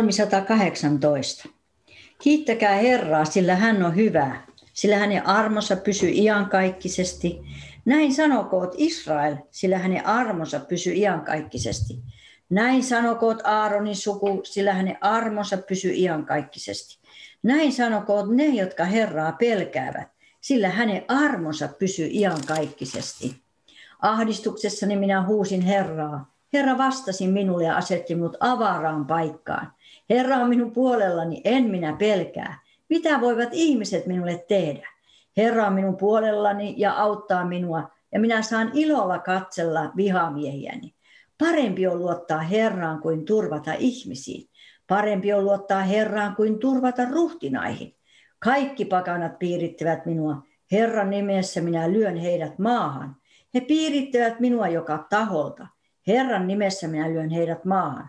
Psalmi 0.00 0.12
118. 0.12 1.48
Kiittäkää 2.22 2.74
Herraa, 2.74 3.24
sillä 3.24 3.56
hän 3.56 3.82
on 3.82 3.96
hyvä, 3.96 4.42
sillä 4.72 4.96
hänen 4.96 5.26
armonsa 5.26 5.76
pysyy 5.76 6.10
iankaikkisesti. 6.10 7.40
Näin 7.84 8.14
sanokoot 8.14 8.74
Israel, 8.76 9.36
sillä 9.50 9.78
hänen 9.78 10.06
armonsa 10.06 10.60
pysyy 10.60 10.94
iankaikkisesti. 10.94 11.98
Näin 12.50 12.84
sanokoot 12.84 13.40
Aaronin 13.44 13.96
suku, 13.96 14.40
sillä 14.44 14.74
hänen 14.74 14.98
armonsa 15.00 15.56
pysyy 15.56 15.92
iankaikkisesti. 15.92 16.98
Näin 17.42 17.72
sanokoot 17.72 18.30
ne, 18.30 18.46
jotka 18.46 18.84
Herraa 18.84 19.32
pelkäävät, 19.32 20.08
sillä 20.40 20.68
hänen 20.68 21.04
armonsa 21.08 21.68
pysyy 21.68 22.08
iankaikkisesti. 22.12 23.36
Ahdistuksessani 24.02 24.96
minä 24.96 25.26
huusin 25.26 25.60
Herraa. 25.60 26.39
Herra 26.52 26.78
vastasi 26.78 27.28
minulle 27.28 27.64
ja 27.64 27.76
asetti 27.76 28.14
minut 28.14 28.36
avaraan 28.40 29.06
paikkaan. 29.06 29.72
Herra 30.10 30.36
on 30.36 30.48
minun 30.48 30.72
puolellani, 30.72 31.40
en 31.44 31.64
minä 31.64 31.96
pelkää. 31.98 32.60
Mitä 32.88 33.20
voivat 33.20 33.48
ihmiset 33.52 34.06
minulle 34.06 34.44
tehdä? 34.48 34.88
Herra 35.36 35.66
on 35.66 35.72
minun 35.72 35.96
puolellani 35.96 36.74
ja 36.76 36.92
auttaa 36.92 37.44
minua, 37.44 37.90
ja 38.12 38.20
minä 38.20 38.42
saan 38.42 38.70
ilolla 38.74 39.18
katsella 39.18 39.92
vihamiehiäni. 39.96 40.94
Parempi 41.38 41.86
on 41.86 41.98
luottaa 41.98 42.40
Herraan 42.40 43.00
kuin 43.00 43.24
turvata 43.24 43.72
ihmisiin. 43.78 44.48
Parempi 44.86 45.32
on 45.32 45.44
luottaa 45.44 45.82
Herraan 45.82 46.36
kuin 46.36 46.58
turvata 46.58 47.04
ruhtinaihin. 47.04 47.94
Kaikki 48.38 48.84
pakanat 48.84 49.38
piirittävät 49.38 50.06
minua. 50.06 50.42
Herran 50.72 51.10
nimessä 51.10 51.60
minä 51.60 51.92
lyön 51.92 52.16
heidät 52.16 52.58
maahan. 52.58 53.16
He 53.54 53.60
piirittävät 53.60 54.40
minua 54.40 54.68
joka 54.68 55.06
taholta. 55.10 55.66
Herran 56.06 56.46
nimessä 56.46 56.88
minä 56.88 57.10
lyön 57.10 57.30
heidät 57.30 57.64
maahan. 57.64 58.08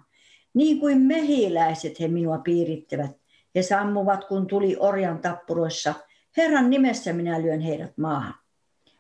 Niin 0.54 0.80
kuin 0.80 1.02
mehiläiset 1.02 2.00
he 2.00 2.08
minua 2.08 2.38
piirittävät. 2.38 3.12
He 3.56 3.62
sammuvat, 3.62 4.24
kun 4.24 4.48
tuli 4.48 4.78
orjan 4.80 5.20
tappuroissa. 5.20 5.94
Herran 6.38 6.70
nimessä 6.70 7.14
minä 7.14 7.42
lyön 7.42 7.60
heidät 7.60 7.98
maahan. 7.98 8.34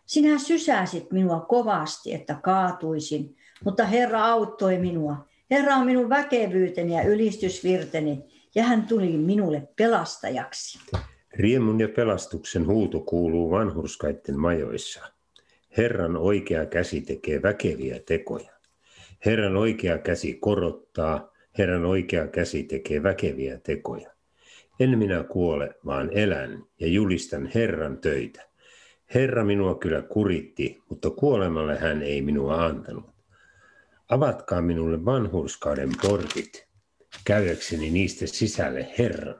Sinä 0.05 0.39
sysäsit 0.39 1.11
minua 1.11 1.39
kovasti, 1.39 2.13
että 2.13 2.35
kaatuisin, 2.43 3.35
mutta 3.63 3.85
Herra 3.85 4.25
auttoi 4.25 4.77
minua. 4.77 5.27
Herra 5.51 5.75
on 5.75 5.85
minun 5.85 6.09
väkevyyteni 6.09 6.95
ja 6.95 7.03
ylistysvirteni, 7.03 8.23
ja 8.55 8.63
hän 8.63 8.87
tuli 8.87 9.17
minulle 9.17 9.67
pelastajaksi. 9.75 10.79
Riemun 11.33 11.79
ja 11.79 11.89
pelastuksen 11.89 12.67
huuto 12.67 12.99
kuuluu 12.99 13.51
vanhurskaiden 13.51 14.39
majoissa. 14.39 15.01
Herran 15.77 16.17
oikea 16.17 16.65
käsi 16.65 17.01
tekee 17.01 17.41
väkeviä 17.41 17.99
tekoja. 18.05 18.51
Herran 19.25 19.57
oikea 19.57 19.97
käsi 19.97 20.33
korottaa, 20.33 21.31
Herran 21.57 21.85
oikea 21.85 22.27
käsi 22.27 22.63
tekee 22.63 23.03
väkeviä 23.03 23.59
tekoja. 23.59 24.11
En 24.79 24.97
minä 24.97 25.23
kuole, 25.23 25.75
vaan 25.85 26.09
elän 26.13 26.63
ja 26.79 26.87
julistan 26.87 27.51
Herran 27.55 27.97
töitä. 27.97 28.51
Herra 29.13 29.43
minua 29.43 29.75
kyllä 29.75 30.01
kuritti, 30.01 30.79
mutta 30.89 31.09
kuolemalle 31.09 31.77
hän 31.77 32.01
ei 32.01 32.21
minua 32.21 32.65
antanut. 32.65 33.09
Avatkaa 34.09 34.61
minulle 34.61 35.05
vanhurskauden 35.05 35.89
portit, 36.01 36.67
käydäkseni 37.25 37.89
niistä 37.89 38.27
sisälle 38.27 38.87
Herran, 38.97 39.35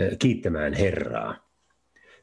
äh, 0.00 0.18
kiittämään 0.18 0.72
Herraa. 0.72 1.50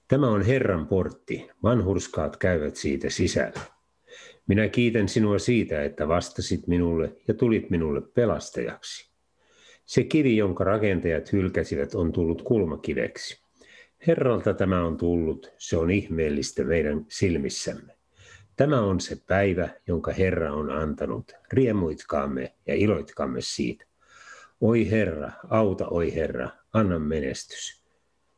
Tämä 0.08 0.28
on 0.28 0.42
Herran 0.42 0.88
portti, 0.88 1.50
vanhurskaat 1.64 2.38
käyvät 2.38 2.76
siitä 2.76 3.10
sisälle. 3.10 3.77
Minä 4.48 4.68
kiitän 4.68 5.10
sinua 5.10 5.40
siitä, 5.40 5.84
että 5.84 6.08
vastasit 6.08 6.68
minulle 6.68 7.16
ja 7.28 7.34
tulit 7.34 7.70
minulle 7.70 8.02
pelastajaksi. 8.02 9.12
Se 9.86 10.04
kivi, 10.04 10.38
jonka 10.38 10.64
rakentajat 10.64 11.34
hylkäsivät, 11.34 11.96
on 11.96 12.12
tullut 12.12 12.42
kulmakiveksi. 12.42 13.42
Herralta 14.08 14.54
tämä 14.54 14.86
on 14.86 14.98
tullut, 14.98 15.52
se 15.58 15.78
on 15.78 15.92
ihmeellistä 15.92 16.64
meidän 16.64 17.06
silmissämme. 17.10 17.98
Tämä 18.56 18.82
on 18.82 19.00
se 19.00 19.18
päivä, 19.28 19.70
jonka 19.88 20.12
Herra 20.12 20.54
on 20.54 20.72
antanut. 20.72 21.32
Riemuitkaamme 21.54 22.54
ja 22.68 22.76
iloitkaamme 22.76 23.40
siitä. 23.42 23.86
Oi 24.62 24.92
Herra, 24.92 25.32
auta 25.50 25.88
oi 25.88 26.16
Herra, 26.16 26.50
anna 26.74 27.00
menestys. 27.00 27.84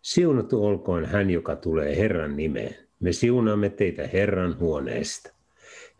Siunattu 0.02 0.66
olkoon 0.66 1.06
hän, 1.06 1.30
joka 1.30 1.56
tulee 1.56 1.98
Herran 1.98 2.38
nimeen. 2.38 2.76
Me 3.00 3.12
siunaamme 3.12 3.70
teitä 3.70 4.08
Herran 4.08 4.60
huoneesta. 4.60 5.39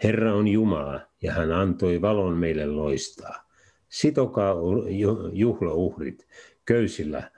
Herra 0.04 0.34
on 0.34 0.48
Jumala 0.48 1.02
ja 1.22 1.34
hän 1.34 1.52
antoi 1.52 2.02
valon 2.02 2.38
meille 2.38 2.66
loistaa. 2.66 3.50
Sitokaa 3.90 4.56
juhlauhrit 5.34 6.28
köysillä 6.66 7.32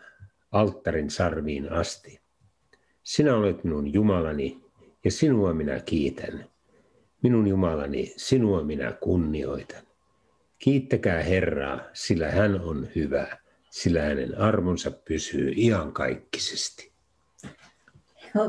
alttarin 0.51 1.09
sarviin 1.09 1.71
asti. 1.71 2.21
Sinä 3.03 3.35
olet 3.35 3.63
minun 3.63 3.93
Jumalani 3.93 4.61
ja 5.05 5.11
sinua 5.11 5.53
minä 5.53 5.79
kiitän. 5.79 6.45
Minun 7.23 7.47
Jumalani, 7.47 8.13
sinua 8.17 8.63
minä 8.63 8.91
kunnioitan. 8.91 9.83
Kiittäkää 10.59 11.23
Herraa, 11.23 11.79
sillä 11.93 12.31
hän 12.31 12.61
on 12.61 12.87
hyvä, 12.95 13.37
sillä 13.69 14.01
hänen 14.01 14.37
armonsa 14.37 14.91
pysyy 14.91 15.53
iankaikkisesti. 15.57 16.90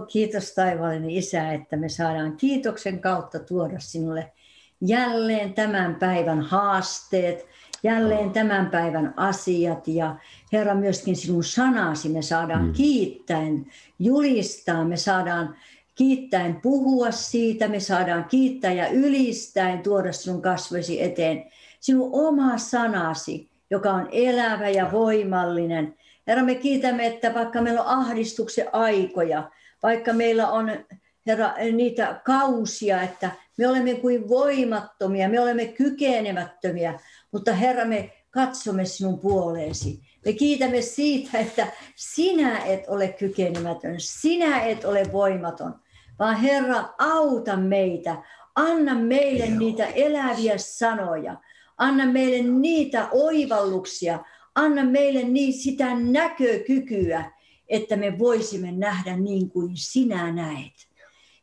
Kiitos 0.09 0.55
taivaallinen 0.55 1.11
Isä, 1.11 1.53
että 1.53 1.77
me 1.77 1.89
saadaan 1.89 2.37
kiitoksen 2.37 3.01
kautta 3.01 3.39
tuoda 3.39 3.79
sinulle 3.79 4.33
jälleen 4.81 5.55
tämän 5.55 5.95
päivän 5.95 6.41
haasteet, 6.41 7.47
jälleen 7.83 8.31
tämän 8.31 8.71
päivän 8.71 9.15
asiat 9.17 9.89
ja 9.89 10.17
Herra 10.53 10.75
myöskin 10.75 11.17
sinun 11.17 11.45
sanasi 11.45 12.09
me 12.09 12.23
saadaan 12.23 12.65
mm. 12.65 12.73
kiittäen 12.73 13.67
julistaa, 13.99 14.85
me 14.85 14.97
saadaan 14.97 15.57
kiittäen 15.95 16.61
puhua 16.63 17.11
siitä, 17.11 17.69
me 17.69 17.81
saadaan 17.81 18.25
kiittää 18.25 18.73
ja 18.73 18.89
ylistäen 18.89 19.79
tuoda 19.79 20.13
sinun 20.13 20.43
kasvoisi 20.43 21.03
eteen 21.03 21.45
sinun 21.81 22.11
oma 22.13 22.59
sanasi, 22.59 23.49
joka 23.71 23.91
on 23.91 24.09
elävä 24.13 24.69
ja 24.69 24.93
voimallinen. 24.93 25.95
Herra, 26.27 26.45
me 26.45 26.55
kiitämme, 26.55 27.07
että 27.07 27.35
vaikka 27.35 27.63
meillä 27.63 27.83
on 27.83 27.99
ahdistuksen 27.99 28.67
aikoja, 28.73 29.51
vaikka 29.83 30.13
meillä 30.13 30.49
on 30.49 30.71
Herra, 31.27 31.55
niitä 31.73 32.21
kausia, 32.25 33.03
että 33.03 33.31
me 33.59 33.69
olemme 33.69 33.95
kuin 33.95 34.29
voimattomia, 34.29 35.29
me 35.29 35.41
olemme 35.41 35.67
kykenemättömiä, 35.67 36.99
mutta 37.33 37.53
Herra, 37.53 37.85
me 37.85 38.13
katsomme 38.31 38.85
sinun 38.85 39.19
puoleesi. 39.19 40.01
Me 40.25 40.33
kiitämme 40.33 40.83
siitä, 40.83 41.39
että 41.39 41.67
sinä 41.97 42.59
et 42.59 42.85
ole 42.89 43.09
kykenemätön, 43.09 43.95
sinä 43.99 44.61
et 44.61 44.85
ole 44.85 45.03
voimaton, 45.13 45.75
vaan 46.19 46.37
Herra, 46.37 46.85
auta 46.99 47.57
meitä, 47.57 48.23
anna 48.55 48.95
meille 48.95 49.47
niitä 49.47 49.87
eläviä 49.87 50.59
sanoja, 50.59 51.37
anna 51.79 52.07
meille 52.07 52.51
niitä 52.51 53.09
oivalluksia, 53.11 54.19
anna 54.55 54.85
meille 54.85 55.23
niin 55.23 55.53
sitä 55.53 55.95
näkökykyä, 55.95 57.31
että 57.73 57.97
me 57.97 58.19
voisimme 58.19 58.73
nähdä 58.73 59.17
niin 59.17 59.51
kuin 59.51 59.77
sinä 59.77 60.33
näet. 60.33 60.89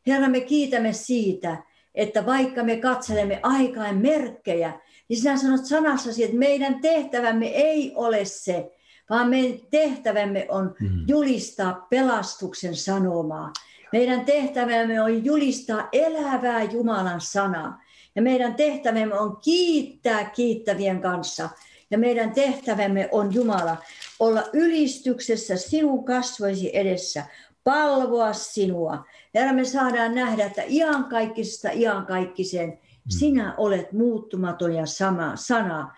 Herra, 0.07 0.29
me 0.29 0.41
kiitämme 0.41 0.93
siitä, 0.93 1.63
että 1.95 2.25
vaikka 2.25 2.63
me 2.63 2.77
katselemme 2.77 3.39
aikaan 3.43 3.97
merkkejä, 3.97 4.79
niin 5.09 5.19
sinä 5.19 5.37
sanot 5.37 5.65
sanassasi, 5.65 6.23
että 6.23 6.37
meidän 6.37 6.81
tehtävämme 6.81 7.47
ei 7.47 7.91
ole 7.95 8.25
se, 8.25 8.71
vaan 9.09 9.29
meidän 9.29 9.59
tehtävämme 9.71 10.45
on 10.49 10.75
mm. 10.79 10.89
julistaa 11.07 11.87
pelastuksen 11.89 12.75
sanomaa. 12.75 13.53
Meidän 13.91 14.25
tehtävämme 14.25 15.01
on 15.01 15.25
julistaa 15.25 15.89
elävää 15.91 16.63
Jumalan 16.63 17.21
sanaa. 17.21 17.81
Ja 18.15 18.21
meidän 18.21 18.55
tehtävämme 18.55 19.19
on 19.19 19.37
kiittää 19.37 20.29
kiittävien 20.29 21.01
kanssa. 21.01 21.49
Ja 21.91 21.97
meidän 21.97 22.31
tehtävämme 22.31 23.09
on 23.11 23.33
Jumala 23.33 23.77
olla 24.19 24.43
ylistyksessä 24.53 25.55
sinun 25.57 26.05
kasvoisi 26.05 26.77
edessä, 26.77 27.25
palvoa 27.63 28.33
sinua. 28.33 29.05
Ja 29.33 29.53
me 29.53 29.65
saadaan 29.65 30.15
nähdä, 30.15 30.45
että 30.45 30.63
iankaikkisesta 30.67 31.69
iankaikkiseen 31.73 32.69
mm. 32.69 32.79
sinä 33.19 33.53
olet 33.57 33.91
muuttumaton 33.91 34.73
ja 34.73 34.85
sama 34.85 35.31
sana. 35.35 35.95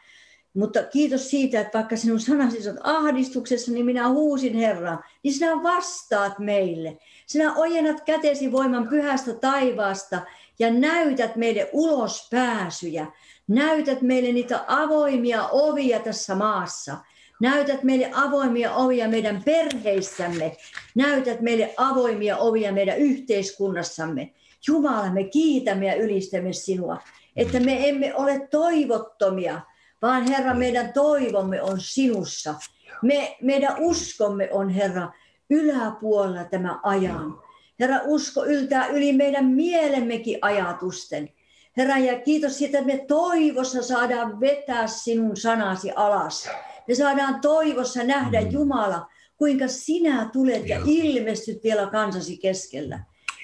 Mutta 0.53 0.83
kiitos 0.83 1.29
siitä, 1.29 1.61
että 1.61 1.77
vaikka 1.77 1.97
sinun 1.97 2.19
sanasi 2.19 2.69
on 2.69 2.79
ahdistuksessa, 2.83 3.71
niin 3.71 3.85
minä 3.85 4.09
huusin 4.09 4.55
Herran, 4.55 5.03
niin 5.23 5.33
sinä 5.33 5.63
vastaat 5.63 6.39
meille. 6.39 6.97
Sinä 7.25 7.55
ojennat 7.55 8.01
kätesi 8.01 8.51
voiman 8.51 8.87
pyhästä 8.87 9.33
taivaasta 9.33 10.21
ja 10.59 10.73
näytät 10.73 11.35
meille 11.35 11.69
ulos 11.73 12.27
pääsyjä. 12.31 13.07
Näytät 13.47 14.01
meille 14.01 14.31
niitä 14.31 14.65
avoimia 14.67 15.47
ovia 15.47 15.99
tässä 15.99 16.35
maassa. 16.35 16.97
Näytät 17.41 17.83
meille 17.83 18.11
avoimia 18.13 18.75
ovia 18.75 19.07
meidän 19.07 19.43
perheissämme. 19.45 20.57
Näytät 20.95 21.41
meille 21.41 21.73
avoimia 21.77 22.37
ovia 22.37 22.71
meidän 22.71 22.97
yhteiskunnassamme. 22.97 24.33
Jumala, 24.67 25.11
me 25.11 25.23
kiitämme 25.23 25.85
ja 25.85 25.95
ylistämme 25.95 26.53
sinua, 26.53 26.97
että 27.35 27.59
me 27.59 27.89
emme 27.89 28.15
ole 28.15 28.47
toivottomia, 28.51 29.61
vaan 30.01 30.27
Herra, 30.27 30.53
meidän 30.53 30.93
toivomme 30.93 31.61
on 31.61 31.79
sinussa. 31.79 32.55
Me, 33.01 33.37
meidän 33.41 33.75
uskomme 33.79 34.49
on, 34.51 34.69
Herra, 34.69 35.11
yläpuolella 35.49 36.43
tämä 36.43 36.79
ajan. 36.83 37.39
Herra, 37.79 37.99
usko 38.05 38.45
yltää 38.45 38.87
yli 38.87 39.13
meidän 39.13 39.45
mielemmekin 39.45 40.37
ajatusten. 40.41 41.29
Herra, 41.77 41.97
ja 41.97 42.19
kiitos 42.19 42.57
siitä, 42.57 42.79
että 42.79 42.93
me 42.93 43.05
toivossa 43.07 43.83
saadaan 43.83 44.39
vetää 44.39 44.87
sinun 44.87 45.37
sanasi 45.37 45.91
alas. 45.95 46.49
Me 46.91 46.95
saadaan 46.95 47.41
toivossa 47.41 48.03
nähdä 48.03 48.41
mm. 48.41 48.51
Jumala, 48.51 49.07
kuinka 49.37 49.67
sinä 49.67 50.29
tulet 50.33 50.69
ja 50.69 50.81
ilmestyt 50.85 51.63
vielä 51.63 51.87
kansasi 51.87 52.37
keskellä. 52.37 52.99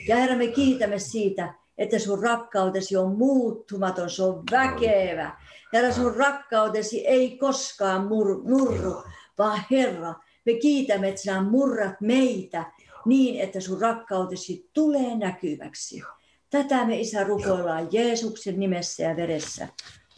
Ja 0.08 0.16
Herra, 0.16 0.36
me 0.36 0.48
kiitämme 0.48 1.00
siitä, 1.00 1.54
että 1.78 2.00
sun 2.00 2.24
rakkautesi 2.24 2.98
on 2.98 3.18
muuttumaton, 3.18 4.10
se 4.10 4.24
on 4.24 4.44
väkevä. 4.52 5.38
Herra, 5.74 5.94
sun 5.94 6.16
rakkautesi 6.16 7.08
ei 7.08 7.38
koskaan 7.38 8.08
mur, 8.08 8.42
nurru, 8.44 9.04
vaan 9.38 9.64
Herra, 9.72 10.14
me 10.46 10.54
kiitämme, 10.54 11.10
että 11.10 11.22
sinä 11.22 11.42
murrat 11.42 12.02
meitä 12.02 12.72
niin, 13.06 13.42
että 13.42 13.60
sun 13.60 13.82
rakkautesi 13.82 14.70
tulee 14.74 15.16
näkyväksi. 15.16 16.02
Tätä 16.50 16.86
me 16.86 17.00
Isä 17.00 17.24
rukoillaan 17.24 17.88
Jeesuksen 17.92 18.60
nimessä 18.60 19.04
ja 19.04 19.16
veressä. 19.16 19.68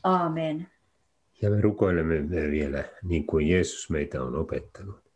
Aamen. 0.04 0.68
Ja 1.42 1.50
me 1.50 1.62
rukoilemme 1.62 2.30
vielä 2.52 2.84
niin 3.04 3.26
kuin 3.26 3.48
Jeesus 3.48 3.90
meitä 3.90 4.24
on 4.24 4.36
opettanut. 4.36 5.12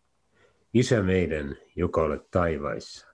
Isä 0.73 1.01
meidän, 1.01 1.57
joka 1.75 2.01
olet 2.01 2.31
taivaissa, 2.31 3.07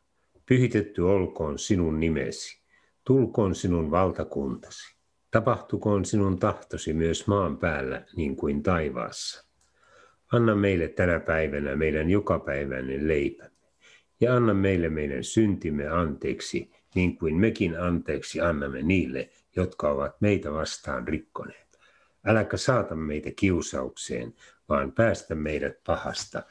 pyhitetty 0.45 1.01
olkoon 1.01 1.59
sinun 1.59 1.99
nimesi, 1.99 2.61
tulkoon 3.03 3.55
sinun 3.55 3.91
valtakuntasi, 3.91 4.95
tapahtukoon 5.31 6.05
sinun 6.05 6.39
tahtosi 6.39 6.93
myös 6.93 7.27
maan 7.27 7.57
päällä 7.57 8.05
niin 8.15 8.35
kuin 8.35 8.63
taivaassa. 8.63 9.45
Anna 10.31 10.55
meille 10.55 10.87
tänä 10.87 11.19
päivänä 11.19 11.75
meidän 11.75 12.09
jokapäiväinen 12.09 13.07
leipämme 13.07 13.59
ja 14.21 14.35
anna 14.35 14.53
meille 14.53 14.89
meidän 14.89 15.23
syntimme 15.23 15.87
anteeksi, 15.87 16.71
niin 16.95 17.17
kuin 17.17 17.35
mekin 17.35 17.79
anteeksi 17.79 18.41
annamme 18.41 18.81
niille, 18.81 19.29
jotka 19.55 19.89
ovat 19.89 20.21
meitä 20.21 20.51
vastaan 20.51 21.07
rikkoneet. 21.07 21.68
Äläkä 22.25 22.57
saata 22.57 22.95
meitä 22.95 23.29
kiusaukseen, 23.35 24.33
vaan 24.69 24.91
päästä 24.91 25.35
meidät 25.35 25.83
pahasta, 25.85 26.43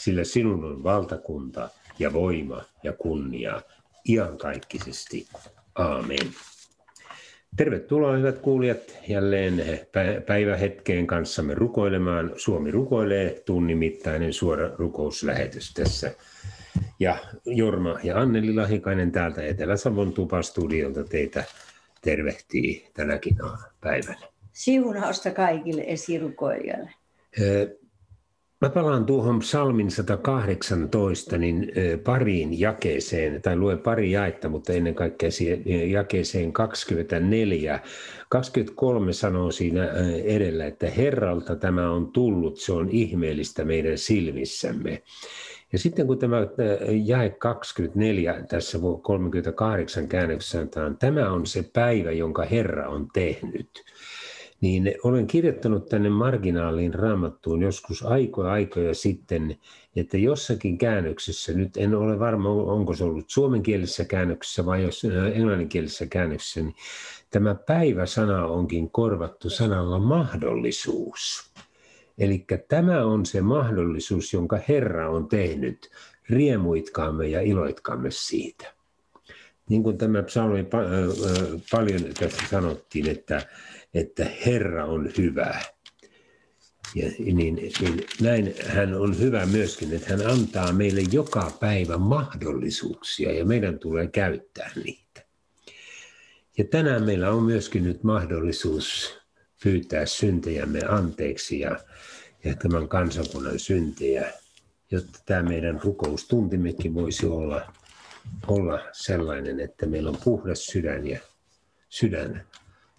sillä 0.00 0.24
sinun 0.24 0.64
on 0.64 0.82
valtakunta 0.82 1.68
ja 1.98 2.12
voima 2.12 2.64
ja 2.82 2.92
kunnia 2.92 3.62
iankaikkisesti. 4.08 5.26
Aamen. 5.74 6.30
Tervetuloa 7.56 8.16
hyvät 8.16 8.38
kuulijat 8.38 8.98
jälleen 9.08 9.64
päivähetkeen 10.26 11.06
kanssamme 11.06 11.54
rukoilemaan. 11.54 12.32
Suomi 12.36 12.70
rukoilee 12.70 13.42
tunnin 13.46 13.78
mittainen 13.78 14.32
suora 14.32 14.70
rukouslähetys 14.76 15.74
tässä. 15.74 16.14
Ja 17.00 17.18
Jorma 17.46 17.98
ja 18.02 18.20
Anneli 18.20 18.54
Lahikainen 18.54 19.12
täältä 19.12 19.42
Etelä-Savon 19.42 20.12
tupastudiolta 20.12 21.04
teitä 21.04 21.44
tervehtii 22.02 22.90
tänäkin 22.94 23.36
päivänä. 23.80 24.31
Siunausta 24.52 25.30
kaikille 25.30 25.84
esirukoilijoille. 25.86 26.90
Mä 28.60 28.70
palaan 28.70 29.06
tuohon 29.06 29.38
psalmin 29.38 29.90
118 29.90 31.38
niin 31.38 31.72
pariin 32.04 32.60
jakeeseen, 32.60 33.42
tai 33.42 33.56
luen 33.56 33.78
pari 33.78 34.10
jaetta, 34.10 34.48
mutta 34.48 34.72
ennen 34.72 34.94
kaikkea 34.94 35.30
siihen 35.30 35.90
jakeeseen 35.90 36.52
24. 36.52 37.80
23 38.28 39.12
sanoo 39.12 39.50
siinä 39.50 39.88
edellä, 40.24 40.66
että 40.66 40.90
Herralta 40.90 41.56
tämä 41.56 41.90
on 41.90 42.12
tullut, 42.12 42.60
se 42.60 42.72
on 42.72 42.88
ihmeellistä 42.90 43.64
meidän 43.64 43.98
silmissämme. 43.98 45.02
Ja 45.72 45.78
sitten 45.78 46.06
kun 46.06 46.18
tämä 46.18 46.36
jae 47.04 47.30
24 47.30 48.42
tässä 48.48 48.78
38 49.02 50.08
käännöksessä 50.08 50.66
tämä 50.98 51.32
on 51.32 51.46
se 51.46 51.70
päivä, 51.72 52.12
jonka 52.12 52.44
Herra 52.44 52.88
on 52.88 53.08
tehnyt 53.12 53.70
niin 54.62 54.94
olen 55.04 55.26
kirjoittanut 55.26 55.88
tänne 55.88 56.10
marginaaliin 56.10 56.94
raamattuun 56.94 57.62
joskus 57.62 58.02
aikoja 58.02 58.52
aikoja 58.52 58.94
sitten, 58.94 59.56
että 59.96 60.18
jossakin 60.18 60.78
käännöksessä, 60.78 61.52
nyt 61.52 61.76
en 61.76 61.94
ole 61.94 62.18
varma 62.18 62.48
onko 62.50 62.94
se 62.94 63.04
ollut 63.04 63.30
suomenkielisessä 63.30 64.04
käännöksessä 64.04 64.66
vai 64.66 64.82
jos 64.82 65.06
englanninkielisessä 65.34 66.06
käännöksessä, 66.06 66.60
niin 66.60 66.74
tämä 67.30 67.54
päiväsana 67.54 68.46
onkin 68.46 68.90
korvattu 68.90 69.50
sanalla 69.50 69.98
mahdollisuus. 69.98 71.52
Eli 72.18 72.44
tämä 72.68 73.04
on 73.04 73.26
se 73.26 73.40
mahdollisuus, 73.40 74.32
jonka 74.32 74.58
Herra 74.68 75.10
on 75.10 75.28
tehnyt. 75.28 75.90
Riemuitkaamme 76.30 77.28
ja 77.28 77.40
iloitkaamme 77.40 78.10
siitä. 78.10 78.72
Niin 79.68 79.82
kuin 79.82 79.98
tämä 79.98 80.22
psalmi 80.22 80.66
paljon 81.70 82.00
tässä 82.18 82.42
sanottiin, 82.50 83.08
että 83.08 83.46
että 83.94 84.26
Herra 84.46 84.84
on 84.84 85.10
hyvä. 85.18 85.60
Ja 86.94 87.10
niin, 87.18 87.54
niin 87.54 88.06
näin 88.20 88.54
hän 88.66 88.94
on 88.94 89.18
hyvä 89.18 89.46
myöskin, 89.46 89.94
että 89.94 90.08
hän 90.10 90.26
antaa 90.26 90.72
meille 90.72 91.00
joka 91.12 91.52
päivä 91.60 91.98
mahdollisuuksia 91.98 93.32
ja 93.32 93.44
meidän 93.44 93.78
tulee 93.78 94.06
käyttää 94.06 94.70
niitä. 94.84 95.24
Ja 96.58 96.64
tänään 96.64 97.04
meillä 97.04 97.30
on 97.30 97.42
myöskin 97.42 97.84
nyt 97.84 98.02
mahdollisuus 98.02 99.18
pyytää 99.62 100.06
syntejämme 100.06 100.80
anteeksi 100.88 101.60
ja, 101.60 101.78
ja 102.44 102.54
tämän 102.54 102.88
kansakunnan 102.88 103.58
syntejä, 103.58 104.32
jotta 104.90 105.18
tämä 105.26 105.42
meidän 105.42 105.80
rukoustuntimmekin 105.84 106.94
voisi 106.94 107.26
olla, 107.26 107.72
olla 108.46 108.80
sellainen, 108.92 109.60
että 109.60 109.86
meillä 109.86 110.10
on 110.10 110.18
puhdas 110.24 110.66
sydän 110.66 111.06
ja 111.06 111.20
sydän 111.88 112.46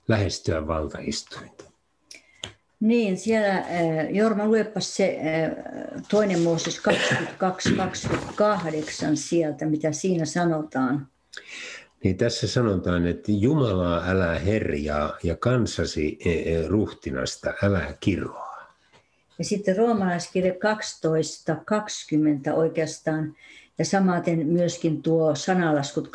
lähestyä 0.08 0.68
valtaistuinta. 0.68 1.64
Niin, 2.80 3.18
siellä 3.18 3.60
eh, 3.60 4.10
Jorma 4.12 4.46
luepas 4.46 4.96
se 4.96 5.06
eh, 5.06 5.52
toinen 6.10 6.40
Mooses 6.40 6.80
22-28 6.80 6.82
sieltä, 9.14 9.66
mitä 9.66 9.92
siinä 9.92 10.26
sanotaan. 10.26 11.08
Niin 12.04 12.18
tässä 12.18 12.48
sanotaan, 12.48 13.08
että 13.08 13.32
Jumalaa 13.32 14.04
älä 14.08 14.40
herjaa 14.40 15.18
ja 15.24 15.36
kansasi 15.36 16.18
eh, 16.26 16.68
ruhtinasta 16.68 17.54
älä 17.64 17.94
kiroa. 18.00 18.54
Ja 19.38 19.46
sitten 19.46 19.78
roomalaiskirja 19.78 20.54
12.20 20.54 20.60
oikeastaan 22.54 23.36
ja 23.80 23.86
samaten 23.86 24.48
myöskin 24.48 25.02
tuo 25.02 25.36
sanalaskut 25.36 26.08
25-21 26.08 26.12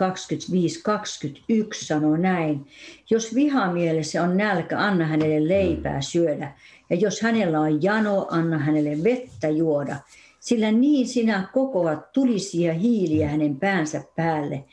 sanoo 1.72 2.16
näin. 2.16 2.66
Jos 3.10 3.34
vihamielessä 3.34 4.22
on 4.22 4.36
nälkä, 4.36 4.78
anna 4.78 5.06
hänelle 5.06 5.48
leipää 5.48 6.00
syödä. 6.00 6.52
Ja 6.90 6.96
jos 6.96 7.22
hänellä 7.22 7.60
on 7.60 7.82
jano, 7.82 8.26
anna 8.30 8.58
hänelle 8.58 9.04
vettä 9.04 9.48
juoda. 9.48 9.96
Sillä 10.40 10.72
niin 10.72 11.08
sinä 11.08 11.48
kokoat 11.52 12.12
tulisia 12.12 12.72
hiiliä 12.72 13.28
hänen 13.28 13.56
päänsä 13.56 14.02
päälle. 14.16 14.64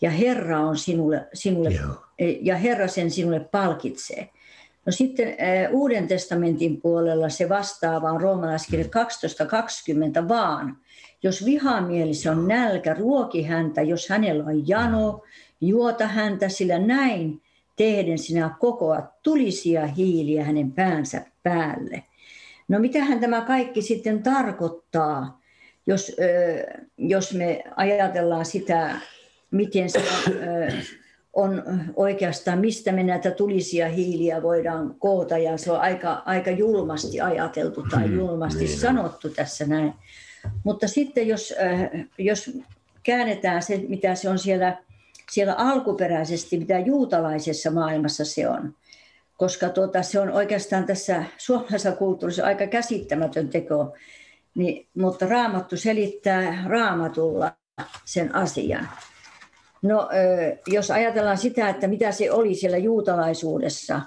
Ja 0.00 0.10
Herra 0.10 0.60
on 0.60 0.76
sinulle, 0.76 1.28
sinulle 1.34 1.70
ja 2.40 2.56
Herra 2.56 2.88
sen 2.88 3.10
sinulle 3.10 3.40
palkitsee. 3.40 4.30
No 4.86 4.92
sitten 4.92 5.36
Uuden 5.70 6.08
testamentin 6.08 6.80
puolella 6.80 7.28
se 7.28 7.48
vastaava 7.48 8.10
on 8.10 8.20
roomalaiskirja 8.20 8.84
12.20 8.84 10.28
vaan. 10.28 10.76
Jos 11.22 11.44
vihamielisi 11.44 12.28
on 12.28 12.48
nälkä, 12.48 12.94
ruoki 12.94 13.42
häntä, 13.42 13.82
jos 13.82 14.08
hänellä 14.08 14.44
on 14.44 14.68
jano, 14.68 15.22
juota 15.60 16.06
häntä, 16.06 16.48
sillä 16.48 16.78
näin 16.78 17.42
tehden 17.76 18.18
sinä 18.18 18.56
kokoat 18.60 19.22
tulisia 19.22 19.86
hiiliä 19.86 20.44
hänen 20.44 20.72
päänsä 20.72 21.26
päälle. 21.42 22.02
No 22.68 22.78
mitähän 22.78 23.20
tämä 23.20 23.40
kaikki 23.40 23.82
sitten 23.82 24.22
tarkoittaa, 24.22 25.40
jos, 25.86 26.16
jos 26.98 27.34
me 27.34 27.64
ajatellaan 27.76 28.44
sitä, 28.44 29.00
miten 29.50 29.90
se 29.90 30.00
on 31.32 31.62
oikeastaan, 31.96 32.58
mistä 32.58 32.92
me 32.92 33.02
näitä 33.02 33.30
tulisia 33.30 33.88
hiiliä 33.88 34.42
voidaan 34.42 34.94
koota, 34.98 35.38
ja 35.38 35.56
se 35.56 35.72
on 35.72 35.80
aika, 35.80 36.22
aika 36.24 36.50
julmasti 36.50 37.20
ajateltu 37.20 37.84
tai 37.90 38.06
hmm, 38.06 38.18
julmasti 38.18 38.64
niin 38.64 38.78
sanottu 38.78 39.28
tässä 39.28 39.66
näin. 39.66 39.94
Mutta 40.64 40.88
sitten 40.88 41.28
jos, 41.28 41.54
jos 42.18 42.50
käännetään 43.02 43.62
se, 43.62 43.76
mitä 43.88 44.14
se 44.14 44.28
on 44.28 44.38
siellä, 44.38 44.82
siellä 45.30 45.54
alkuperäisesti, 45.54 46.58
mitä 46.58 46.78
juutalaisessa 46.78 47.70
maailmassa 47.70 48.24
se 48.24 48.48
on, 48.48 48.74
koska 49.36 49.68
tuota, 49.68 50.02
se 50.02 50.20
on 50.20 50.30
oikeastaan 50.30 50.86
tässä 50.86 51.24
suomalaisessa 51.38 51.92
kulttuurissa 51.92 52.46
aika 52.46 52.66
käsittämätön 52.66 53.48
teko, 53.48 53.94
niin, 54.54 54.86
mutta 54.94 55.26
Raamattu 55.26 55.76
selittää 55.76 56.64
raamatulla 56.66 57.52
sen 58.04 58.34
asian. 58.34 58.88
No, 59.82 60.08
jos 60.66 60.90
ajatellaan 60.90 61.38
sitä, 61.38 61.68
että 61.68 61.86
mitä 61.86 62.12
se 62.12 62.32
oli 62.32 62.54
siellä 62.54 62.78
juutalaisuudessa, 62.78 64.00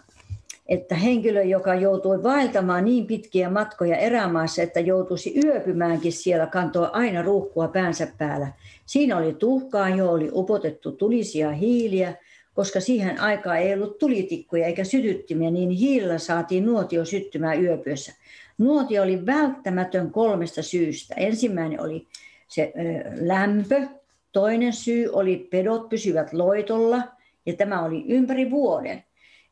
että 0.69 0.95
henkilö, 0.95 1.43
joka 1.43 1.75
joutui 1.75 2.24
vaeltamaan 2.24 2.86
niin 2.86 3.07
pitkiä 3.07 3.50
matkoja 3.50 3.98
erämaassa, 3.98 4.62
että 4.62 4.79
joutuisi 4.79 5.39
yöpymäänkin 5.45 6.12
siellä, 6.12 6.48
kantoi 6.48 6.89
aina 6.91 7.22
ruukkua 7.22 7.67
päänsä 7.67 8.07
päällä. 8.17 8.48
Siinä 8.86 9.17
oli 9.17 9.34
tuhkaa, 9.34 9.89
jo 9.89 10.12
oli 10.12 10.29
upotettu 10.34 10.91
tulisia 10.91 11.51
hiiliä, 11.51 12.15
koska 12.53 12.79
siihen 12.79 13.19
aikaan 13.22 13.57
ei 13.57 13.74
ollut 13.74 13.98
tulitikkuja 13.98 14.65
eikä 14.65 14.84
sytyttimiä, 14.84 15.51
niin 15.51 15.69
hiilillä 15.69 16.17
saatiin 16.17 16.65
nuotio 16.65 17.05
syttymään 17.05 17.63
yöpyössä. 17.63 18.13
Nuotio 18.57 19.03
oli 19.03 19.25
välttämätön 19.25 20.12
kolmesta 20.12 20.62
syystä. 20.62 21.15
Ensimmäinen 21.17 21.81
oli 21.81 22.07
se 22.48 22.74
lämpö, 23.22 23.88
toinen 24.31 24.74
syy 24.74 25.10
oli 25.13 25.48
pedot 25.51 25.89
pysyvät 25.89 26.34
loitolla 26.34 27.01
ja 27.45 27.53
tämä 27.53 27.84
oli 27.84 28.05
ympäri 28.07 28.51
vuoden. 28.51 29.03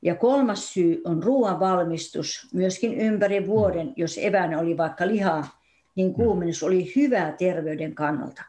Ja 0.04 0.16
kolmas 0.16 0.74
syy 0.74 1.02
on 1.06 1.24
ruoan 1.24 1.60
valmistus 1.60 2.48
myöskin 2.54 2.94
ympäri 2.94 3.48
vuoden, 3.48 3.94
jos 3.96 4.20
eväänä 4.22 4.60
oli 4.60 4.78
vaikka 4.78 5.08
lihaa, 5.08 5.60
niin 5.96 6.14
kuumennus 6.14 6.64
oli 6.64 6.92
hyvää 6.96 7.32
terveyden 7.32 7.96
kannalta. 7.96 8.44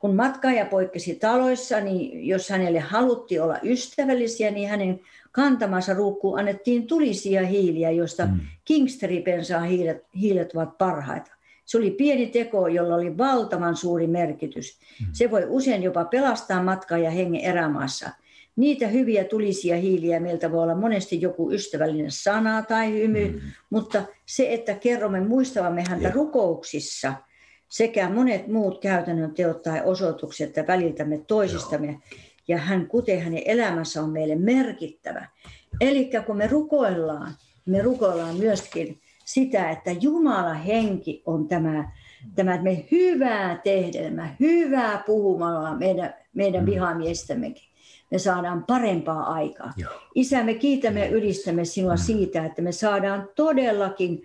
Kun 0.00 0.16
matkaaja 0.16 0.64
poikkesi 0.66 1.14
taloissa, 1.14 1.80
niin 1.80 2.26
jos 2.26 2.50
hänelle 2.50 2.80
haluttiin 2.80 3.42
olla 3.42 3.58
ystävällisiä, 3.62 4.50
niin 4.50 4.68
hänen 4.68 5.00
kantamansa 5.32 5.94
ruukkuun 5.94 6.38
annettiin 6.38 6.86
tulisia 6.86 7.46
hiiliä, 7.46 7.90
joista 7.90 8.26
mm. 8.26 8.40
kingsteripensaa 8.64 9.60
hiilet, 9.60 10.04
hiilet 10.20 10.52
ovat 10.54 10.78
parhaita. 10.78 11.30
Se 11.64 11.78
oli 11.78 11.90
pieni 11.90 12.26
teko, 12.26 12.68
jolla 12.68 12.94
oli 12.94 13.18
valtavan 13.18 13.76
suuri 13.76 14.06
merkitys. 14.06 14.78
Mm. 15.00 15.06
Se 15.12 15.30
voi 15.30 15.44
usein 15.48 15.82
jopa 15.82 16.04
pelastaa 16.04 16.62
matkaa 16.62 16.98
ja 16.98 17.10
hengen 17.10 17.40
erämaassa. 17.40 18.10
Niitä 18.58 18.86
hyviä 18.86 19.24
tulisia 19.24 19.76
hiiliä 19.76 20.20
meiltä 20.20 20.52
voi 20.52 20.62
olla 20.62 20.74
monesti 20.74 21.20
joku 21.20 21.52
ystävällinen 21.52 22.10
sana 22.10 22.62
tai 22.62 22.92
hymy, 22.92 23.28
mm. 23.28 23.40
mutta 23.70 24.04
se, 24.26 24.54
että 24.54 24.74
kerromme 24.74 25.20
muistavamme 25.20 25.84
häntä 25.88 26.08
yeah. 26.08 26.14
rukouksissa 26.14 27.14
sekä 27.68 28.10
monet 28.10 28.46
muut 28.46 28.80
käytännön 28.80 29.34
teot 29.34 29.62
tai 29.62 29.82
osoitukset 29.84 30.56
ja 30.56 30.66
väliltämme 30.66 31.18
toisistamme, 31.26 31.86
Joo. 31.86 32.20
ja 32.48 32.58
hän, 32.58 32.86
kuten 32.86 33.20
hänen 33.20 33.42
elämänsä 33.44 34.02
on 34.02 34.10
meille 34.10 34.36
merkittävä. 34.36 35.28
Eli 35.80 36.10
kun 36.26 36.36
me 36.36 36.46
rukoillaan, 36.46 37.32
me 37.66 37.82
rukoillaan 37.82 38.36
myöskin 38.36 39.00
sitä, 39.24 39.70
että 39.70 39.90
Jumala 40.00 40.54
henki 40.54 41.22
on 41.26 41.48
tämä, 41.48 41.92
tämä 42.34 42.62
me 42.62 42.84
hyvää 42.90 43.60
tehdelmä, 43.64 44.34
hyvää 44.40 45.02
puhumalla 45.06 45.74
meidän, 45.74 46.14
meidän 46.34 46.64
mm. 46.64 46.70
vihamiestämmekin. 46.70 47.67
Me 48.10 48.18
saadaan 48.18 48.64
parempaa 48.64 49.32
aikaa. 49.32 49.72
Joo. 49.76 49.92
Isä, 50.14 50.44
me 50.44 50.54
kiitämme 50.54 51.00
ja 51.00 51.10
ylistämme 51.10 51.64
sinua 51.64 51.94
mm. 51.94 51.98
siitä, 51.98 52.44
että 52.44 52.62
me 52.62 52.72
saadaan 52.72 53.28
todellakin 53.34 54.22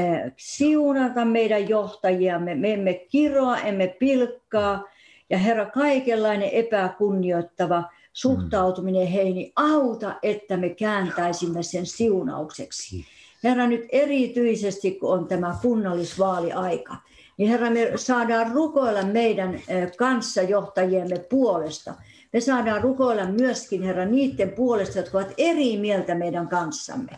äh, 0.00 0.32
siunata 0.36 1.24
meidän 1.24 1.68
johtajiamme. 1.68 2.54
Me 2.54 2.72
emme 2.72 2.94
kiroa, 2.94 3.58
emme 3.58 3.96
pilkkaa. 3.98 4.84
Ja 5.30 5.38
Herra, 5.38 5.66
kaikenlainen 5.66 6.48
epäkunnioittava 6.48 7.84
suhtautuminen 8.12 9.06
heihin, 9.06 9.52
auta, 9.56 10.14
että 10.22 10.56
me 10.56 10.68
kääntäisimme 10.68 11.62
sen 11.62 11.86
siunaukseksi. 11.86 13.04
Herra, 13.44 13.66
nyt 13.66 13.84
erityisesti 13.92 14.90
kun 14.90 15.12
on 15.12 15.28
tämä 15.28 15.56
kunnallisvaaliaika, 15.62 16.96
niin 17.36 17.50
Herra, 17.50 17.70
me 17.70 17.92
saadaan 17.96 18.52
rukoilla 18.52 19.02
meidän 19.02 19.60
kanssajohtajiemme 19.98 21.18
puolesta. 21.18 21.94
Me 22.34 22.40
saadaan 22.40 22.82
rukoilla 22.82 23.26
myöskin, 23.26 23.82
Herra, 23.82 24.04
niiden 24.04 24.50
puolesta, 24.50 24.98
jotka 24.98 25.18
ovat 25.18 25.34
eri 25.38 25.76
mieltä 25.76 26.14
meidän 26.14 26.48
kanssamme. 26.48 27.12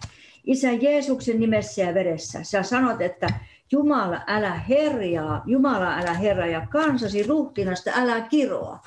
Isä 0.45 0.73
Jeesuksen 0.73 1.41
nimessä 1.41 1.83
ja 1.83 1.95
veressä, 1.95 2.43
sä 2.43 2.63
sanot, 2.63 3.01
että 3.01 3.27
Jumala, 3.73 4.21
älä 4.27 4.55
herjaa, 4.55 5.43
Jumala, 5.47 5.99
älä 5.99 6.15
herra 6.15 6.47
ja 6.47 6.67
kansasi 6.71 7.23
ruhtinasta, 7.23 7.91
älä 7.95 8.21
kiroa. 8.21 8.79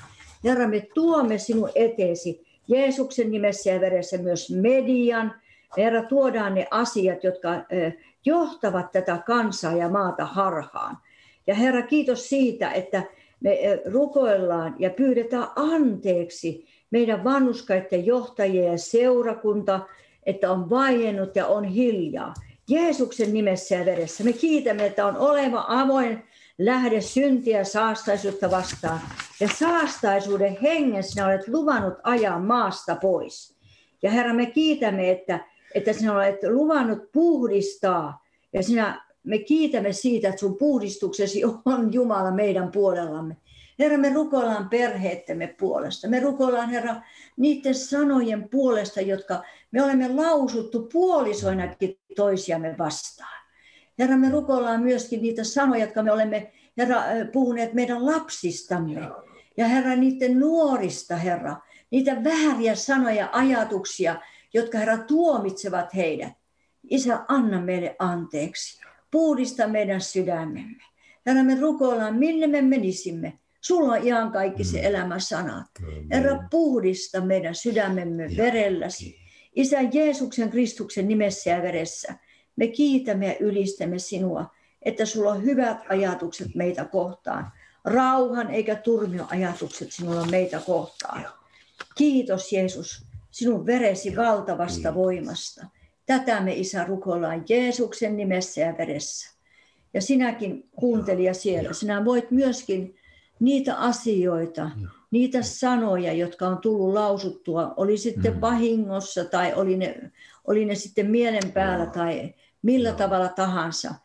Herra, 0.44 0.68
me 0.68 0.88
tuomme 0.94 1.38
sinun 1.38 1.70
eteesi 1.76 2.48
Jeesuksen 2.68 3.32
nimessä 3.32 3.70
ja 3.70 3.82
veressä 3.82 4.18
myös 4.18 4.52
median, 4.52 5.34
Herra, 5.78 6.04
tuodaan 6.04 6.56
ne 6.56 6.68
asiat, 6.72 7.24
jotka 7.24 7.50
johtavat 8.26 8.92
tätä 8.92 9.18
kansaa 9.26 9.74
ja 9.74 9.90
maata 9.90 10.26
harhaan. 10.26 10.98
Ja 11.48 11.56
Herra, 11.56 11.82
kiitos 11.82 12.30
siitä, 12.30 12.72
että 12.72 13.04
me 13.40 13.82
rukoillaan 13.86 14.76
ja 14.80 14.90
pyydetään 14.90 15.48
anteeksi 15.56 16.66
meidän 16.92 17.24
vannuskaiden 17.24 18.06
johtajia 18.06 18.72
ja 18.72 18.78
seurakunta, 18.78 19.80
että 20.26 20.52
on 20.52 20.70
vaiennut 20.70 21.36
ja 21.36 21.48
on 21.48 21.64
hiljaa. 21.64 22.34
Jeesuksen 22.70 23.34
nimessä 23.34 23.76
ja 23.76 23.86
veressä. 23.86 24.24
Me 24.24 24.34
kiitämme, 24.34 24.86
että 24.86 25.06
on 25.06 25.18
oleva 25.18 25.66
avoin 25.68 26.24
lähde 26.58 27.02
syntiä 27.02 27.64
saastaisuutta 27.64 28.52
vastaan. 28.52 29.00
Ja 29.40 29.50
saastaisuuden 29.60 30.58
hengen 30.62 31.04
sinä 31.04 31.26
olet 31.26 31.48
luvannut 31.48 31.94
ajaa 32.04 32.40
maasta 32.40 32.96
pois. 32.96 33.56
Ja 34.04 34.12
Herra, 34.12 34.34
me 34.34 34.46
kiitämme, 34.46 35.12
että 35.12 35.40
että 35.76 35.94
sinä 35.94 36.14
olet 36.14 36.40
luvannut 36.50 37.12
puhdistaa 37.12 38.26
ja 38.54 38.64
sinä, 38.64 39.09
me 39.24 39.38
kiitämme 39.38 39.94
siitä, 39.94 40.30
että 40.30 40.40
sun 40.40 40.58
puhdistuksesi 40.58 41.44
on 41.66 41.94
Jumala 41.94 42.32
meidän 42.32 42.72
puolellamme. 42.72 43.38
Herra, 43.80 43.98
me 43.98 44.14
rukoillaan 44.14 44.70
perheettemme 44.70 45.56
puolesta. 45.60 46.10
Me 46.10 46.20
rukoillaan, 46.20 46.70
Herra, 46.70 46.96
niiden 47.38 47.76
sanojen 47.76 48.50
puolesta, 48.50 49.02
jotka 49.02 49.44
me 49.72 49.84
olemme 49.84 50.08
lausuttu 50.08 50.90
puolisoinakin 50.94 52.00
toisiamme 52.16 52.76
vastaan. 52.78 53.46
Herra, 54.00 54.18
me 54.18 54.30
rukoillaan 54.30 54.84
myöskin 54.84 55.22
niitä 55.22 55.44
sanoja, 55.44 55.86
jotka 55.86 56.04
me 56.04 56.12
olemme, 56.12 56.52
Herra, 56.78 57.02
puhuneet 57.34 57.74
meidän 57.74 58.06
lapsistamme. 58.06 59.10
Ja 59.58 59.68
Herra, 59.68 59.96
niiden 59.96 60.40
nuorista, 60.40 61.16
Herra, 61.16 61.56
niitä 61.92 62.24
vääriä 62.24 62.76
sanoja, 62.76 63.30
ajatuksia, 63.32 64.22
jotka 64.54 64.78
Herra 64.78 64.98
tuomitsevat 64.98 65.96
heidät. 65.96 66.34
Isä, 66.90 67.26
anna 67.28 67.62
meille 67.62 67.96
anteeksi. 68.00 68.89
Puhdista 69.12 69.68
meidän 69.68 70.02
sydämemme. 70.02 70.84
Herra, 71.26 71.44
me 71.44 71.60
rukoillaan, 71.60 72.16
minne 72.16 72.48
me 72.48 72.62
menisimme. 72.62 73.40
Sulla 73.62 73.94
on 73.94 74.08
ihan 74.08 74.32
kaikki 74.32 74.64
se 74.64 74.78
mm. 74.78 74.86
elämän 74.86 75.22
sanat. 75.22 75.66
Herra, 76.12 76.44
puhdista 76.52 77.22
meidän 77.22 77.56
sydämemme 77.56 78.30
verelläsi. 78.38 79.16
Isä 79.56 79.78
Jeesuksen 79.94 80.50
Kristuksen 80.50 81.08
nimessä 81.08 81.50
ja 81.50 81.62
veressä. 81.62 82.14
Me 82.56 82.68
kiitämme 82.68 83.28
ja 83.28 83.36
ylistämme 83.40 84.00
sinua, 84.00 84.56
että 84.82 85.06
sulla 85.06 85.32
on 85.32 85.44
hyvät 85.44 85.78
ajatukset 85.90 86.56
meitä 86.56 86.86
kohtaan. 86.86 87.52
Rauhan 87.86 88.52
eikä 88.52 88.76
turmio 88.76 89.26
ajatukset 89.30 89.92
sinulla 89.92 90.26
meitä 90.26 90.62
kohtaan. 90.66 91.26
Kiitos 91.96 92.54
Jeesus 92.54 93.06
sinun 93.32 93.66
veresi 93.66 94.16
valtavasta 94.16 94.96
voimasta. 94.96 95.66
Tätä 96.10 96.42
me 96.42 96.54
Isä 96.54 96.84
rukoillaan 96.84 97.44
Jeesuksen 97.50 98.18
nimessä 98.18 98.62
ja 98.62 98.78
veressä. 98.78 99.36
Ja 99.94 100.02
sinäkin 100.02 100.70
kuuntelija 100.76 101.34
siellä, 101.34 101.74
sinä 101.74 102.06
voit 102.06 102.32
myöskin 102.32 102.96
niitä 103.40 103.76
asioita, 103.76 104.72
niitä 105.12 105.42
sanoja, 105.42 106.14
jotka 106.14 106.48
on 106.48 106.58
tullut 106.58 106.94
lausuttua, 106.94 107.74
oli 107.78 107.98
sitten 107.98 108.34
mm. 108.34 108.42
vahingossa 108.42 109.26
tai 109.26 109.54
oli 109.54 109.78
ne, 109.78 110.12
oli 110.48 110.66
ne 110.66 110.76
sitten 110.76 111.12
mielen 111.12 111.52
päällä 111.54 111.86
tai 111.86 112.34
millä 112.62 112.92
tavalla 112.92 113.30
tahansa, 113.30 113.96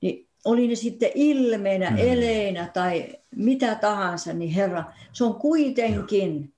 niin 0.00 0.28
oli 0.44 0.68
ne 0.68 0.74
sitten 0.74 1.10
ilmeinä, 1.14 1.90
mm. 1.90 1.96
eleinä 1.98 2.70
tai 2.74 3.08
mitä 3.36 3.74
tahansa, 3.74 4.32
niin 4.32 4.50
Herra, 4.50 4.84
se 5.12 5.24
on 5.24 5.34
kuitenkin. 5.34 6.52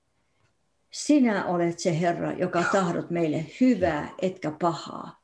Sinä 0.95 1.45
olet 1.45 1.79
se 1.79 1.99
Herra, 1.99 2.31
joka 2.31 2.59
Joo. 2.59 2.71
tahdot 2.71 3.09
meille 3.09 3.45
hyvää 3.61 4.09
etkä 4.21 4.51
pahaa. 4.61 5.21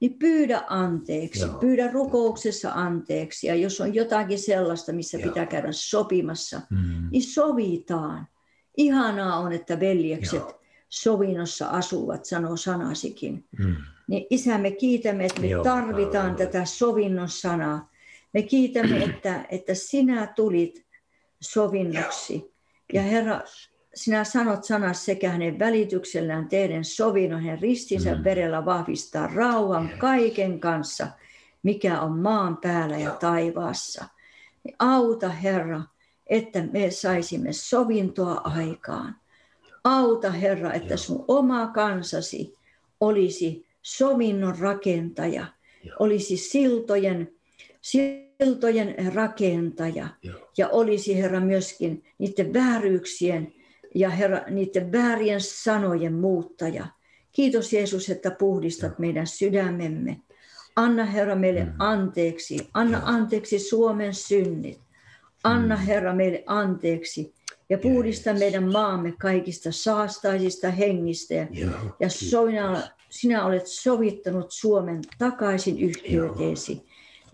Niin 0.00 0.18
pyydä 0.18 0.62
anteeksi, 0.68 1.40
Joo. 1.40 1.58
pyydä 1.58 1.90
rukouksessa 1.92 2.70
anteeksi. 2.74 3.46
Ja 3.46 3.54
jos 3.54 3.80
on 3.80 3.94
jotakin 3.94 4.38
sellaista, 4.38 4.92
missä 4.92 5.18
Joo. 5.18 5.28
pitää 5.28 5.46
käydä 5.46 5.68
sopimassa, 5.70 6.60
mm. 6.70 7.08
niin 7.10 7.22
sovitaan. 7.22 8.26
Ihanaa 8.76 9.36
on, 9.38 9.52
että 9.52 9.80
veljekset 9.80 10.40
Joo. 10.40 10.60
sovinnossa 10.88 11.68
asuvat, 11.68 12.24
sanoo 12.24 12.56
sanasikin. 12.56 13.44
Mm. 13.58 13.76
Niin 14.08 14.26
isä, 14.30 14.58
me 14.58 14.70
kiitämme, 14.70 15.24
että 15.24 15.40
me 15.40 15.46
Joo. 15.46 15.64
tarvitaan 15.64 16.36
tätä 16.36 16.64
sovinnon 16.64 17.28
sanaa. 17.28 17.90
Me 18.34 18.42
kiitämme, 18.42 19.04
että, 19.04 19.46
että 19.48 19.74
sinä 19.74 20.26
tulit 20.26 20.86
sovinnoksi. 21.40 22.54
Ja 22.92 23.02
Herra, 23.02 23.40
sinä 23.94 24.24
sanot 24.24 24.64
sanas 24.64 25.04
sekä 25.04 25.30
hänen 25.30 25.58
välityksellään 25.58 26.48
teidän 26.48 26.84
sovinnon, 26.84 27.42
hänen 27.42 27.62
ristinsä 27.62 28.14
mm. 28.14 28.24
verellä 28.24 28.64
vahvistaa 28.64 29.26
rauhan 29.26 29.90
kaiken 29.98 30.60
kanssa, 30.60 31.08
mikä 31.62 32.00
on 32.00 32.18
maan 32.18 32.56
päällä 32.56 32.98
ja 32.98 33.10
taivaassa. 33.10 34.04
Niin 34.64 34.76
auta 34.78 35.28
Herra, 35.28 35.82
että 36.26 36.62
me 36.72 36.90
saisimme 36.90 37.52
sovintoa 37.52 38.34
aikaan. 38.34 39.16
Auta 39.84 40.30
Herra, 40.30 40.72
että 40.72 40.96
sun 40.96 41.24
oma 41.28 41.66
kansasi 41.66 42.54
olisi 43.00 43.66
sovinnon 43.82 44.58
rakentaja, 44.58 45.46
olisi 45.98 46.36
siltojen 46.36 47.32
siltojen 47.80 49.14
rakentaja 49.14 50.08
ja 50.58 50.68
olisi 50.68 51.16
Herra 51.18 51.40
myöskin 51.40 52.04
niiden 52.18 52.52
vääryyksien 52.52 53.52
ja 53.94 54.10
Herra 54.10 54.40
niiden 54.50 54.92
väärien 54.92 55.40
sanojen 55.40 56.14
muuttaja. 56.14 56.86
Kiitos 57.32 57.72
Jeesus, 57.72 58.10
että 58.10 58.30
puhdistat 58.30 58.98
meidän 58.98 59.26
sydämemme. 59.26 60.20
Anna 60.76 61.04
Herra 61.04 61.36
meille 61.36 61.64
mm. 61.64 61.72
anteeksi. 61.78 62.68
Anna 62.74 63.02
anteeksi 63.04 63.58
Suomen 63.58 64.14
synnit. 64.14 64.80
Anna 65.44 65.76
mm. 65.76 65.82
Herra 65.82 66.14
meille 66.14 66.42
anteeksi 66.46 67.34
ja 67.68 67.78
puhdista 67.78 68.34
meidän 68.34 68.72
maamme 68.72 69.14
kaikista 69.20 69.72
saastaisista 69.72 70.70
hengistä. 70.70 71.34
Ja, 71.34 71.48
ja 72.00 72.08
sinä, 72.08 72.90
sinä 73.10 73.44
olet 73.44 73.66
sovittanut 73.66 74.50
Suomen 74.50 75.00
takaisin 75.18 75.78
yhteyteesi. 75.78 76.82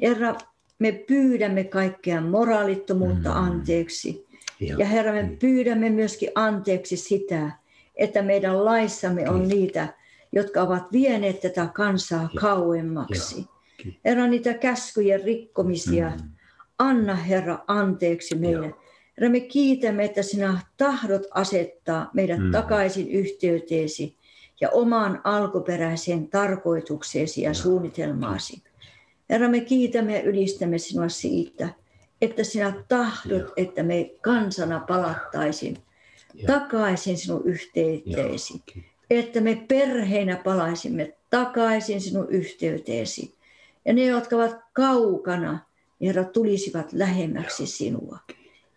Herra, 0.03 0.35
me 0.79 0.93
pyydämme 0.93 1.65
kaikkea 1.65 2.21
moraalittomuutta 2.21 3.31
mm. 3.31 3.37
anteeksi. 3.37 4.25
Ja 4.61 4.87
Herra, 4.87 5.13
me 5.13 5.23
mm. 5.23 5.37
pyydämme 5.39 5.91
myöskin 5.91 6.31
anteeksi 6.35 6.97
sitä, 6.97 7.51
että 7.95 8.23
meidän 8.23 8.65
laissamme 8.65 9.31
on 9.31 9.49
niitä, 9.49 9.95
jotka 10.33 10.63
ovat 10.63 10.93
vieneet 10.93 11.41
tätä 11.41 11.69
kansaa 11.75 12.23
Joo. 12.23 12.41
kauemmaksi. 12.41 13.37
Joo. 13.37 13.95
Herra, 14.05 14.27
niitä 14.27 14.55
käskyjen 14.55 15.25
rikkomisia, 15.25 16.13
mm. 16.23 16.31
anna 16.79 17.15
Herra 17.15 17.59
anteeksi 17.67 18.35
meille. 18.35 18.67
Joo. 18.67 18.83
Herra, 19.17 19.31
me 19.31 19.41
kiitämme, 19.41 20.05
että 20.05 20.23
sinä 20.23 20.61
tahdot 20.77 21.23
asettaa 21.31 22.11
meidät 22.15 22.39
mm. 22.39 22.51
takaisin 22.51 23.11
yhteyteesi 23.11 24.17
ja 24.61 24.71
omaan 24.71 25.21
alkuperäiseen 25.25 26.29
tarkoitukseesi 26.29 27.43
ja 27.43 27.49
Joo. 27.49 27.55
suunnitelmaasi. 27.55 28.63
Herra, 29.31 29.49
me 29.49 29.61
kiitämme 29.61 30.17
ja 30.17 30.23
ylistämme 30.23 30.79
sinua 30.79 31.09
siitä, 31.09 31.69
että 32.22 32.44
sinä 32.44 32.85
tahdot, 32.88 33.42
Joo. 33.42 33.52
että 33.57 33.83
me 33.83 34.11
kansana 34.20 34.81
palattaisin 34.81 35.79
Joo. 36.35 36.46
takaisin 36.46 37.18
sinun 37.18 37.42
yhteyteesi. 37.44 38.62
Joo. 38.76 38.85
Että 39.11 39.40
me 39.40 39.64
perheinä 39.68 40.37
palaisimme 40.37 41.16
takaisin 41.31 42.00
sinun 42.00 42.29
yhteyteesi. 42.31 43.35
Ja 43.85 43.92
ne, 43.92 44.05
jotka 44.05 44.37
ovat 44.37 44.57
kaukana, 44.72 45.59
Herra, 46.00 46.24
tulisivat 46.24 46.92
lähemmäksi 46.92 47.66
sinua. 47.66 48.18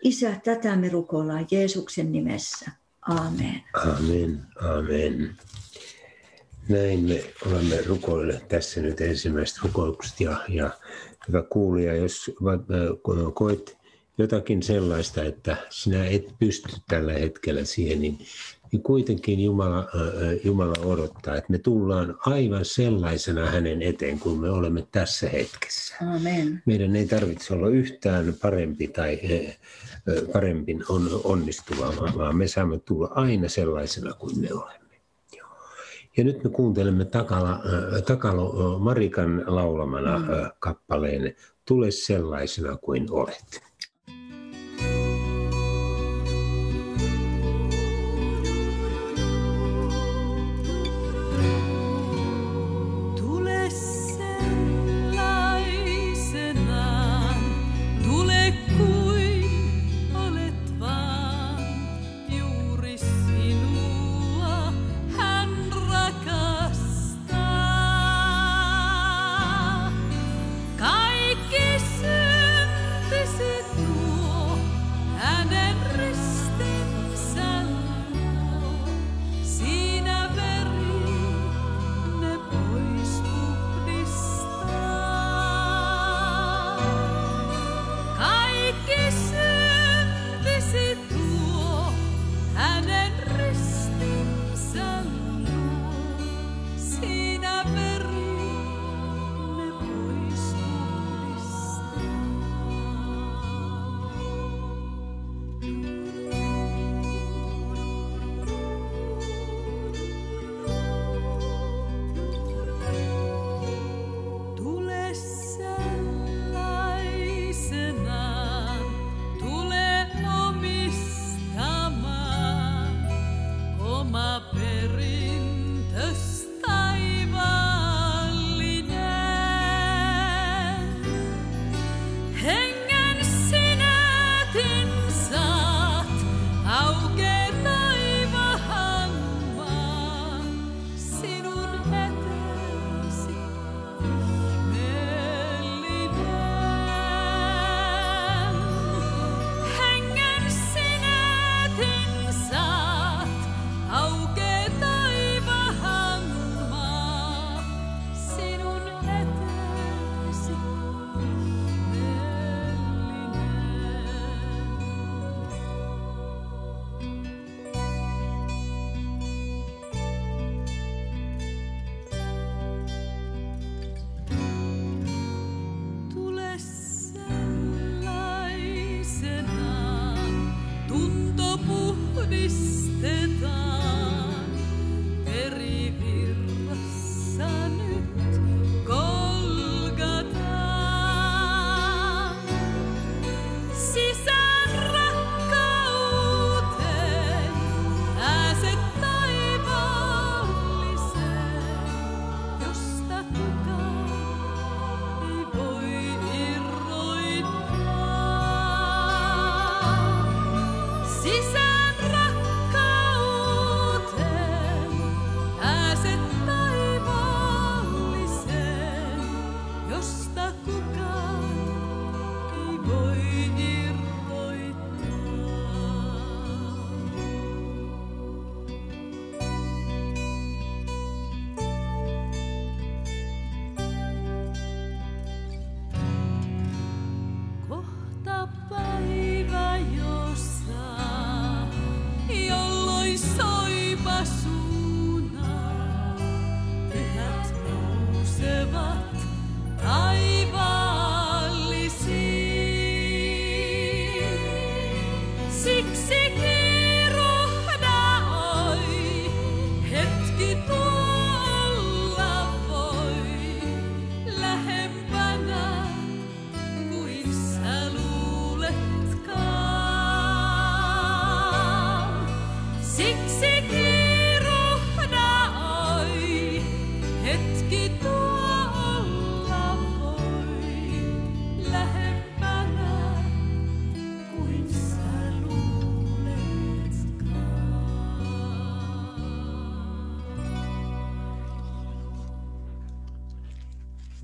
Isä, 0.04 0.36
tätä 0.43 0.75
me 0.75 0.89
rukoillaan 0.89 1.47
Jeesuksen 1.52 2.12
nimessä. 2.12 2.71
Amen. 3.02 3.63
Amen. 3.73 4.41
Amen. 4.62 5.38
Näin 6.69 6.99
me 6.99 7.23
olemme 7.45 7.82
rukoille 7.82 8.41
tässä 8.47 8.82
nyt 8.82 9.02
ensimmäiset 9.02 9.58
rukoukset 9.63 10.19
ja, 10.19 10.38
ja 10.47 10.71
hyvä 11.30 11.44
kuulija, 11.50 11.96
jos 11.96 12.32
äh, 12.48 13.34
koet 13.34 13.78
jotakin 14.18 14.63
sellaista, 14.63 15.24
että 15.24 15.58
sinä 15.70 16.06
et 16.06 16.34
pysty 16.39 16.70
tällä 16.88 17.13
hetkellä 17.13 17.63
siihen, 17.63 18.02
niin, 18.02 18.20
niin 18.72 18.84
kuitenkin 18.84 19.39
Jumala, 19.39 19.80
äh, 19.80 20.39
Jumala 20.44 20.86
odottaa, 20.86 21.36
että 21.36 21.52
me 21.52 21.58
tullaan 21.58 22.18
aivan 22.20 22.65
sellaisena 22.65 23.46
hänen 23.46 23.82
eteen, 23.82 24.20
kuin 24.20 24.39
me 24.39 24.50
olemme 24.50 24.88
tässä 24.92 25.30
hetkessä. 25.30 25.96
Amen. 26.15 26.63
Meidän 26.65 26.96
ei 26.96 27.06
tarvitse 27.06 27.54
olla 27.54 27.68
yhtään 27.68 28.36
parempi 28.42 28.88
tai 28.88 29.20
äh, 29.24 29.58
parempin 30.34 30.84
on, 30.89 31.22
onnistuva, 31.24 31.94
vaan 32.18 32.36
me 32.36 32.48
saamme 32.48 32.80
tulla 32.80 33.12
aina 33.15 33.50
sellaisena 33.50 34.13
kuin 34.13 34.39
me 34.39 34.54
olemme. 34.54 34.88
Ja 36.17 36.24
nyt 36.24 36.43
me 36.43 36.50
kuuntelemme 36.50 37.06
Takala, 37.06 37.52
äh, 37.52 38.04
Takalo 38.04 38.80
Marikan 38.80 39.43
laulamana 39.48 40.19
mm. 40.19 40.30
äh, 40.34 40.52
kappaleen 40.60 41.36
Tule 41.65 41.91
sellaisena 41.91 42.78
kuin 42.78 43.08
olet. 43.12 43.68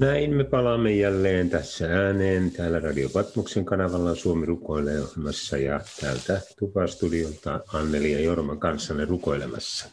Näin 0.06 0.34
me 0.34 0.44
palaamme 0.44 0.92
jälleen 0.92 1.50
tässä 1.50 1.88
ääneen 1.88 2.52
täällä 2.52 2.80
Radio 2.80 3.10
Patmuksen 3.10 3.66
kanavalla 3.66 4.16
Suomi 4.16 4.46
rukoilee 4.46 5.02
ohjelmassa 5.02 5.58
ja 5.58 5.82
täältä 6.02 6.42
Tupastudiolta 6.60 7.60
Anneli 7.74 8.12
ja 8.12 8.20
Jorma 8.20 8.56
kanssanne 8.56 9.06
rukoilemassa. 9.06 9.90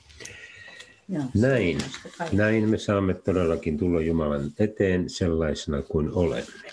näin, 1.35 1.79
näin 2.33 2.69
me 2.69 2.79
saamme 2.79 3.15
todellakin 3.15 3.79
tulla 3.79 4.01
Jumalan 4.01 4.51
eteen 4.59 5.11
sellaisena 5.11 5.83
kuin 5.83 6.11
olemme. 6.13 6.71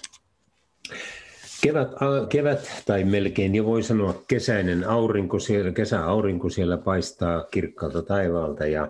Kevät, 1.61 1.89
kevät 2.29 2.83
tai 2.85 3.03
melkein 3.03 3.55
jo 3.55 3.65
voi 3.65 3.83
sanoa 3.83 4.23
kesäinen 4.27 4.83
aurinko 4.83 5.39
siellä, 5.39 5.71
kesäaurinko 5.71 6.49
siellä 6.49 6.77
paistaa 6.77 7.43
kirkkaalta 7.43 8.01
taivaalta 8.01 8.65
ja, 8.65 8.87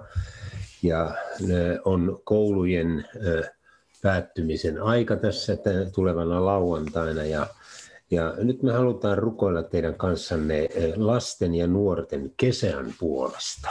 ja 0.84 1.16
on 1.86 2.22
koulujen 2.24 3.06
päättymisen 4.02 4.82
aika 4.82 5.16
tässä 5.16 5.58
tulevana 5.96 6.46
lauantaina 6.46 7.26
ja, 7.26 7.48
ja 8.12 8.34
nyt 8.38 8.64
me 8.64 8.72
halutaan 8.72 9.18
rukoilla 9.18 9.64
teidän 9.64 9.96
kanssanne 9.96 10.70
lasten 10.96 11.56
ja 11.56 11.68
nuorten 11.68 12.34
kesän 12.38 12.94
puolesta. 13.00 13.70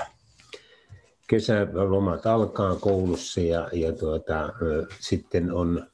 Kesälomat 1.26 2.26
alkaa 2.26 2.76
koulussa 2.76 3.40
ja, 3.40 3.68
ja 3.72 3.92
tuota, 3.92 4.52
sitten 5.00 5.52
on 5.52 5.86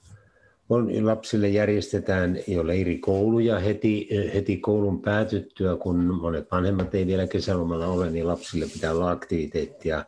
on, 0.68 1.06
lapsille 1.06 1.48
järjestetään 1.48 2.38
jo 2.46 2.66
leirikouluja 2.66 3.58
heti, 3.58 4.08
heti 4.34 4.56
koulun 4.56 5.02
päätyttyä, 5.02 5.76
kun 5.76 5.96
monet 5.96 6.50
vanhemmat 6.50 6.94
ei 6.94 7.06
vielä 7.06 7.26
kesälomalla 7.26 7.86
ole, 7.86 8.10
niin 8.10 8.28
lapsille 8.28 8.66
pitää 8.66 8.92
olla 8.92 9.10
aktiviteettia. 9.10 10.04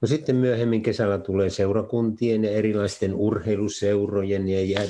No 0.00 0.08
sitten 0.08 0.36
myöhemmin 0.36 0.82
kesällä 0.82 1.18
tulee 1.18 1.50
seurakuntien 1.50 2.44
ja 2.44 2.50
erilaisten 2.50 3.14
urheiluseurojen 3.14 4.48
ja 4.48 4.80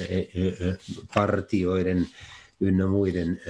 partioiden 1.14 2.06
ynnä 2.60 2.86
muiden 2.86 3.40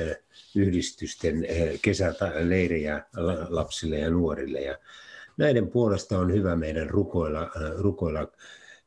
yhdistysten 0.57 1.47
kesäleirejä 1.83 3.05
lapsille 3.49 3.99
ja 3.99 4.11
nuorille. 4.11 4.61
Ja 4.61 4.79
näiden 5.37 5.69
puolesta 5.69 6.19
on 6.19 6.33
hyvä 6.33 6.57
meidän 6.57 6.91
rukoilla, 6.91 7.51
rukoilla 7.77 8.33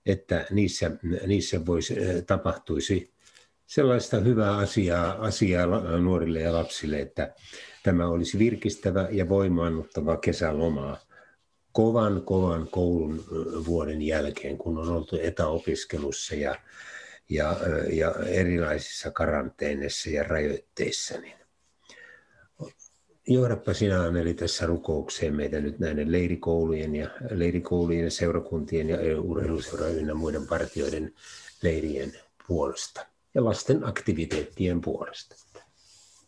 että 0.05 0.45
niissä, 0.51 0.91
niissä 1.27 1.65
voisi, 1.65 1.95
tapahtuisi 2.27 3.11
sellaista 3.67 4.19
hyvää 4.19 4.57
asiaa, 4.57 5.11
asiaa 5.11 5.97
nuorille 5.99 6.39
ja 6.39 6.53
lapsille, 6.53 6.99
että 6.99 7.33
tämä 7.83 8.07
olisi 8.07 8.39
virkistävä 8.39 9.07
ja 9.11 9.29
voimaannuttava 9.29 10.17
kesälomaa 10.17 11.08
kovan, 11.71 12.21
kovan 12.21 12.67
koulun 12.67 13.23
vuoden 13.65 14.01
jälkeen, 14.01 14.57
kun 14.57 14.77
on 14.77 14.89
oltu 14.89 15.17
etäopiskelussa 15.21 16.35
ja, 16.35 16.55
ja, 17.29 17.57
ja 17.91 18.15
erilaisissa 18.27 19.11
karanteenissa 19.11 20.09
ja 20.09 20.23
rajoitteissa. 20.23 21.19
Niin 21.19 21.39
johdappa 23.27 23.73
sinä 23.73 24.01
Anneli 24.01 24.33
tässä 24.33 24.65
rukoukseen 24.65 25.35
meitä 25.35 25.59
nyt 25.59 25.79
näiden 25.79 26.11
leirikoulujen 26.11 26.95
ja, 26.95 27.09
leirikoulujen 27.29 28.03
ja 28.03 28.11
seurakuntien 28.11 28.89
ja 28.89 29.21
urheiluseurojen 29.21 30.07
ja 30.07 30.15
muiden 30.15 30.47
partioiden 30.47 31.13
leirien 31.61 32.11
puolesta 32.47 33.05
ja 33.33 33.45
lasten 33.45 33.87
aktiviteettien 33.87 34.81
puolesta. 34.81 35.35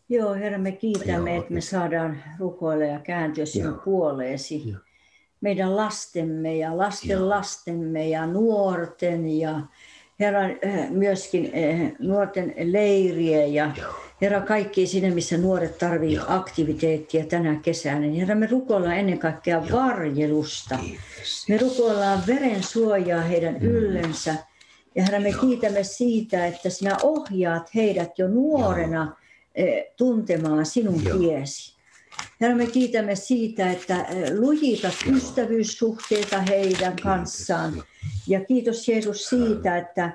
Joo, 0.09 0.33
Herra, 0.33 0.57
me 0.57 0.71
kiitämme, 0.71 1.31
Joo. 1.31 1.41
että 1.41 1.53
me 1.53 1.61
saadaan 1.61 2.23
rukoilla 2.39 2.85
ja 2.85 2.99
kääntyä 2.99 3.45
sinun 3.45 3.81
puoleesi. 3.85 4.69
Joo. 4.69 4.79
Meidän 5.41 5.75
lastemme 5.75 6.57
ja 6.57 6.77
lasten 6.77 7.29
lastemme 7.29 8.09
ja 8.09 8.25
nuorten 8.25 9.29
ja 9.29 9.61
Herra, 10.19 10.49
eh, 10.49 10.89
myöskin 10.89 11.49
eh, 11.53 11.93
nuorten 11.99 12.53
leiriä 12.57 13.45
ja. 13.45 13.71
Herra, 14.21 14.41
kaikki 14.41 14.87
sinne, 14.87 15.09
missä 15.09 15.37
nuoret 15.37 15.77
tarvitsevat 15.77 16.31
aktiviteettia 16.31 17.25
tänä 17.25 17.55
kesänä. 17.55 17.99
Niin 17.99 18.13
Herra, 18.13 18.35
me 18.35 18.47
rukoillaan 18.47 18.97
ennen 18.97 19.19
kaikkea 19.19 19.63
Joo. 19.69 19.79
varjelusta. 19.79 20.77
Kiitos. 20.77 21.45
Me 21.49 21.57
rukoillaan 21.57 22.23
veren 22.27 22.63
suojaa 22.63 23.21
heidän 23.21 23.53
mm. 23.53 23.67
yllensä. 23.67 24.35
Ja 24.95 25.03
Herra, 25.03 25.19
me 25.19 25.29
Joo. 25.29 25.41
kiitämme 25.41 25.83
siitä, 25.83 26.47
että 26.47 26.69
sinä 26.69 26.97
ohjaat 27.03 27.75
heidät 27.75 28.19
jo 28.19 28.27
nuorena 28.27 29.03
Joo. 29.03 29.15
Eh, 29.55 29.85
tuntemaan 29.97 30.65
sinun 30.65 31.03
Joo. 31.03 31.17
tiesi. 31.17 31.80
Herra, 32.41 32.55
me 32.55 32.67
kiitämme 32.67 33.15
siitä, 33.15 33.71
että 33.71 34.05
lujitat 34.39 34.93
Joo. 35.05 35.15
ystävyyssuhteita 35.15 36.41
heidän 36.41 36.95
kanssaan. 37.03 37.83
Ja 38.27 38.45
kiitos 38.45 38.87
Jeesus 38.87 39.25
siitä, 39.25 39.77
että 39.77 40.11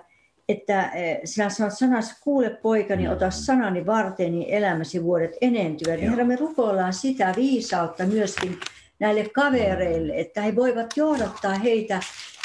että 0.48 0.90
sinä 1.24 1.50
sanot 1.50 1.72
sanasi, 1.78 2.14
kuule 2.20 2.50
poikani, 2.50 3.08
ota 3.08 3.30
sanani 3.30 3.86
varten, 3.86 4.32
niin 4.32 4.54
elämäsi 4.54 5.02
vuodet 5.04 5.30
enentyvät. 5.40 6.00
Niin 6.00 6.10
Herra, 6.10 6.24
me 6.24 6.36
rukoillaan 6.36 6.92
sitä 6.92 7.32
viisautta 7.36 8.06
myöskin 8.06 8.60
näille 8.98 9.28
kavereille, 9.28 10.12
että 10.16 10.42
he 10.42 10.56
voivat 10.56 10.86
johdattaa 10.96 11.54
heitä 11.54 12.00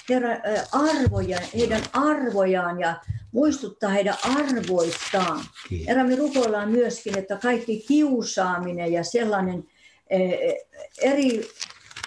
Herra, 0.10 0.30
arvoja, 0.72 1.40
heidän 1.56 1.82
arvojaan 1.94 2.80
ja 2.80 2.96
muistuttaa 3.32 3.90
heidän 3.90 4.18
arvoistaan. 4.24 5.44
Herra, 5.88 6.04
me 6.04 6.16
rukoillaan 6.16 6.72
myöskin, 6.72 7.18
että 7.18 7.38
kaikki 7.42 7.84
kiusaaminen 7.88 8.94
ja 8.94 9.04
sellainen 9.04 9.64
eh, 10.10 10.54
eri, 11.02 11.50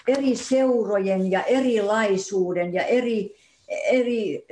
eri 0.08 0.36
seurojen 0.36 1.30
ja 1.30 1.42
erilaisuuden 1.42 2.74
ja 2.74 2.84
eri 2.84 3.36
eri 3.68 4.46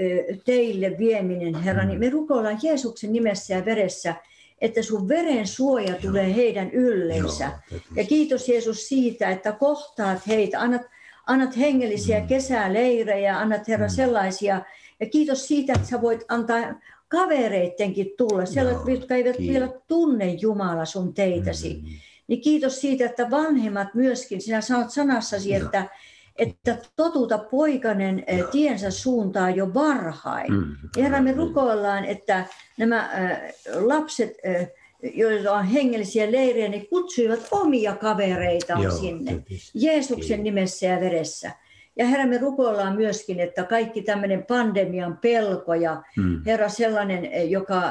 teille 0.44 0.98
vieminen, 0.98 1.62
Herra, 1.62 1.84
niin 1.84 2.00
me 2.00 2.10
rukoillaan 2.10 2.58
Jeesuksen 2.62 3.12
nimessä 3.12 3.54
ja 3.54 3.64
veressä, 3.64 4.14
että 4.60 4.82
sun 4.82 5.08
veren 5.08 5.46
suoja 5.46 5.94
tulee 5.94 6.36
heidän 6.36 6.70
yllensä. 6.70 7.52
Joo, 7.70 7.80
ja 7.96 8.04
kiitos 8.04 8.48
Jeesus 8.48 8.88
siitä, 8.88 9.30
että 9.30 9.52
kohtaat 9.52 10.26
heitä, 10.26 10.60
annat, 10.60 10.82
annat 11.26 11.56
hengellisiä 11.56 12.20
mm. 12.20 12.26
kesäleirejä, 12.26 13.38
annat 13.38 13.68
Herra 13.68 13.86
mm. 13.86 13.92
sellaisia. 13.92 14.60
Ja 15.00 15.06
kiitos 15.06 15.48
siitä, 15.48 15.72
että 15.72 15.88
sä 15.88 16.02
voit 16.02 16.24
antaa 16.28 16.80
kavereittenkin 17.08 18.10
tulla, 18.16 18.46
sellaiset, 18.46 18.88
jotka 18.88 19.14
eivät 19.14 19.36
kiitos. 19.36 19.52
vielä 19.52 19.72
tunne 19.88 20.26
Jumala 20.26 20.84
sun 20.84 21.14
teitäsi. 21.14 21.80
Mm. 21.82 21.88
Niin 22.26 22.40
kiitos 22.40 22.80
siitä, 22.80 23.06
että 23.06 23.30
vanhemmat 23.30 23.94
myöskin, 23.94 24.42
sinä 24.42 24.60
sanot 24.60 24.90
sanassasi, 24.90 25.50
Joo. 25.50 25.64
että 25.64 25.88
että 26.36 26.78
totuta 26.96 27.38
poikanen 27.38 28.24
eh, 28.26 28.44
tiensä 28.50 28.90
suuntaa 28.90 29.50
jo 29.50 29.74
varhain. 29.74 30.52
Mm. 30.52 30.76
Herra, 30.96 31.22
me 31.22 31.32
rukoillaan, 31.32 32.04
että 32.04 32.46
nämä 32.78 33.10
eh, 33.12 33.54
lapset, 33.74 34.32
eh, 34.42 34.70
joilla 35.14 35.52
on 35.52 35.64
hengellisiä 35.64 36.32
leirejä, 36.32 36.68
niin 36.68 36.88
kutsuivat 36.88 37.48
omia 37.50 37.96
kavereitaan 37.96 38.82
Joo, 38.82 38.98
sinne. 38.98 39.30
Tietysti. 39.32 39.70
Jeesuksen 39.74 40.42
nimessä 40.42 40.86
ja 40.86 41.00
veressä. 41.00 41.50
Ja 41.96 42.06
Herra, 42.06 42.26
me 42.26 42.38
rukoillaan 42.38 42.96
myöskin, 42.96 43.40
että 43.40 43.64
kaikki 43.64 44.02
tämmöinen 44.02 44.44
pandemian 44.46 45.18
pelko 45.18 45.74
ja 45.74 46.02
mm. 46.16 46.42
Herra 46.46 46.68
sellainen, 46.68 47.50
joka 47.50 47.82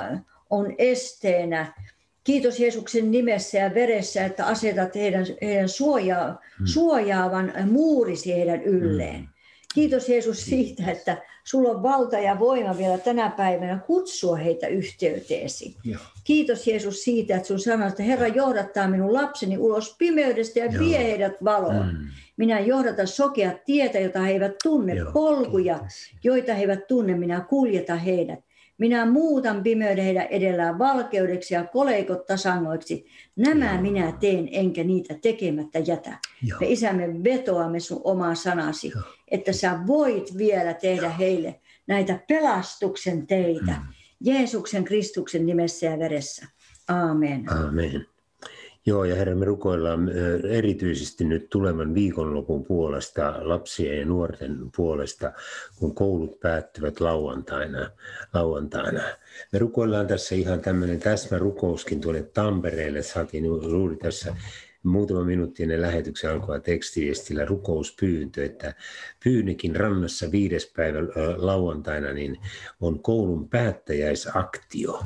on 0.50 0.76
esteenä, 0.78 1.74
Kiitos 2.24 2.60
Jeesuksen 2.60 3.12
nimessä 3.12 3.58
ja 3.58 3.74
veressä, 3.74 4.26
että 4.26 4.46
asetat 4.46 4.96
heidän, 4.96 5.26
heidän 5.42 5.70
suojaa, 5.70 6.42
hmm. 6.58 6.68
suojaavan 6.68 7.54
muurisi 7.72 8.36
heidän 8.36 8.64
ylleen. 8.64 9.16
Hmm. 9.16 9.28
Kiitos 9.74 10.10
Jeesus 10.10 10.46
siitä, 10.46 10.92
että 10.92 11.18
sulla 11.44 11.70
on 11.70 11.84
valta 11.84 12.20
ja 12.20 12.40
voima 12.40 12.78
vielä 12.78 12.98
tänä 12.98 13.30
päivänä 13.30 13.80
kutsua 13.88 14.36
heitä 14.36 14.68
yhteyteesi. 14.68 15.76
Joo. 15.84 16.02
Kiitos 16.24 16.68
Jeesus 16.68 17.04
siitä, 17.04 17.36
että 17.36 17.48
sun 17.48 17.60
sanoit, 17.60 17.90
että 17.90 18.04
Herra 18.04 18.28
johdattaa 18.28 18.88
minun 18.88 19.14
lapseni 19.14 19.58
ulos 19.58 19.96
pimeydestä 19.98 20.60
ja 20.60 20.66
Joo. 20.66 20.80
vie 20.86 21.04
heidät 21.04 21.34
valoon. 21.44 21.86
Mm. 21.86 22.08
Minä 22.38 22.60
johdatan 22.60 23.08
sokeat 23.08 23.66
tietä, 23.66 24.00
jota 24.00 24.20
he 24.20 24.32
eivät 24.32 24.56
tunne, 24.64 24.94
Joo, 24.94 25.12
polkuja, 25.12 25.80
joita 26.24 26.54
he 26.54 26.62
eivät 26.62 26.88
tunne. 26.88 27.18
Minä 27.18 27.42
kuljeta 27.50 27.96
heidät. 27.96 28.40
Minä 28.78 29.06
muutan 29.06 29.64
pimeyden 29.64 30.06
heidän 30.06 30.28
edellään 30.30 30.80
valkeudeksi 30.80 31.54
ja 31.54 31.64
koleikot 31.64 32.26
tasangoiksi. 32.26 33.06
Nämä 33.36 33.72
Joo. 33.72 33.82
minä 33.82 34.14
teen, 34.20 34.50
enkä 34.52 34.84
niitä 34.84 35.16
tekemättä 35.22 35.80
jätä. 35.80 36.18
Joo. 36.44 36.60
Me 36.60 36.68
isämme 36.68 37.24
vetoamme 37.24 37.80
sun 37.80 38.02
omaa 38.04 38.36
sanasi, 38.36 38.92
Joo. 38.96 39.04
Että 39.32 39.54
sä 39.54 39.80
voit 39.88 40.38
vielä 40.38 40.74
tehdä 40.74 41.10
heille 41.10 41.62
näitä 41.88 42.20
pelastuksen 42.28 43.28
teitä. 43.28 43.72
Mm. 43.72 43.94
Jeesuksen 44.22 44.84
Kristuksen 44.84 45.46
nimessä 45.46 45.86
ja 45.86 46.00
veressä. 46.00 46.48
Aamen. 46.88 47.50
Aamen. 47.50 48.06
Joo, 48.86 49.04
ja 49.04 49.16
Herra, 49.16 49.36
me 49.36 49.46
rukoillaan 49.46 50.10
erityisesti 50.50 51.24
nyt 51.24 51.50
tulevan 51.50 51.94
viikonlopun 51.94 52.66
puolesta, 52.66 53.36
lapsien 53.42 54.00
ja 54.00 54.06
nuorten 54.06 54.58
puolesta, 54.76 55.32
kun 55.80 55.96
koulut 55.96 56.40
päättyvät 56.40 57.00
lauantaina. 57.00 57.90
lauantaina. 58.34 59.02
Me 59.54 59.60
rukoillaan 59.60 60.08
tässä 60.08 60.36
ihan 60.36 60.60
tämmöinen 60.60 61.00
täsmärukouskin 61.00 62.02
tuonne 62.02 62.24
Tampereelle, 62.24 63.02
saatiin 63.02 63.46
juuri 63.46 63.96
tässä 63.96 64.36
muutama 64.84 65.24
minuutti 65.24 65.64
ennen 65.64 65.82
lähetyksen 65.82 66.32
alkua 66.32 66.60
tekstiviestillä 66.60 67.46
rukouspyyntö, 67.46 68.46
että 68.46 68.74
Pyynikin 69.24 69.76
rannassa 69.76 70.32
viides 70.32 70.72
päivä 70.76 71.00
lauantaina 71.38 72.14
niin 72.14 72.38
on 72.82 73.00
koulun 73.00 73.50
päättäjäisaktio. 73.50 75.04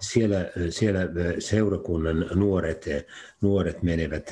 Siellä, 0.00 0.50
siellä 0.70 1.00
seurakunnan 1.38 2.30
nuoret, 2.34 2.84
nuoret 3.40 3.82
menevät 3.82 4.30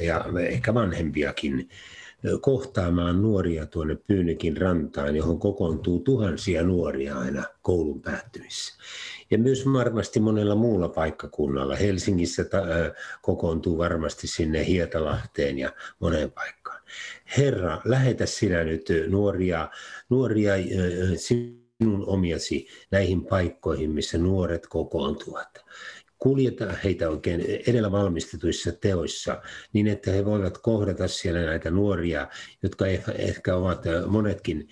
ja 0.00 0.24
ehkä 0.48 0.74
vanhempiakin 0.74 1.68
kohtaamaan 2.40 3.22
nuoria 3.22 3.66
tuonne 3.66 3.94
Pyynikin 3.94 4.56
rantaan, 4.56 5.16
johon 5.16 5.38
kokoontuu 5.38 6.00
tuhansia 6.00 6.62
nuoria 6.62 7.18
aina 7.18 7.44
koulun 7.62 8.02
päättymissä. 8.02 8.74
Ja 9.30 9.38
myös 9.38 9.72
varmasti 9.72 10.20
monella 10.20 10.54
muulla 10.54 10.88
paikkakunnalla. 10.88 11.76
Helsingissä 11.76 12.44
ta- 12.44 12.64
kokoontuu 13.22 13.78
varmasti 13.78 14.26
sinne 14.26 14.66
Hietalahteen 14.66 15.58
ja 15.58 15.72
moneen 16.00 16.32
paikkaan. 16.32 16.82
Herra, 17.36 17.80
lähetä 17.84 18.26
sinä 18.26 18.64
nyt 18.64 18.88
nuoria, 19.08 19.68
nuoria 20.10 20.52
sinun 21.16 22.04
omiasi 22.06 22.66
näihin 22.90 23.24
paikkoihin, 23.24 23.90
missä 23.90 24.18
nuoret 24.18 24.66
kokoontuvat 24.66 25.64
kuljeta 26.18 26.72
heitä 26.84 27.10
oikein 27.10 27.40
edellä 27.66 27.92
valmistetuissa 27.92 28.72
teoissa, 28.72 29.42
niin 29.72 29.86
että 29.86 30.10
he 30.10 30.24
voivat 30.24 30.58
kohdata 30.58 31.08
siellä 31.08 31.40
näitä 31.40 31.70
nuoria, 31.70 32.28
jotka 32.62 32.86
ehkä 33.18 33.56
ovat 33.56 33.82
monetkin 34.06 34.68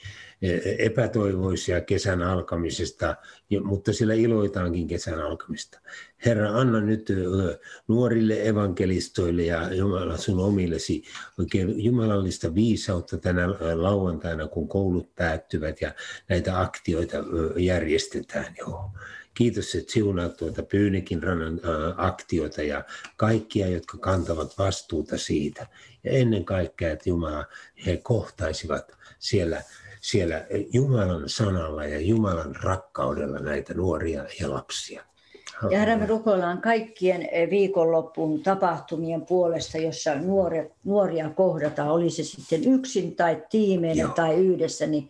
epätoivoisia 0.78 1.80
kesän 1.80 2.22
alkamisesta, 2.22 3.16
mutta 3.64 3.92
sillä 3.92 4.14
iloitaankin 4.14 4.86
kesän 4.86 5.20
alkamista. 5.20 5.80
Herra, 6.26 6.50
anna 6.50 6.80
nyt 6.80 7.12
nuorille 7.88 8.48
evankelistoille 8.48 9.42
ja 9.42 9.74
Jumala 9.74 10.16
sun 10.16 10.40
omillesi 10.40 11.02
oikein 11.38 11.84
jumalallista 11.84 12.54
viisautta 12.54 13.18
tänä 13.18 13.48
lauantaina, 13.74 14.48
kun 14.48 14.68
koulut 14.68 15.14
päättyvät 15.14 15.80
ja 15.80 15.94
näitä 16.28 16.60
aktioita 16.60 17.16
järjestetään. 17.56 18.54
Joo. 18.58 18.90
Kiitos, 19.34 19.74
että 19.74 19.92
siunaat 19.92 20.36
tuota 20.36 20.62
Pyynikin 20.62 21.22
rannan 21.22 21.60
aktiota 21.96 22.62
ja 22.62 22.84
kaikkia, 23.16 23.68
jotka 23.68 23.98
kantavat 23.98 24.58
vastuuta 24.58 25.18
siitä. 25.18 25.66
Ja 26.04 26.10
ennen 26.10 26.44
kaikkea, 26.44 26.92
että 26.92 27.08
Jumala, 27.08 27.46
he 27.86 27.96
kohtaisivat 27.96 28.96
siellä, 29.18 29.62
siellä 30.10 30.44
Jumalan 30.72 31.22
sanalla 31.26 31.84
ja 31.84 32.00
Jumalan 32.00 32.56
rakkaudella 32.62 33.38
näitä 33.38 33.74
nuoria 33.74 34.24
ja 34.40 34.50
lapsia. 34.50 35.02
Ja 35.70 35.78
Herra, 35.78 35.96
me 35.96 36.06
rukoillaan 36.06 36.62
kaikkien 36.62 37.28
viikonloppuun 37.50 38.42
tapahtumien 38.42 39.26
puolesta, 39.26 39.78
jossa 39.78 40.14
nuoria, 40.14 40.64
nuoria 40.84 41.30
kohdataan, 41.30 41.88
oli 41.88 42.10
se 42.10 42.24
sitten 42.24 42.64
yksin 42.64 43.16
tai 43.16 43.42
tiimeinä 43.50 44.08
tai 44.08 44.34
yhdessä. 44.34 44.86
Niin 44.86 45.08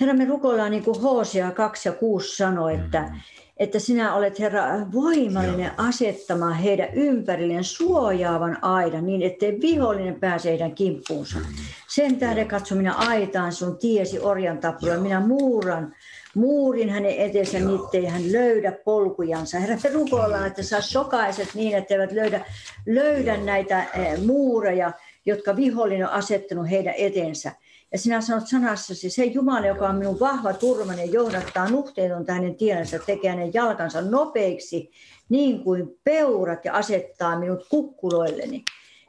Herra, 0.00 0.14
me 0.14 0.24
rukoillaan 0.24 0.70
niin 0.70 0.84
kuin 0.84 1.00
Hosea 1.00 1.50
2 1.50 1.88
ja 1.88 1.92
6 1.92 2.36
sanoi, 2.36 2.74
että 2.74 3.00
mm 3.00 3.20
että 3.58 3.78
sinä 3.78 4.14
olet 4.14 4.38
Herra 4.38 4.62
voimallinen 4.92 5.72
Joo. 5.78 5.88
asettamaan 5.88 6.54
heidän 6.54 6.88
ympärilleen 6.94 7.64
suojaavan 7.64 8.58
aidan 8.62 9.06
niin, 9.06 9.22
ettei 9.22 9.60
vihollinen 9.60 10.20
pääse 10.20 10.50
heidän 10.50 10.74
kimppuunsa. 10.74 11.38
Mm. 11.38 11.44
Sen 11.88 12.16
tähden 12.16 12.48
katso, 12.48 12.74
minä 12.74 12.94
aitaan 12.94 13.52
sun 13.52 13.78
tiesi 13.78 14.20
orjan 14.20 14.58
tappua, 14.58 14.96
minä 14.96 15.20
muuran, 15.20 15.94
muurin 16.34 16.90
hänen 16.90 17.16
eteensä, 17.16 17.58
niin 17.58 17.80
ettei 17.84 18.04
hän 18.04 18.32
löydä 18.32 18.72
polkujansa. 18.72 19.58
Herra, 19.58 19.76
me 19.84 19.90
rukoillaan, 19.90 20.46
että 20.46 20.62
saa 20.62 20.80
sokaiset 20.80 21.48
niin, 21.54 21.76
että 21.76 21.94
eivät 21.94 22.12
löydä, 22.12 22.44
löydä 22.86 23.36
näitä 23.36 23.82
eh, 23.82 24.18
muureja, 24.26 24.92
jotka 25.26 25.56
vihollinen 25.56 26.06
on 26.06 26.12
asettanut 26.12 26.70
heidän 26.70 26.94
eteensä. 26.96 27.52
Ja 27.92 27.98
sinä 27.98 28.20
sanot 28.20 28.48
sanassasi, 28.48 29.10
se 29.10 29.24
Jumala, 29.24 29.66
joka 29.66 29.88
on 29.88 29.96
minun 29.96 30.20
vahva 30.20 30.52
turvani 30.52 31.00
ja 31.00 31.06
johdattaa 31.06 31.70
nuhteeton 31.70 32.24
hänen 32.28 32.54
tiensä, 32.54 32.98
tekee 32.98 33.30
hänen 33.30 33.54
jalkansa 33.54 34.00
nopeiksi, 34.00 34.90
niin 35.28 35.64
kuin 35.64 35.98
peurat 36.04 36.64
ja 36.64 36.74
asettaa 36.74 37.38
minut 37.38 37.66
kukkuloilleni. 37.68 38.64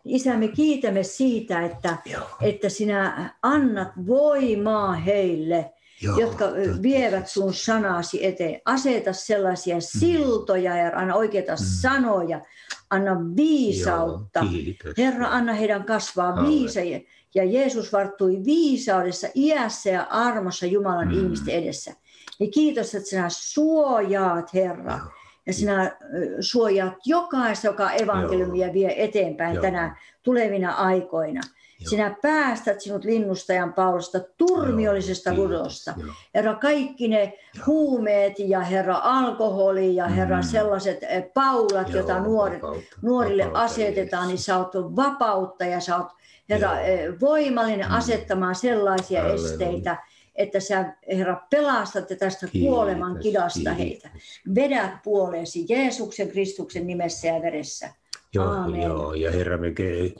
Isä, 0.06 0.38
me 0.38 0.48
kiitämme 0.48 1.04
siitä, 1.04 1.66
että, 1.66 1.98
että 2.42 2.70
sinä 2.70 3.34
annat 3.42 3.88
voimaa 4.08 4.94
heille, 4.94 5.74
Joo, 6.02 6.20
jotka 6.20 6.46
totta. 6.46 6.82
vievät 6.82 7.28
sun 7.28 7.54
sanasi 7.54 8.26
eteen. 8.26 8.62
Aseta 8.66 9.14
sellaisia 9.14 9.76
mm. 9.76 10.00
siltoja 10.00 10.78
ja 10.78 10.92
anna 10.96 11.16
oikeita 11.16 11.52
mm. 11.52 11.66
sanoja. 11.82 12.42
Anna 12.90 13.18
viisautta. 13.36 14.40
Joo, 14.40 14.94
Herra, 14.98 15.28
anna 15.28 15.54
heidän 15.54 15.84
kasvaa 15.84 16.48
viisajia 16.48 17.00
ja 17.36 17.44
Jeesus 17.44 17.94
varttui 17.94 18.42
viisaudessa, 18.46 19.28
iässä 19.36 19.90
ja 19.90 20.08
armossa 20.10 20.66
Jumalan 20.66 21.08
mm. 21.08 21.14
ihmisten 21.14 21.56
edessä. 21.64 21.94
Niin 22.40 22.52
kiitos, 22.52 22.96
että 22.96 23.10
sinä 23.10 23.26
suojaat, 23.30 24.54
Herra. 24.54 25.00
Ja 25.46 25.54
sinä 25.54 25.98
suojaat 26.40 26.94
jokaista, 27.06 27.68
joka 27.68 27.92
evankeliumia 27.92 28.74
vie 28.74 29.04
eteenpäin 29.04 29.56
Joo. 29.56 29.62
tänä 29.62 29.98
tulevina 30.24 30.72
aikoina. 30.72 31.42
Joo. 31.80 31.90
Sinä 31.90 32.16
päästät 32.22 32.82
sinut 32.82 33.04
linnustajan 33.04 33.74
paulosta, 33.74 34.20
turmiollisesta 34.38 35.34
ludosta. 35.34 35.94
Herra, 36.36 36.56
kaikki 36.56 37.08
ne 37.08 37.24
Joo. 37.24 37.66
huumeet 37.68 38.40
ja 38.40 38.60
Herra 38.60 39.00
alkoholi 39.04 39.96
ja 39.96 40.08
Herra 40.08 40.38
mm. 40.38 40.44
sellaiset 40.44 41.00
paulat, 41.34 41.90
Joo, 41.90 41.98
joita 41.98 42.20
nuoret, 42.20 42.62
nuorille 43.02 43.44
vapautta 43.44 43.64
asetetaan, 43.64 44.28
niin 44.28 44.38
sä 44.38 44.58
oot 44.58 44.76
vapautta 44.76 45.66
ja 45.66 45.80
sä 45.80 45.98
oot 45.98 46.19
Herra, 46.50 46.88
Joo. 46.88 47.16
voimallinen 47.22 47.88
mm. 47.88 47.94
asettamaan 47.94 48.56
sellaisia 48.56 49.22
Halleluja. 49.22 49.52
esteitä, 49.52 49.98
että 50.36 50.60
sä, 50.60 50.94
Herra, 51.08 51.42
pelastatte 51.50 52.16
tästä 52.16 52.48
kiitos, 52.48 52.70
kuoleman 52.70 53.20
kidasta 53.20 53.60
kiitos. 53.60 53.78
heitä. 53.78 54.10
Vedät 54.56 54.92
puoleesi 55.04 55.66
Jeesuksen 55.70 56.30
Kristuksen 56.30 56.88
nimessä 56.88 57.28
ja 57.28 57.42
veressä. 57.42 57.90
Joo, 58.34 58.68
joo, 58.68 59.14
ja 59.14 59.32
Herra, 59.32 59.58
me 59.58 59.74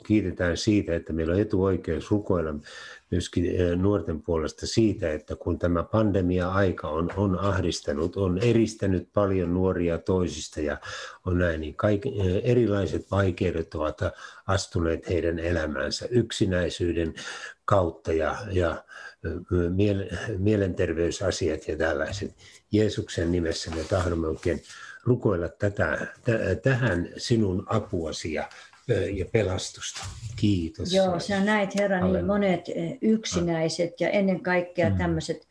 kiitetään 0.06 0.56
siitä, 0.56 0.94
että 0.94 1.12
meillä 1.12 1.34
on 1.34 1.40
etuoikeus 1.40 2.10
rukoilla 2.10 2.54
myöskin 3.10 3.46
eh, 3.46 3.76
nuorten 3.76 4.22
puolesta 4.22 4.66
siitä, 4.66 5.12
että 5.12 5.36
kun 5.36 5.58
tämä 5.58 5.82
pandemia-aika 5.82 6.88
on, 6.88 7.10
on 7.16 7.38
ahdistanut, 7.38 8.16
on 8.16 8.38
eristänyt 8.38 9.08
paljon 9.12 9.54
nuoria 9.54 9.98
toisista 9.98 10.60
ja 10.60 10.80
on 11.26 11.38
näin, 11.38 11.60
niin 11.60 11.74
kaikki, 11.74 12.08
eh, 12.08 12.42
erilaiset 12.44 13.10
vaikeudet 13.10 13.74
ovat 13.74 13.98
astuneet 14.46 15.08
heidän 15.08 15.38
elämäänsä 15.38 16.06
yksinäisyyden 16.10 17.14
kautta 17.64 18.12
ja, 18.12 18.36
ja 18.52 18.84
eh, 19.24 20.38
mielenterveysasiat 20.38 21.68
ja 21.68 21.76
tällaiset. 21.76 22.34
Jeesuksen 22.72 23.32
nimessä 23.32 23.70
me 23.70 23.84
tahdomme 23.84 24.28
oikein 24.28 24.62
rukoilla 25.04 25.48
tätä, 25.48 26.06
t- 26.24 26.62
tähän 26.62 27.08
sinun 27.16 27.62
apuasi 27.66 28.32
ja, 28.32 28.48
ja 29.12 29.24
pelastusta. 29.32 30.04
Kiitos. 30.36 30.92
Joo, 30.92 31.20
sä 31.20 31.44
näit 31.44 31.74
Herra 31.74 32.06
niin 32.06 32.26
monet 32.26 32.64
yksinäiset 33.02 34.00
ja 34.00 34.10
ennen 34.10 34.42
kaikkea 34.42 34.90
mm. 34.90 34.98
tämmöiset 34.98 35.48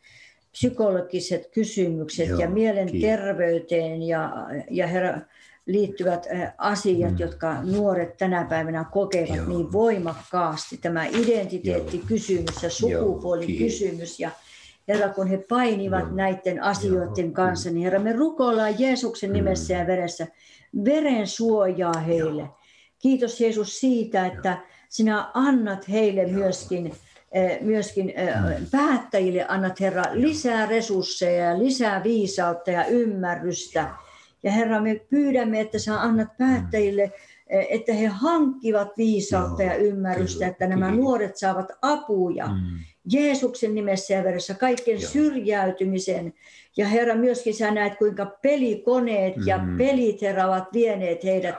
psykologiset 0.52 1.50
kysymykset 1.54 2.28
Joo, 2.28 2.40
ja 2.40 2.50
mielenterveyteen 2.50 4.02
ja, 4.02 4.32
ja 4.70 4.86
Herra, 4.86 5.20
liittyvät 5.66 6.26
asiat, 6.58 7.12
mm. 7.12 7.18
jotka 7.18 7.62
nuoret 7.62 8.16
tänä 8.16 8.44
päivänä 8.44 8.84
kokevat 8.92 9.36
Joo. 9.36 9.48
niin 9.48 9.72
voimakkaasti. 9.72 10.76
Tämä 10.76 11.06
identiteettikysymys 11.06 12.62
ja 12.62 12.70
sukupuolikysymys 12.70 14.20
ja 14.20 14.30
Herra, 14.88 15.08
kun 15.08 15.26
he 15.26 15.44
painivat 15.48 16.00
Joo. 16.00 16.14
näiden 16.14 16.62
asioiden 16.62 17.24
Joo. 17.24 17.32
kanssa, 17.32 17.70
niin 17.70 17.84
Herra, 17.84 17.98
me 17.98 18.12
rukoillaan 18.12 18.80
Jeesuksen 18.80 19.32
nimessä 19.32 19.74
mm. 19.74 19.80
ja 19.80 19.86
veressä 19.86 20.26
veren 20.84 21.26
suojaa 21.26 22.00
heille. 22.06 22.42
Joo. 22.42 22.58
Kiitos 22.98 23.40
Jeesus 23.40 23.80
siitä, 23.80 24.26
että 24.26 24.58
sinä 24.88 25.30
annat 25.34 25.88
heille 25.88 26.26
myöskin 26.26 26.92
myöskin 27.60 28.06
mm. 28.06 28.66
päättäjille 28.70 29.46
annat 29.48 29.80
Herra 29.80 30.02
lisää 30.12 30.66
resursseja 30.66 31.44
ja 31.44 31.58
lisää 31.58 32.02
viisautta 32.02 32.70
ja 32.70 32.84
ymmärrystä. 32.84 33.90
Ja 34.42 34.52
Herra, 34.52 34.82
me 34.82 35.00
pyydämme, 35.10 35.60
että 35.60 35.78
sä 35.78 36.00
annat 36.00 36.28
päättäjille, 36.38 37.12
että 37.70 37.92
he 37.92 38.06
hankkivat 38.06 38.88
viisautta 38.96 39.62
Joo, 39.62 39.72
ja 39.72 39.78
ymmärrystä, 39.78 40.38
kyllä, 40.38 40.50
että 40.50 40.66
nämä 40.66 40.86
kyllä. 40.86 41.02
nuoret 41.02 41.36
saavat 41.36 41.72
apuja. 41.82 42.48
Jeesuksen 43.12 43.74
nimessä 43.74 44.14
ja 44.14 44.24
veressä 44.24 44.54
kaiken 44.54 45.00
Joo. 45.00 45.10
syrjäytymisen. 45.10 46.34
Ja 46.76 46.88
Herra, 46.88 47.14
myöskin 47.14 47.54
sä 47.54 47.70
näet, 47.70 47.98
kuinka 47.98 48.26
pelikoneet 48.26 49.36
mm. 49.36 49.46
ja 49.46 49.60
pelit, 49.78 50.22
Herra, 50.22 50.46
ovat 50.46 50.72
vieneet 50.72 51.24
heidät, 51.24 51.54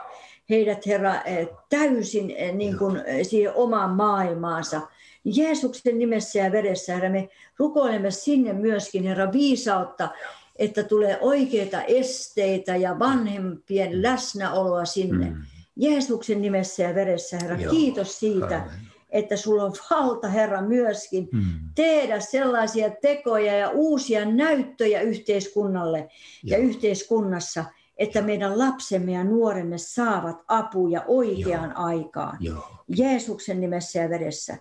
heidät 0.50 0.86
Herra, 0.86 1.22
eh, 1.22 1.48
täysin 1.70 2.30
eh, 2.30 2.54
niin 2.54 2.78
kuin, 2.78 2.96
eh, 3.06 3.26
siihen 3.26 3.54
omaan 3.54 3.90
maailmaansa. 3.90 4.80
Jeesuksen 5.24 5.98
nimessä 5.98 6.38
ja 6.38 6.52
veressä, 6.52 6.94
Herra, 6.94 7.10
me 7.10 7.28
rukoilemme 7.58 8.10
sinne 8.10 8.52
myöskin, 8.52 9.04
Herra, 9.04 9.32
viisautta, 9.32 10.08
että 10.56 10.82
tulee 10.82 11.18
oikeita 11.20 11.82
esteitä 11.82 12.76
ja 12.76 12.98
vanhempien 12.98 14.02
läsnäoloa 14.02 14.84
sinne. 14.84 15.30
Mm. 15.30 15.42
Jeesuksen 15.76 16.42
nimessä 16.42 16.82
ja 16.82 16.94
veressä, 16.94 17.38
Herra. 17.42 17.56
Joo. 17.56 17.70
Kiitos 17.70 18.20
siitä, 18.20 18.56
Amen. 18.56 18.91
Että 19.12 19.36
sulla 19.36 19.64
on 19.64 19.72
valta, 19.90 20.28
Herra, 20.28 20.62
myöskin 20.62 21.28
Mm. 21.32 21.42
tehdä 21.74 22.20
sellaisia 22.20 22.90
tekoja 23.02 23.56
ja 23.56 23.70
uusia 23.70 24.24
näyttöjä 24.24 25.00
yhteiskunnalle 25.00 26.08
ja 26.44 26.58
Joo. 26.58 26.68
yhteiskunnassa, 26.68 27.64
että 27.98 28.22
meidän 28.22 28.58
lapsemme 28.58 29.12
ja 29.12 29.24
nuoremme 29.24 29.78
saavat 29.78 30.36
apuja 30.48 31.04
oikeaan 31.06 31.76
aikaan. 31.76 32.36
Joo. 32.40 32.64
Jeesuksen 32.96 33.60
nimessä 33.60 33.98
ja 33.98 34.08
veressä. 34.10 34.56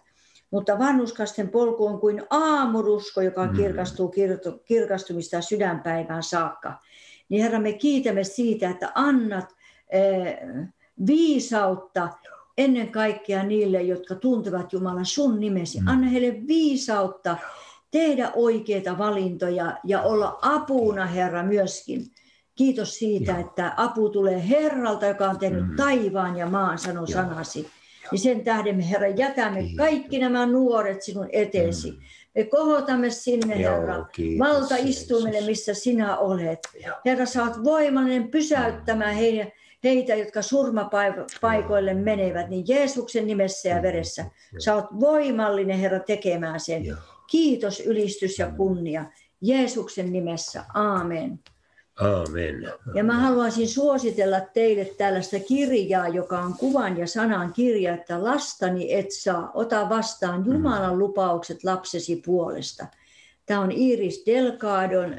Mutta 0.51 0.79
vanhuskasten 0.79 1.49
polku 1.49 1.85
on 1.85 1.99
kuin 1.99 2.23
aamurusko, 2.29 3.21
joka 3.21 3.45
Mm. 3.45 3.55
kirkastuu 3.55 4.07
kirto- 4.07 4.59
kirkastumista 4.65 5.41
sydänpäivään 5.41 6.23
saakka. 6.23 6.73
Niin 7.29 7.43
Herra, 7.43 7.59
me 7.59 7.73
kiitämme 7.73 8.23
siitä, 8.23 8.69
että 8.69 8.91
annat 8.95 9.45
eh, 9.89 10.37
viisautta 11.07 12.09
ennen 12.57 12.91
kaikkea 12.91 13.43
niille, 13.43 13.81
jotka 13.81 14.15
tuntevat 14.15 14.73
Jumalan 14.73 15.05
sun 15.05 15.39
nimesi. 15.39 15.81
Mm. 15.81 15.87
Anna 15.87 16.07
heille 16.09 16.47
viisautta 16.47 17.37
tehdä 17.91 18.31
oikeita 18.35 18.97
valintoja 18.97 19.77
ja 19.83 20.01
olla 20.01 20.39
apuna, 20.41 21.05
Herra, 21.05 21.43
myöskin. 21.43 22.05
Kiitos 22.55 22.95
siitä, 22.95 23.31
Joo. 23.31 23.39
että 23.41 23.73
apu 23.77 24.09
tulee 24.09 24.49
Herralta, 24.49 25.05
joka 25.05 25.29
on 25.29 25.39
tehnyt 25.39 25.67
Mm. 25.67 25.75
taivaan 25.75 26.37
ja 26.37 26.45
maan, 26.49 26.77
sanoo 26.77 27.05
Joo. 27.09 27.21
sanasi. 27.21 27.67
Niin 28.11 28.19
sen 28.19 28.43
tähden 28.43 28.75
me, 28.77 28.89
Herra, 28.89 29.07
jätämme 29.07 29.59
Kiitos. 29.63 29.77
kaikki 29.77 30.19
nämä 30.19 30.45
nuoret 30.45 31.01
sinun 31.01 31.27
eteesi. 31.31 31.91
Mm. 31.91 31.97
Me 32.35 32.43
kohotamme 32.43 33.09
sinne, 33.09 33.61
Joo, 33.61 33.73
Herra, 33.73 34.05
kiitos, 34.05 34.47
valtaistuimelle, 34.47 35.31
Jeesus. 35.37 35.47
missä 35.49 35.73
sinä 35.73 36.17
olet. 36.17 36.59
Joo. 36.85 36.95
Herra, 37.05 37.25
oot 37.43 37.63
voimallinen 37.63 38.27
pysäyttämään 38.31 39.15
heitä, 39.15 39.51
heitä 39.83 40.15
jotka 40.15 40.41
surmapaikoille 40.41 41.93
menevät, 41.93 42.49
niin 42.49 42.65
Jeesuksen 42.67 43.27
nimessä 43.27 43.69
ja 43.69 43.81
veressä. 43.81 44.25
Sä 44.57 44.75
oot 44.75 44.85
voimallinen, 44.99 45.79
Herra, 45.79 45.99
tekemään 45.99 46.59
sen. 46.59 46.97
Kiitos, 47.27 47.79
ylistys 47.79 48.39
ja 48.39 48.51
kunnia. 48.51 49.05
Jeesuksen 49.41 50.13
nimessä, 50.13 50.63
aamen. 50.73 51.39
Aamen. 51.99 52.71
Ja 52.93 53.03
mä 53.03 53.19
haluaisin 53.19 53.67
suositella 53.69 54.39
teille 54.39 54.85
tällaista 54.85 55.39
kirjaa, 55.39 56.07
joka 56.07 56.39
on 56.39 56.53
kuvan 56.53 56.97
ja 56.97 57.07
sanan 57.07 57.53
kirja, 57.53 57.93
että 57.93 58.23
lastani 58.23 58.93
et 58.93 59.11
saa, 59.11 59.51
ota 59.53 59.89
vastaan 59.89 60.45
Jumalan 60.45 60.99
lupaukset 60.99 61.63
lapsesi 61.63 62.21
puolesta. 62.25 62.87
Tämä 63.45 63.59
on 63.59 63.71
Iris 63.71 64.23
Delgadon 64.25 65.15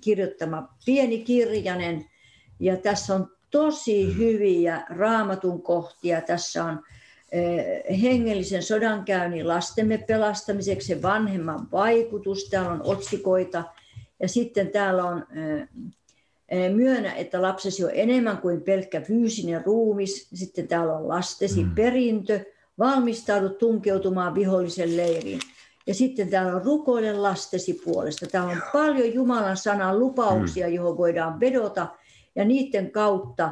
kirjoittama 0.00 0.68
pieni 0.86 1.18
kirjanen 1.18 2.04
ja 2.60 2.76
tässä 2.76 3.14
on 3.14 3.33
tosi 3.54 4.16
hyviä 4.18 4.82
raamatun 4.90 5.62
kohtia. 5.62 6.20
Tässä 6.20 6.64
on 6.64 6.80
eh, 7.32 8.02
hengellisen 8.02 8.62
sodankäynnin 8.62 9.48
lastemme 9.48 9.98
pelastamiseksi, 9.98 10.86
se 10.86 11.02
vanhemman 11.02 11.68
vaikutus, 11.72 12.48
täällä 12.50 12.70
on 12.70 12.80
otsikoita 12.84 13.64
ja 14.20 14.28
sitten 14.28 14.68
täällä 14.68 15.04
on 15.04 15.26
eh, 15.36 15.68
Eh, 16.48 16.70
Myönnä, 16.74 17.14
että 17.14 17.42
lapsesi 17.42 17.84
on 17.84 17.90
enemmän 17.94 18.38
kuin 18.38 18.62
pelkkä 18.62 19.00
fyysinen 19.00 19.64
ruumis. 19.64 20.28
Sitten 20.34 20.68
täällä 20.68 20.92
on 20.92 21.08
lastesi 21.08 21.64
Mm. 21.64 21.74
perintö. 21.74 22.40
Valmistaudu 22.78 23.48
tunkeutumaan 23.48 24.34
vihollisen 24.34 24.96
leiriin. 24.96 25.40
Ja 25.86 25.94
sitten 25.94 26.30
täällä 26.30 26.56
on 26.56 26.64
rukoile 26.64 27.12
lastesi 27.12 27.80
puolesta. 27.84 28.26
Täällä 28.26 28.52
on 28.52 28.62
paljon 28.72 29.14
Jumalan 29.14 29.56
sanan 29.56 29.98
lupauksia, 29.98 30.68
johon 30.68 30.96
voidaan 30.96 31.40
vedota. 31.40 31.86
Ja 32.36 32.44
niiden 32.44 32.90
kautta 32.90 33.50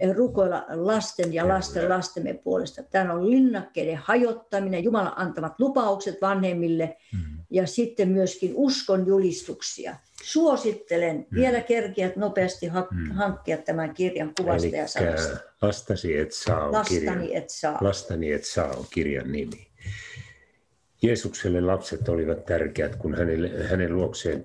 eh, 0.00 0.14
rukoilla 0.14 0.64
lasten 0.68 1.34
ja 1.34 1.48
lasten 1.48 1.88
lastemme 1.88 2.34
puolesta. 2.34 2.82
Täällä 2.82 3.12
on 3.14 3.30
linnakkeiden 3.30 3.96
hajottaminen, 3.96 4.84
Jumalan 4.84 5.12
antamat 5.16 5.60
lupaukset 5.60 6.16
vanhemmille 6.22 6.96
Mm. 7.12 7.38
ja 7.50 7.66
sitten 7.66 8.08
myöskin 8.08 8.52
uskon 8.54 9.06
julistuksia. 9.06 9.96
Suosittelen, 10.22 11.26
vielä 11.34 11.60
kerkiät 11.60 12.16
nopeasti 12.16 12.66
ha- 12.66 12.88
Mm. 12.90 13.10
hankkia 13.10 13.56
tämän 13.58 13.94
kirjan 13.94 14.32
kuvasta 14.40 14.66
ja 14.68 14.82
Elikkä 14.82 14.86
sanasta. 14.86 15.36
lastasi 15.62 16.16
et 16.18 16.32
saa 16.32 16.64
on 16.68 16.84
kirjan, 16.88 17.14
Lastani 17.14 17.36
et 17.36 17.50
saa. 17.50 17.78
lastani 17.80 18.32
et 18.32 18.44
saa 18.44 18.70
on 18.70 18.84
kirjan 18.94 19.32
nimi. 19.32 19.66
Jeesukselle 21.02 21.60
lapset 21.60 22.08
olivat 22.08 22.44
tärkeät, 22.44 22.96
kun 22.96 23.14
hänelle, 23.14 23.64
hänen 23.64 23.96
luokseen 23.96 24.42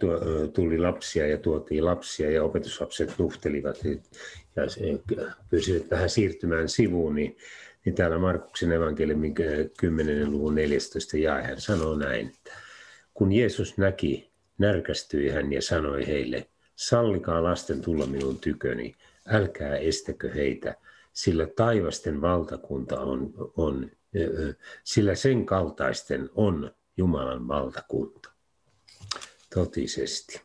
tuli 0.53 0.77
lapsia 0.77 1.27
ja 1.27 1.37
tuotiin 1.37 1.85
lapsia 1.85 2.31
ja 2.31 2.43
opetuslapset 2.43 3.13
nuhtelivat 3.17 3.77
ja 4.55 4.63
pyysivät 5.49 5.91
vähän 5.91 6.09
siirtymään 6.09 6.69
sivuun, 6.69 7.15
niin, 7.15 7.37
niin 7.85 7.95
täällä 7.95 8.17
Markuksen 8.17 8.71
evankeliumin 8.71 9.35
10. 9.77 10.31
luvun 10.31 10.55
14 10.55 11.17
jae 11.17 11.43
hän 11.43 11.61
sanoo 11.61 11.95
näin, 11.95 12.31
kun 13.13 13.31
Jeesus 13.31 13.77
näki, 13.77 14.31
närkästyi 14.57 15.29
hän 15.29 15.53
ja 15.53 15.61
sanoi 15.61 16.07
heille, 16.07 16.47
sallikaa 16.75 17.43
lasten 17.43 17.81
tulla 17.81 18.05
minun 18.05 18.39
tyköni, 18.39 18.95
älkää 19.27 19.77
estäkö 19.77 20.33
heitä, 20.33 20.75
sillä 21.13 21.47
taivasten 21.55 22.21
valtakunta 22.21 22.99
on, 22.99 23.33
on 23.57 23.91
sillä 24.83 25.15
sen 25.15 25.45
kaltaisten 25.45 26.29
on 26.35 26.71
Jumalan 26.97 27.47
valtakunta. 27.47 28.29
Totisesti. 29.53 30.41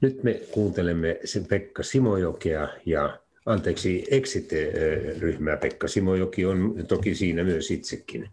Nyt 0.00 0.22
me 0.22 0.40
kuuntelemme 0.50 1.20
sen 1.24 1.46
Pekka 1.46 1.82
Simojokea 1.82 2.68
ja 2.86 3.20
anteeksi 3.46 4.06
Exit-ryhmää. 4.10 5.56
Pekka 5.56 5.88
Simojoki 5.88 6.46
on 6.46 6.84
toki 6.88 7.14
siinä 7.14 7.44
myös 7.44 7.70
itsekin. 7.70 8.30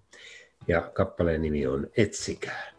Ja 0.68 0.82
kappaleen 0.94 1.42
nimi 1.42 1.68
on 1.68 1.88
Etsikää. 1.98 2.77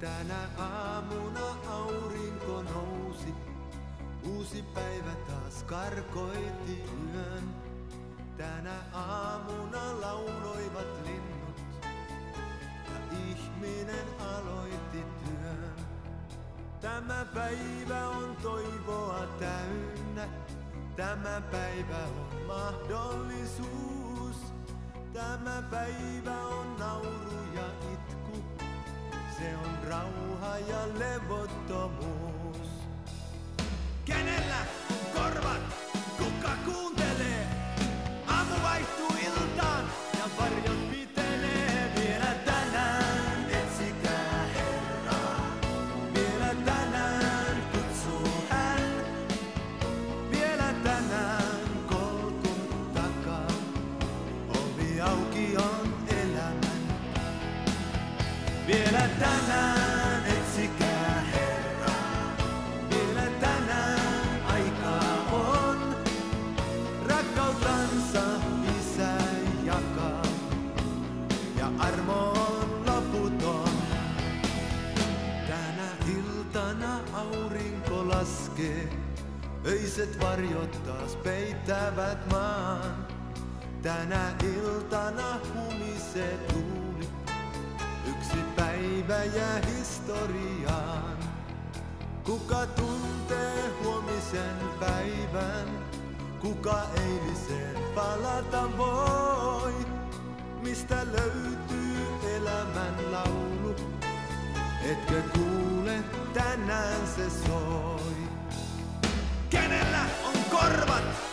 Tänä 0.00 0.48
aamuna 0.58 1.46
aurinko 1.68 2.62
nousi, 2.62 3.34
uusi 4.22 4.62
päivä 4.62 5.14
taas 5.28 5.62
karkoitti 5.62 6.84
yön. 7.14 7.54
Tänä 8.36 8.74
aamuna 8.92 10.00
lauloivat 10.00 10.86
linnut 11.04 11.62
ja 12.86 13.18
ihminen 13.28 14.06
aloitti 14.20 15.04
työn. 15.24 15.74
Tämä 16.80 17.26
päivä 17.34 18.08
on 18.08 18.36
toivoa 18.42 19.26
täynnä, 19.38 20.28
tämä 20.96 21.42
päivä 21.50 22.04
on 22.04 22.46
mahdollisuus. 22.46 24.36
Tämä 25.12 25.62
päivä 25.70 26.46
on 26.46 26.76
nauru 26.78 27.52
ja 27.54 27.66
itku, 27.92 28.19
se 29.40 29.56
on 29.56 29.88
rauha 29.88 30.58
ja 30.58 30.82
levottomuus. 30.98 32.29
Tänä 83.82 84.32
iltana 84.44 85.40
humisee 85.54 86.38
tuuli. 86.52 87.08
Yksi 88.10 88.36
päivä 88.56 89.24
jää 89.24 89.60
historiaan. 89.66 91.16
Kuka 92.24 92.66
tuntee 92.66 93.70
huomisen 93.82 94.56
päivän? 94.80 95.68
Kuka 96.40 96.82
eiliseen 96.96 97.76
palata 97.94 98.78
voi? 98.78 99.74
Mistä 100.62 100.96
löytyy 100.96 102.06
elämän 102.36 103.12
laulu? 103.12 103.76
Etkö 104.84 105.22
kuule, 105.32 106.04
tänään 106.34 107.06
se 107.16 107.30
soi. 107.46 108.28
Kenellä 109.50 110.04
on 110.24 110.44
korvat? 110.50 111.29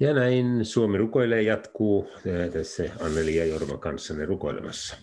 Ja 0.00 0.14
näin 0.14 0.64
Suomi 0.64 0.98
rukoilee 0.98 1.42
jatkuu. 1.42 2.10
Tässä 2.52 2.84
Anneli 3.00 3.36
ja 3.36 3.44
Jorma 3.44 3.78
kanssanne 3.78 4.24
rukoilemassa. 4.24 4.96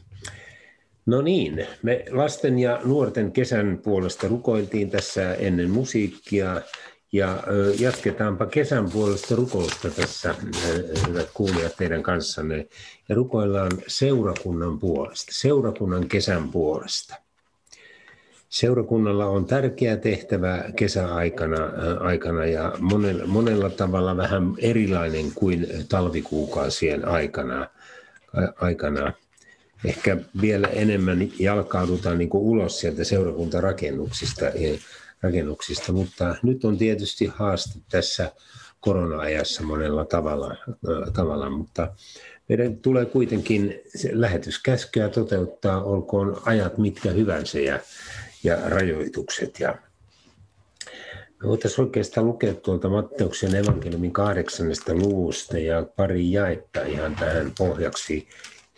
No 1.05 1.21
niin, 1.21 1.67
me 1.83 2.05
lasten 2.11 2.59
ja 2.59 2.81
nuorten 2.83 3.31
kesän 3.31 3.79
puolesta 3.83 4.27
rukoiltiin 4.27 4.89
tässä 4.89 5.33
ennen 5.33 5.69
musiikkia 5.69 6.61
ja 7.11 7.43
jatketaanpa 7.79 8.45
kesän 8.45 8.91
puolesta 8.91 9.35
rukousta 9.35 9.89
tässä, 9.89 10.35
hyvät 11.07 11.29
kuulijat, 11.33 11.77
teidän 11.77 12.03
kanssanne. 12.03 12.67
Ja 13.09 13.15
rukoillaan 13.15 13.71
seurakunnan 13.87 14.79
puolesta, 14.79 15.31
seurakunnan 15.35 16.07
kesän 16.07 16.51
puolesta. 16.51 17.15
Seurakunnalla 18.49 19.25
on 19.25 19.45
tärkeä 19.45 19.97
tehtävä 19.97 20.63
kesäaikana 20.75 21.57
aikana 21.99 22.45
ja 22.45 22.73
monella, 22.79 23.27
monella 23.27 23.69
tavalla 23.69 24.17
vähän 24.17 24.55
erilainen 24.57 25.31
kuin 25.35 25.67
talvikuukausien 25.89 27.07
aikana. 27.07 27.67
aikana. 28.61 29.13
Ehkä 29.85 30.17
vielä 30.41 30.67
enemmän 30.67 31.29
jalkaudutaan 31.39 32.17
niin 32.17 32.29
ulos 32.33 32.79
sieltä 32.79 33.03
seurakuntarakennuksista, 33.03 34.45
rakennuksista, 35.21 35.91
mutta 35.91 36.35
nyt 36.43 36.65
on 36.65 36.77
tietysti 36.77 37.25
haaste 37.25 37.79
tässä 37.91 38.31
korona-ajassa 38.79 39.63
monella 39.63 40.05
tavalla, 40.05 40.55
tavalla 41.13 41.49
mutta 41.49 41.93
meidän 42.49 42.77
tulee 42.77 43.05
kuitenkin 43.05 43.81
lähetyskäskyä 44.11 45.09
toteuttaa, 45.09 45.83
olkoon 45.83 46.41
ajat 46.45 46.77
mitkä 46.77 47.11
hyvänsä 47.11 47.59
ja, 47.59 47.79
ja 48.43 48.69
rajoitukset. 48.69 49.59
Ja 49.59 49.77
me 51.41 51.49
voitaisiin 51.49 51.85
oikeastaan 51.85 52.27
lukea 52.27 52.53
tuolta 52.53 52.89
Matteuksen 52.89 53.55
evankeliumin 53.55 54.13
kahdeksannesta 54.13 54.93
luvusta 54.93 55.57
ja 55.59 55.85
pari 55.95 56.31
jaetta 56.31 56.85
ihan 56.85 57.15
tähän 57.15 57.51
pohjaksi, 57.57 58.27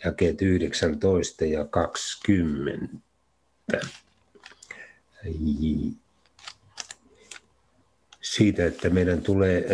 jakeet 0.04 0.42
19 0.42 1.44
ja 1.44 1.64
20. 1.64 2.96
Siitä, 8.28 8.66
että 8.66 8.90
meidän 8.90 9.20
tulee, 9.20 9.66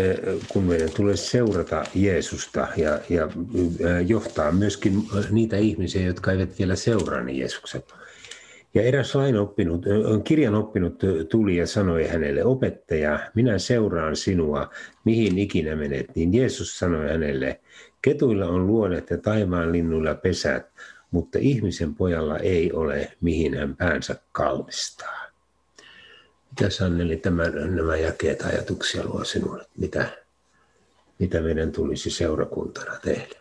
kun 0.48 0.64
meidän 0.64 0.90
tulee 0.96 1.16
seurata 1.16 1.84
Jeesusta 1.94 2.68
ja, 2.76 3.00
ja 3.08 3.28
johtaa 4.06 4.52
myöskin 4.52 4.92
niitä 5.30 5.56
ihmisiä, 5.56 6.06
jotka 6.06 6.32
eivät 6.32 6.58
vielä 6.58 6.76
seuraa 6.76 7.22
niin 7.22 7.38
Jeesuksen. 7.38 7.82
Ja 8.74 8.82
eräs 8.82 9.14
lain 9.14 9.36
oppinut, 9.36 9.84
kirjan 10.24 10.54
oppinut 10.54 11.00
tuli 11.28 11.56
ja 11.56 11.66
sanoi 11.66 12.06
hänelle, 12.06 12.44
opettaja, 12.44 13.30
minä 13.34 13.58
seuraan 13.58 14.16
sinua, 14.16 14.70
mihin 15.04 15.38
ikinä 15.38 15.76
menet. 15.76 16.16
Niin 16.16 16.34
Jeesus 16.34 16.78
sanoi 16.78 17.08
hänelle, 17.08 17.60
ketuilla 18.02 18.46
on 18.46 18.66
luodet 18.66 19.10
ja 19.10 19.18
taivaan 19.18 19.72
linnuilla 19.72 20.14
pesät, 20.14 20.66
mutta 21.10 21.38
ihmisen 21.38 21.94
pojalla 21.94 22.38
ei 22.38 22.72
ole, 22.72 23.12
mihin 23.20 23.58
hän 23.58 23.76
päänsä 23.76 24.16
kalmistaa. 24.32 25.23
Mitä 26.60 26.70
Sanneli 26.70 27.16
tämän, 27.16 27.76
nämä 27.76 27.96
jakeet 27.96 28.42
ajatuksia 28.42 29.04
luo 29.04 29.24
sinulle? 29.24 29.66
Mitä, 29.78 30.08
mitä 31.18 31.40
meidän 31.40 31.72
tulisi 31.72 32.10
seurakuntana 32.10 32.98
tehdä? 33.02 33.36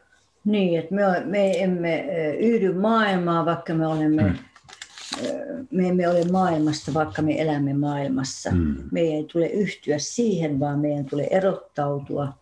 Niin, 0.45 0.79
että 0.79 0.95
me, 0.95 1.01
me 1.25 1.63
emme 1.63 2.05
yhdy 2.39 2.73
maailmaan, 2.73 3.45
vaikka 3.45 3.73
me 3.73 3.87
olemme, 3.87 4.23
Hmm. 4.23 5.67
me 5.71 5.87
emme 5.89 6.09
ole 6.09 6.23
maailmasta, 6.31 6.93
vaikka 6.93 7.21
me 7.21 7.41
elämme 7.41 7.73
maailmassa. 7.73 8.49
Hmm. 8.49 8.75
Meidän 8.91 9.15
ei 9.15 9.23
tule 9.23 9.47
yhtyä 9.47 9.99
siihen, 9.99 10.59
vaan 10.59 10.79
meidän 10.79 11.05
tulee 11.05 11.27
erottautua, 11.31 12.33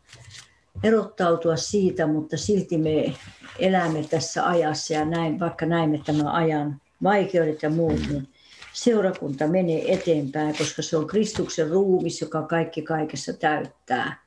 erottautua 0.84 1.55
siitä, 1.55 2.07
mutta 2.07 2.38
silti 2.38 2.78
me 2.78 3.13
elämme 3.59 4.03
tässä 4.09 4.47
ajassa 4.49 4.93
ja 4.93 5.05
näin, 5.05 5.39
vaikka 5.39 5.65
näemme 5.65 6.01
tämän 6.05 6.28
ajan 6.28 6.82
vaikeudet 7.03 7.63
ja 7.63 7.69
muut, 7.69 7.99
niin 8.09 8.28
seurakunta 8.74 9.47
menee 9.47 9.93
eteenpäin, 9.93 10.57
koska 10.57 10.82
se 10.82 10.97
on 10.97 11.07
Kristuksen 11.07 11.69
ruumis, 11.69 12.22
joka 12.22 12.41
kaikki 12.41 12.82
kaikessa 12.82 13.34
täyttää. 13.34 14.22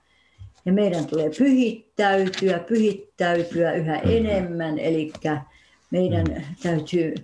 Ja 0.65 0.73
meidän 0.73 1.07
tulee 1.07 1.31
pyhittäytyä, 1.39 2.59
pyhittäytyä 2.59 3.73
yhä 3.73 3.99
enemmän, 3.99 4.79
eli 4.79 5.13
meidän 5.91 6.27
mm. 6.27 6.43
täytyy 6.63 7.15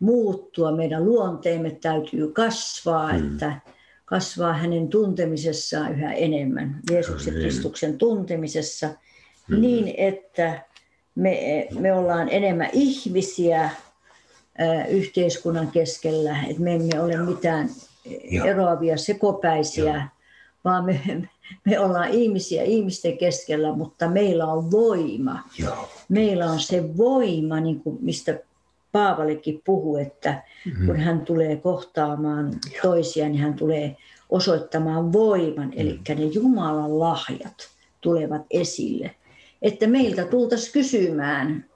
muuttua, 0.00 0.72
meidän 0.72 1.04
luonteemme 1.04 1.70
täytyy 1.70 2.32
kasvaa, 2.32 3.12
mm. 3.12 3.32
että 3.32 3.60
kasvaa 4.04 4.52
hänen 4.52 4.88
tuntemisessaan 4.88 5.92
yhä 5.92 6.12
enemmän, 6.12 6.80
Jeesuksen 6.90 7.34
Kristuksen 7.34 7.98
tuntemisessa, 7.98 8.88
niin 9.48 9.94
että 9.96 10.62
me, 11.14 11.66
me 11.78 11.92
ollaan 11.92 12.28
enemmän 12.28 12.70
ihmisiä 12.72 13.70
yhteiskunnan 14.88 15.70
keskellä, 15.70 16.42
että 16.48 16.62
me 16.62 16.74
emme 16.74 17.00
ole 17.00 17.16
mitään 17.16 17.70
Joo. 18.30 18.46
eroavia 18.46 18.96
sekopäisiä, 18.96 19.94
Joo. 19.94 20.02
vaan 20.64 20.84
me, 20.84 21.00
me 21.64 21.78
ollaan 21.78 22.08
ihmisiä 22.08 22.62
ihmisten 22.62 23.18
keskellä, 23.18 23.72
mutta 23.72 24.08
meillä 24.08 24.46
on 24.46 24.70
voima. 24.70 25.42
Joo. 25.58 25.88
Meillä 26.08 26.50
on 26.50 26.60
se 26.60 26.96
voima, 26.96 27.60
niin 27.60 27.80
kuin 27.80 27.98
mistä 28.00 28.38
Paavalikin 28.92 29.62
puhuu, 29.64 29.96
että 29.96 30.42
mm-hmm. 30.66 30.86
kun 30.86 30.96
hän 30.96 31.20
tulee 31.20 31.56
kohtaamaan 31.56 32.46
Joo. 32.46 32.82
toisia, 32.82 33.28
niin 33.28 33.42
hän 33.42 33.54
tulee 33.54 33.96
osoittamaan 34.30 35.12
voiman, 35.12 35.66
mm. 35.66 35.72
eli 35.76 36.00
ne 36.08 36.24
Jumalan 36.24 36.98
lahjat 36.98 37.68
tulevat 38.00 38.42
esille. 38.50 39.14
Että 39.62 39.86
meiltä 39.86 40.24
tultaisiin 40.24 40.72
kysymään, 40.72 41.69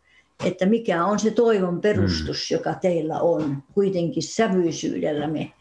että 0.45 0.66
mikä 0.66 1.05
on 1.05 1.18
se 1.18 1.30
toivon 1.30 1.80
perustus, 1.80 2.51
mm. 2.51 2.55
joka 2.55 2.74
teillä 2.74 3.20
on. 3.20 3.62
Kuitenkin 3.74 4.22
sävyisyydellä 4.22 5.26
me 5.26 5.53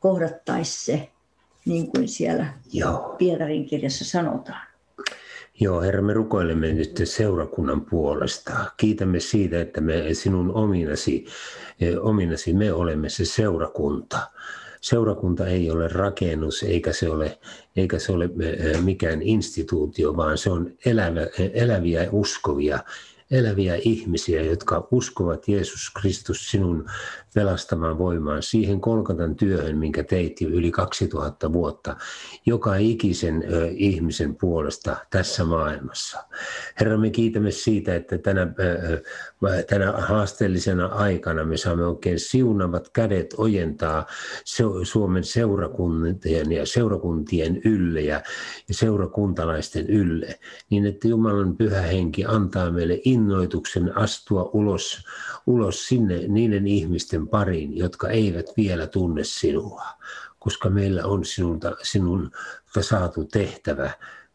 kohdattaisiin 0.00 0.84
se, 0.98 1.08
niin 1.64 1.90
kuin 1.90 2.08
siellä 2.08 2.46
Joo. 2.72 3.14
Pietarin 3.18 3.66
kirjassa 3.66 4.04
sanotaan. 4.04 4.68
Joo, 5.60 5.80
Herra, 5.80 6.02
me 6.02 6.12
rukoilemme 6.12 6.72
nyt 6.72 7.00
seurakunnan 7.04 7.80
puolesta. 7.80 8.52
Kiitämme 8.76 9.20
siitä, 9.20 9.60
että 9.60 9.80
me 9.80 10.14
sinun 10.14 10.54
ominasi, 10.54 11.26
ominasi 12.00 12.52
me 12.52 12.72
olemme 12.72 13.08
se 13.08 13.24
seurakunta. 13.24 14.18
Seurakunta 14.80 15.46
ei 15.46 15.70
ole 15.70 15.88
rakennus 15.88 16.62
eikä 16.62 16.92
se 16.92 17.10
ole, 17.10 17.38
eikä 17.76 17.98
se 17.98 18.12
ole 18.12 18.30
mikään 18.84 19.22
instituutio, 19.22 20.16
vaan 20.16 20.38
se 20.38 20.50
on 20.50 20.72
elävä, 20.84 21.20
eläviä 21.54 22.08
uskovia 22.12 22.78
eläviä 23.30 23.78
ihmisiä, 23.82 24.42
jotka 24.42 24.88
uskovat 24.90 25.48
Jeesus 25.48 25.90
Kristus 26.00 26.50
sinun 26.50 26.84
pelastamaan 27.34 27.98
voimaan 27.98 28.42
siihen 28.42 28.80
kolkatan 28.80 29.36
työhön, 29.36 29.78
minkä 29.78 30.04
teit 30.04 30.40
jo 30.40 30.48
yli 30.48 30.70
2000 30.70 31.52
vuotta, 31.52 31.96
joka 32.46 32.76
ikisen 32.76 33.44
ihmisen 33.70 34.36
puolesta 34.36 34.96
tässä 35.10 35.44
maailmassa. 35.44 36.24
Herra, 36.80 36.98
me 36.98 37.10
kiitämme 37.10 37.50
siitä, 37.50 37.94
että 37.94 38.18
tänä, 38.18 38.46
tänä 39.68 39.92
haasteellisena 39.92 40.86
aikana 40.86 41.44
me 41.44 41.56
saamme 41.56 41.86
oikein 41.86 42.18
siunavat 42.20 42.88
kädet 42.88 43.34
ojentaa 43.36 44.06
Suomen 44.82 45.24
seurakuntien 45.24 46.52
ja 46.52 46.66
seurakuntien 46.66 47.60
ylle 47.64 48.00
ja 48.00 48.22
seurakuntalaisten 48.70 49.86
ylle, 49.86 50.38
niin 50.70 50.86
että 50.86 51.08
Jumalan 51.08 51.56
pyhä 51.56 51.80
henki 51.80 52.24
antaa 52.24 52.70
meille 52.70 53.00
innoituksen 53.18 53.96
astua 53.96 54.50
ulos, 54.52 55.04
ulos 55.46 55.86
sinne 55.86 56.18
niiden 56.28 56.66
ihmisten 56.66 57.28
pariin, 57.28 57.76
jotka 57.76 58.08
eivät 58.08 58.46
vielä 58.56 58.86
tunne 58.86 59.24
sinua, 59.24 59.82
koska 60.38 60.70
meillä 60.70 61.04
on 61.04 61.24
sinulta, 61.24 61.76
sinun 61.82 62.30
saatu 62.80 63.24
tehtävä 63.24 63.90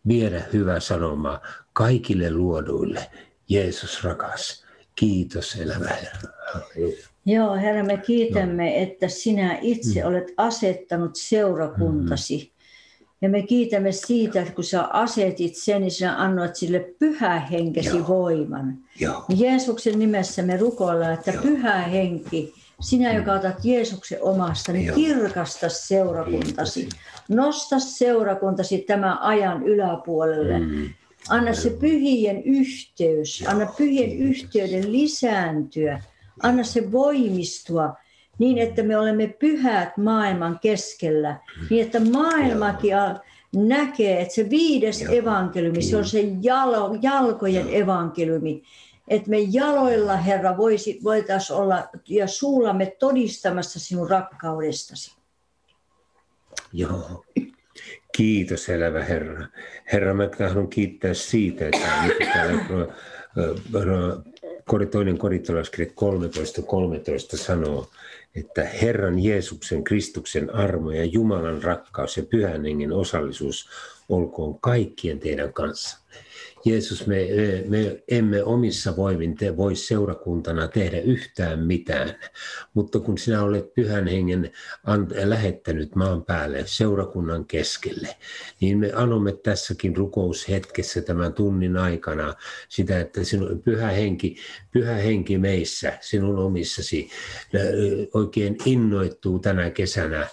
viedä 0.07 0.43
hyvä 0.53 0.79
sanoma 0.79 1.39
kaikille 1.73 2.31
luoduille. 2.31 3.11
Jeesus 3.49 4.03
rakas, 4.03 4.65
kiitos 4.95 5.55
elämä 5.55 5.87
Herra. 5.87 6.29
Joo, 7.25 7.55
Herra, 7.55 7.83
me 7.83 7.97
kiitämme, 7.97 8.63
no. 8.63 8.75
että 8.75 9.07
sinä 9.07 9.59
itse 9.61 10.01
mm. 10.01 10.07
olet 10.07 10.33
asettanut 10.37 11.11
seurakuntasi 11.15 12.37
mm 12.37 12.52
ja 13.23 13.29
me 13.29 13.41
kiitämme 13.41 13.91
siitä, 13.91 14.41
että 14.41 14.53
kun 14.53 14.63
sä 14.63 14.83
asetit 14.83 15.55
sen, 15.55 15.81
niin 15.81 15.91
sä 15.91 16.21
annoit 16.21 16.55
sille 16.55 16.79
pyhä 16.99 17.39
henkesi 17.39 17.97
Joo. 17.97 18.07
voiman. 18.07 18.77
Joo. 18.99 19.25
Niin 19.27 19.39
Jeesuksen 19.39 19.99
nimessä 19.99 20.41
me 20.41 20.57
rukoillaan, 20.57 21.13
että 21.13 21.31
Joo. 21.31 21.41
pyhä 21.43 21.77
henki, 21.77 22.53
sinä, 22.81 23.13
joka 23.13 23.33
otat 23.33 23.65
Jeesuksen 23.65 24.17
omasta, 24.21 24.71
niin 24.71 24.85
Joo. 24.85 24.95
kirkasta 24.95 25.69
seurakuntasi. 25.69 26.79
Kiitos. 26.79 26.99
Nosta 27.29 27.79
seurakuntasi 27.79 28.77
tämän 28.77 29.17
ajan 29.17 29.63
yläpuolelle. 29.63 30.59
Mm. 30.59 30.89
Anna 31.29 31.53
se 31.53 31.69
pyhien 31.69 32.43
yhteys, 32.43 33.41
Joo. 33.41 33.51
anna 33.51 33.65
pyhien 33.77 34.17
yhteyden 34.17 34.91
lisääntyä. 34.91 36.03
Anna 36.43 36.63
se 36.63 36.91
voimistua 36.91 37.93
niin, 38.39 38.57
että 38.57 38.83
me 38.83 38.97
olemme 38.97 39.27
pyhät 39.27 39.97
maailman 39.97 40.59
keskellä, 40.59 41.39
niin 41.69 41.85
että 41.85 41.99
maailmakin 41.99 42.95
näkee, 43.55 44.21
että 44.21 44.33
se 44.33 44.49
viides 44.49 45.01
Joo. 45.01 45.13
evankeliumi, 45.13 45.81
se 45.81 45.97
on 45.97 46.05
se 46.05 46.23
jalo, 46.41 46.97
jalkojen 47.01 47.69
Joo. 47.69 47.81
evankeliumi, 47.81 48.63
että 49.07 49.29
me 49.29 49.39
jaloilla, 49.39 50.17
Herra, 50.17 50.57
voisi, 50.57 50.99
voitaisiin 51.03 51.57
olla 51.57 51.89
ja 52.09 52.27
suullamme 52.27 52.95
todistamassa 52.99 53.79
sinun 53.79 54.09
rakkaudestasi. 54.09 55.15
Joo. 56.73 57.25
Kiitos 58.17 58.69
elävä 58.69 59.03
Herra. 59.03 59.47
Herra, 59.93 60.13
mä 60.13 60.27
tahdon 60.27 60.67
kiittää 60.67 61.13
siitä, 61.13 61.65
että 61.65 62.03
nyt 62.03 62.17
täällä 62.33 62.63
toinen 64.91 65.17
korintolaiskirja 65.17 65.91
13.13 66.59 66.63
13 66.65 67.37
sanoo, 67.37 67.87
että 68.35 68.63
Herran 68.63 69.19
Jeesuksen 69.19 69.83
Kristuksen 69.83 70.55
armo 70.55 70.91
ja 70.91 71.05
Jumalan 71.05 71.63
rakkaus 71.63 72.17
ja 72.17 72.23
pyhän 72.23 72.65
hengen 72.65 72.91
osallisuus 72.91 73.69
olkoon 74.09 74.59
kaikkien 74.59 75.19
teidän 75.19 75.53
kanssa. 75.53 75.99
Jeesus, 76.65 77.07
me, 77.07 77.27
me 77.67 78.03
emme 78.07 78.43
omissa 78.43 78.95
voimin 78.95 79.35
te 79.35 79.57
voi 79.57 79.75
seurakuntana 79.75 80.67
tehdä 80.67 80.99
yhtään 80.99 81.59
mitään, 81.59 82.15
mutta 82.73 82.99
kun 82.99 83.17
sinä 83.17 83.43
olet 83.43 83.73
pyhän 83.73 84.07
hengen 84.07 84.51
lähettänyt 85.23 85.95
maan 85.95 86.25
päälle 86.25 86.63
seurakunnan 86.65 87.45
keskelle, 87.45 88.15
niin 88.61 88.77
me 88.77 88.91
anomme 88.95 89.31
tässäkin 89.31 89.95
rukoushetkessä 89.95 91.01
tämän 91.01 91.33
tunnin 91.33 91.77
aikana 91.77 92.33
sitä, 92.69 92.99
että 92.99 93.23
sinun 93.23 93.61
pyhä 93.61 93.87
henki, 93.87 94.37
pyhä 94.71 94.93
henki 94.93 95.37
meissä, 95.37 95.97
sinun 96.01 96.39
omissasi, 96.39 97.09
oikein 98.13 98.57
innoittuu 98.65 99.39
tänä 99.39 99.69
kesänä, 99.69 100.27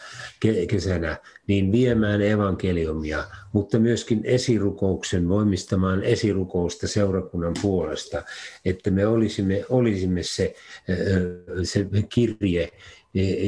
kesänä 0.68 1.16
niin 1.46 1.72
viemään 1.72 2.22
evankeliumia, 2.22 3.24
mutta 3.52 3.78
myöskin 3.78 4.20
esirukouksen 4.24 5.28
voimistamaan 5.28 6.02
esirukousta 6.02 6.88
seurakunnan 6.88 7.54
puolesta, 7.62 8.22
että 8.64 8.90
me 8.90 9.06
olisimme, 9.06 9.64
olisimme 9.68 10.22
se, 10.22 10.54
se 11.62 11.86
kirje, 12.08 12.68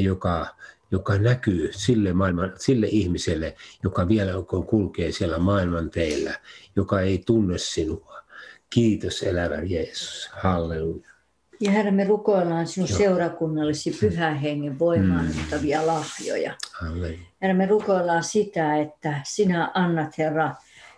joka, 0.03 0.47
joka 0.91 1.19
näkyy 1.19 1.71
sille, 1.73 2.13
maailman, 2.13 2.53
sille 2.57 2.87
ihmiselle, 2.91 3.57
joka 3.85 4.09
vielä 4.09 4.33
kulkee 4.67 5.13
siellä 5.13 5.39
maailman 5.39 5.91
teillä, 5.91 6.35
joka 6.77 7.01
ei 7.01 7.23
tunne 7.27 7.59
sinua. 7.59 8.23
Kiitos 8.71 9.23
elävä 9.23 9.57
Jeesus. 9.63 10.31
Halleluja. 10.33 11.13
Ja 11.61 11.71
Herra, 11.71 11.93
me 11.93 12.05
rukoillaan 12.05 12.67
sinun 12.67 12.89
Joo. 12.89 12.99
seurakunnallesi 12.99 13.91
pyhän 14.01 14.37
hengen 14.37 14.79
voimaannuttavia 14.79 15.81
mm. 15.81 15.87
lahjoja. 15.87 16.55
Amen. 16.83 17.19
Herra, 17.43 17.55
me 17.55 17.67
rukoillaan 17.67 18.25
sitä, 18.25 18.77
että 18.77 19.21
sinä 19.25 19.71
annat, 19.75 20.19
Herra, 20.19 20.55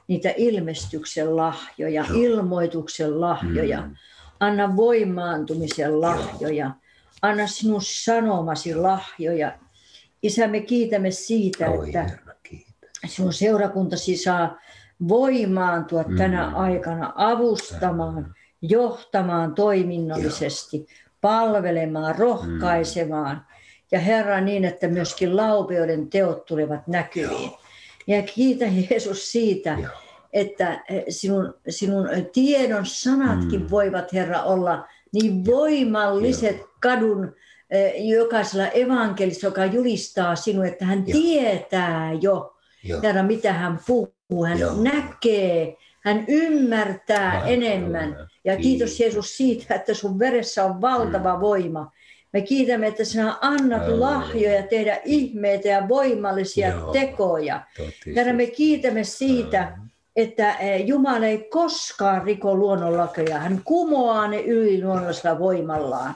niitä 0.09 0.35
ilmestyksen 0.37 1.37
lahjoja, 1.37 2.05
Joo. 2.09 2.23
ilmoituksen 2.23 3.21
lahjoja. 3.21 3.81
Mm. 3.81 3.95
Anna 4.41 4.77
voimaantumisen 4.77 6.01
lahjoja. 6.01 6.65
Joo. 6.65 6.73
Anna 7.23 7.47
sinun 7.47 7.83
sanomasi 7.83 8.75
lahjoja. 8.75 9.59
Isä, 10.23 10.47
me 10.47 10.61
kiitämme 10.61 11.11
siitä, 11.11 11.71
Oi, 11.71 11.87
että 11.87 12.03
Herra, 12.03 12.35
sinun 13.07 13.33
seurakuntasi 13.33 14.17
saa 14.17 14.59
voimaantua 15.09 16.03
mm. 16.03 16.17
tänä 16.17 16.47
aikana 16.49 17.13
avustamaan. 17.17 18.15
Mm 18.15 18.35
johtamaan 18.69 19.55
toiminnallisesti, 19.55 20.77
Joo. 20.77 20.87
palvelemaan, 21.21 22.15
rohkaisemaan. 22.19 23.37
Mm. 23.37 23.43
Ja 23.93 23.99
Herra 24.01 24.41
niin, 24.41 24.65
että 24.65 24.89
myöskin 24.89 25.37
laupeuden 25.37 26.11
teot 26.11 26.47
tulevat 26.47 26.87
näkyviin. 26.87 27.43
Joo. 27.43 27.61
Ja 28.07 28.23
kiitä 28.23 28.65
Jeesus 28.91 29.33
siitä, 29.33 29.77
Joo. 29.83 29.93
että 30.33 30.85
eh, 30.89 31.05
sinun, 31.09 31.55
sinun 31.69 32.09
tiedon 32.33 32.87
sanatkin 32.87 33.61
mm. 33.61 33.71
voivat 33.71 34.13
Herra 34.13 34.43
olla 34.43 34.89
niin 35.13 35.47
voimalliset 35.47 36.57
Joo. 36.57 36.69
kadun 36.81 37.35
eh, 37.71 37.93
jokaisella 38.09 38.69
evankelissa, 38.69 39.47
joka 39.47 39.65
julistaa 39.65 40.37
sinun, 40.37 40.67
että 40.67 40.85
hän 40.85 41.05
Joo. 41.07 41.21
tietää 41.21 42.13
jo, 42.21 42.57
Joo. 42.85 43.03
Herra, 43.03 43.23
mitä 43.23 43.53
hän 43.53 43.79
puhuu. 43.87 44.45
Hän 44.47 44.59
Joo. 44.59 44.83
näkee, 44.83 45.77
hän 46.01 46.25
ymmärtää 46.29 47.31
Aivan. 47.31 47.49
enemmän 47.49 48.17
Ja 48.45 48.57
kiitos 48.57 49.01
Jeesus 49.01 49.37
siitä, 49.37 49.75
että 49.75 49.95
sun 49.95 50.19
veressä 50.19 50.65
on 50.65 50.81
valtava 50.81 51.41
voima. 51.41 51.93
Me 52.35 52.41
kiitämme, 52.43 52.87
että 52.87 53.05
sinä 53.05 53.37
annat 53.41 53.83
Aamen. 53.83 54.01
lahjoja 54.01 54.63
tehdä 54.63 55.01
ihmeitä 55.05 55.69
ja 55.69 55.89
voimallisia 55.89 56.69
Joo. 56.69 56.93
tekoja. 56.93 57.61
Totis. 57.77 58.17
Herra, 58.17 58.33
me 58.33 58.47
kiitämme 58.47 59.05
siitä, 59.05 59.73
että 60.17 60.55
eh, 60.55 60.87
Jumala 60.87 61.27
ei 61.27 61.39
koskaan 61.51 62.23
riko 62.23 62.55
luonnonlakeja. 62.55 63.39
Hän 63.39 63.61
kumoaa 63.65 64.29
ne 64.29 64.41
yliluonnollisella 64.43 65.39
voimallaan. 65.39 66.15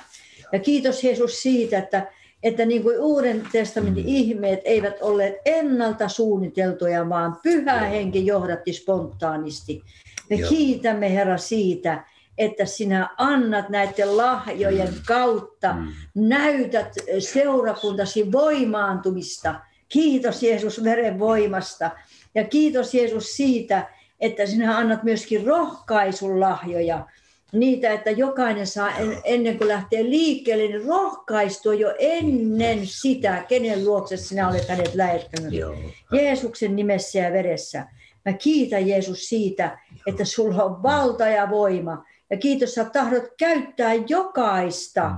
Ja 0.52 0.58
kiitos 0.58 1.04
Jeesus 1.04 1.42
siitä, 1.42 1.78
että, 1.78 2.06
että 2.42 2.64
niin 2.66 2.82
kuin 2.82 3.00
Uuden 3.00 3.42
testamentin 3.52 4.04
Mm. 4.04 4.08
ihmeet 4.14 4.60
eivät 4.64 5.02
olleet 5.02 5.34
ennalta 5.44 6.08
suunniteltuja, 6.08 7.08
vaan 7.08 7.36
pyhä 7.42 7.78
henki 7.80 8.26
johdatti 8.26 8.72
spontaanisti. 8.72 9.82
Me 10.30 10.36
Joo. 10.36 10.48
kiitämme 10.48 11.14
Herra 11.14 11.36
siitä, 11.38 12.04
että 12.38 12.64
sinä 12.64 13.08
annat 13.18 13.68
näiden 13.68 14.16
lahjojen 14.16 14.88
kautta, 15.06 15.72
Mm. 15.72 15.88
näytät 16.14 16.94
seurakuntasi 17.18 18.32
voimaantumista. 18.32 19.54
Kiitos 19.88 20.42
Jeesus 20.42 20.84
veren 20.84 21.18
voimasta. 21.18 21.90
Ja 22.34 22.44
kiitos 22.44 22.94
Jeesus 22.94 23.36
siitä, 23.36 23.86
että 24.20 24.46
sinä 24.46 24.76
annat 24.78 25.02
myöskin 25.02 25.46
rohkaisun 25.46 26.40
lahjoja. 26.40 27.06
Niitä, 27.52 27.92
että 27.92 28.10
jokainen 28.10 28.66
saa 28.66 28.96
en, 28.96 29.18
ennen 29.24 29.58
kuin 29.58 29.68
lähtee 29.68 30.04
liikkeelle, 30.04 30.68
niin 30.68 30.84
rohkaistua 30.84 31.74
jo 31.74 31.94
ennen 31.98 32.80
sitä, 32.86 33.44
kenen 33.48 33.84
luokse 33.84 34.16
sinä 34.16 34.48
olet 34.48 34.68
hänet 34.68 34.94
lähettänyt. 34.94 35.52
Joo. 35.52 35.74
Jeesuksen 36.12 36.76
nimessä 36.76 37.18
ja 37.18 37.32
veressä. 37.32 37.86
Mä 38.24 38.32
kiitän 38.32 38.88
Jeesus 38.88 39.28
siitä, 39.28 39.78
että 40.06 40.24
sulla 40.24 40.64
on 40.64 40.82
valta 40.82 41.28
ja 41.28 41.50
voima. 41.50 42.04
Ja 42.30 42.36
kiitos, 42.36 42.74
sä 42.74 42.84
tahdot 42.84 43.24
käyttää 43.38 43.94
jokaista. 43.94 45.14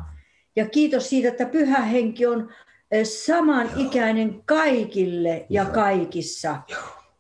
Ja 0.57 0.67
kiitos 0.67 1.09
siitä, 1.09 1.29
että 1.29 1.47
pyhä 1.47 1.81
henki 1.81 2.27
on 2.27 2.53
eh, 2.91 3.07
samanikäinen 3.07 4.43
kaikille 4.45 5.47
ja 5.49 5.65
kaikissa. 5.65 6.57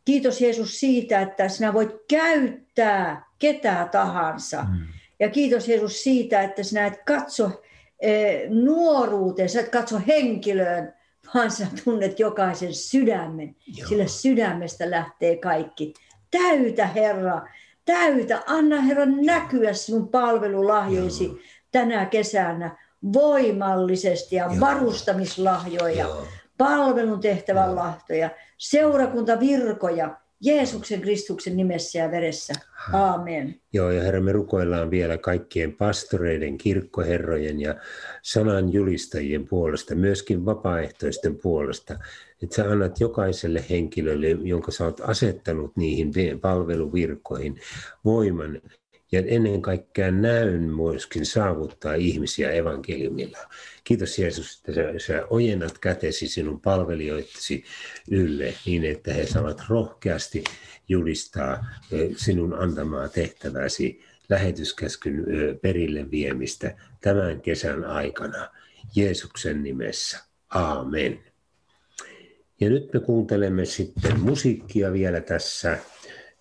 Kiitos 0.05 0.41
Jeesus 0.41 0.81
siitä, 0.81 1.21
että 1.21 1.49
sinä 1.49 1.75
voit 1.75 1.91
käyttää 2.09 3.31
ketä 3.39 3.89
tahansa. 3.93 4.63
Mm. 4.63 4.87
Ja 5.21 5.31
kiitos 5.31 5.69
Jeesus 5.69 6.03
siitä, 6.03 6.43
että 6.43 6.63
sinä 6.63 6.87
et 6.87 7.03
katso 7.07 7.63
eh, 8.01 8.49
nuoruuteen, 8.49 9.49
sä 9.49 9.61
et 9.61 9.69
katso 9.69 10.01
henkilöön, 10.07 10.95
vaan 11.35 11.51
sä 11.51 11.67
tunnet 11.85 12.19
jokaisen 12.19 12.75
sydämen. 12.75 13.57
Joo. 13.77 13.89
Sillä 13.89 14.07
sydämestä 14.07 14.91
lähtee 14.91 15.37
kaikki. 15.37 15.95
Täytä 16.31 16.87
Herra, 16.87 17.43
täytä, 17.93 18.43
anna 18.47 18.81
Herra 18.81 19.07
näkyä 19.07 19.73
sinun 19.73 20.09
palvelulahjoisi 20.09 21.41
tänä 21.73 22.05
kesänä 22.07 22.77
voimallisesti 23.13 24.37
ja 24.37 24.45
Joo. 24.45 24.61
varustamislahjoja, 24.61 26.05
Joo. 26.05 26.25
palvelun 26.59 27.21
tehtävän 27.21 27.77
lahjoja, 27.77 28.31
seurakuntavirkoja, 28.59 30.20
Jeesuksen 30.41 31.01
Kristuksen 31.01 31.57
nimessä 31.57 31.99
ja 31.99 32.11
veressä. 32.11 32.55
Aamen. 32.93 33.61
Joo, 33.73 33.91
ja 33.91 34.03
Herra, 34.03 34.21
me 34.21 34.33
rukoillaan 34.33 34.91
vielä 34.91 35.19
kaikkien 35.19 35.77
pastoreiden, 35.77 36.59
kirkkoherrojen 36.59 37.61
ja 37.61 37.75
sanan 38.23 38.73
julistajien 38.73 39.49
puolesta, 39.49 39.95
myöskin 39.95 40.45
vapaaehtoisten 40.45 41.37
puolesta, 41.37 41.99
että 42.43 42.57
sä 42.57 42.71
annat 42.71 43.01
jokaiselle 43.01 43.65
henkilölle, 43.71 44.29
jonka 44.29 44.73
sä 44.73 44.85
oot 44.85 45.01
asettanut 45.01 45.77
niihin 45.77 46.15
vi- 46.15 46.39
palveluvirkoihin, 46.41 47.61
voiman 48.05 48.61
ja 49.13 49.23
ennen 49.27 49.63
kaikkea 49.63 50.11
näyn 50.11 50.63
myöskin 50.63 51.27
saavuttaa 51.27 51.95
ihmisiä 51.95 52.51
evankeliumilla. 52.51 53.39
Kiitos 53.85 54.19
Jeesus, 54.19 54.57
että 54.57 54.73
sä, 54.75 55.07
sä 55.07 55.27
ojennat 55.31 55.79
kätesi 55.79 56.29
sinun 56.29 56.61
palvelijoitesi 56.61 57.65
ylle 58.11 58.55
niin, 58.67 58.85
että 58.85 59.15
he 59.15 59.27
saavat 59.27 59.63
rohkeasti 59.69 60.45
julistaa 60.89 61.67
sinun 62.17 62.55
antamaa 62.55 63.09
tehtäväsi 63.09 64.01
lähetyskäskyn 64.29 65.27
perille 65.63 66.11
viemistä 66.11 66.77
tämän 67.01 67.41
kesän 67.41 67.85
aikana. 67.85 68.49
Jeesuksen 68.97 69.63
nimessä. 69.63 70.19
Aamen. 70.51 71.21
Ja 72.61 72.71
nyt 72.71 72.93
me 72.93 73.01
kuuntelemme 73.01 73.65
sitten 73.65 74.21
musiikkia 74.21 74.93
vielä 74.93 75.21
tässä, 75.21 75.79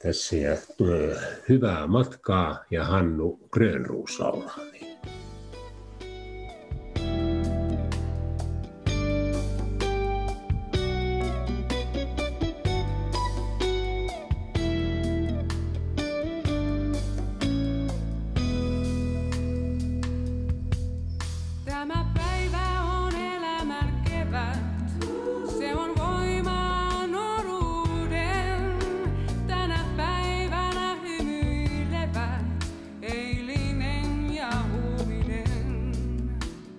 tässä 0.04 0.36
ja 0.36 0.58
hyvää 1.50 1.88
matkaa 1.88 2.66
ja 2.72 2.86
Hannu 2.86 3.40
Grönruus 3.52 4.20
laulaa. 4.20 4.69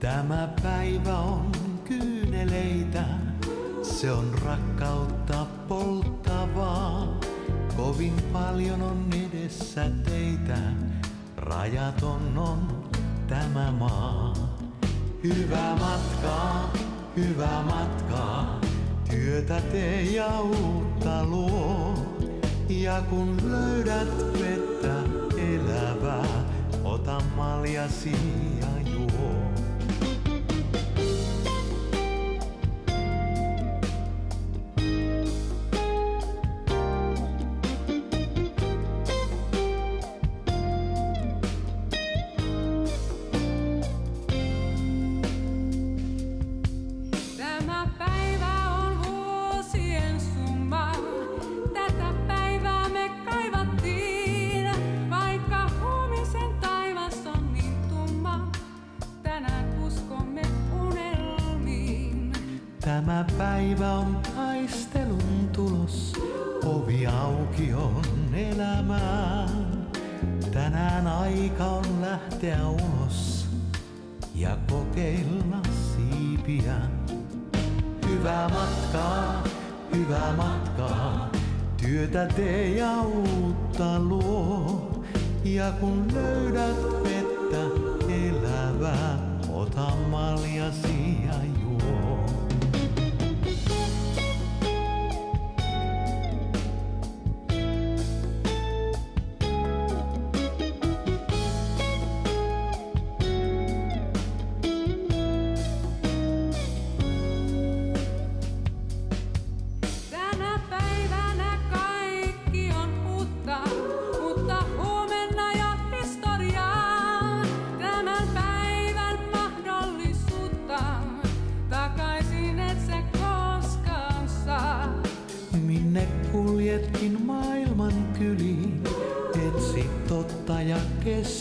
Tämä 0.01 0.49
päivä 0.63 1.19
on 1.19 1.53
kyyneleitä, 1.85 3.05
se 3.83 4.13
on 4.13 4.35
rakkautta 4.45 5.47
polttavaa. 5.69 7.21
Kovin 7.77 8.15
paljon 8.33 8.83
on 8.83 9.11
edessä 9.13 9.91
teitä, 10.05 10.59
rajaton 11.37 12.39
on 12.39 12.91
tämä 13.27 13.73
maa. 13.73 14.35
Hyvää 15.25 15.77
matkaa, 15.77 16.73
hyvää 17.17 17.63
matkaa, 17.63 18.61
työtä 19.11 19.61
tee 19.61 20.03
ja 20.03 20.41
uutta 20.41 21.25
luo. 21.25 21.95
Ja 22.69 23.03
kun 23.11 23.37
löydät 23.45 24.17
vettä 24.41 24.95
elävää, 25.37 26.45
ota 26.85 27.23
maljasi 27.37 28.17
ja 28.61 28.70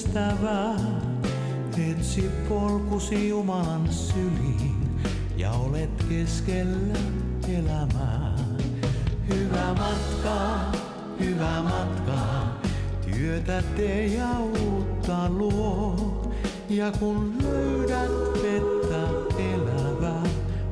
kestävä. 0.10 0.76
Etsi 1.92 2.32
polkusi 2.50 3.30
Jumalan 3.30 3.90
syliin 3.94 5.02
ja 5.38 5.52
olet 5.52 6.06
keskellä 6.10 7.00
elämää. 7.48 8.36
Hyvä 9.30 9.74
matka, 9.74 10.60
hyvä 11.20 11.62
matka, 11.64 12.20
työtä 13.12 13.64
tee 13.76 14.06
ja 14.06 14.40
uutta 14.40 15.30
luo. 15.30 15.96
Ja 16.70 16.92
kun 16.92 17.34
löydät 17.44 18.12
vettä 18.44 19.08
elävää, 19.40 20.24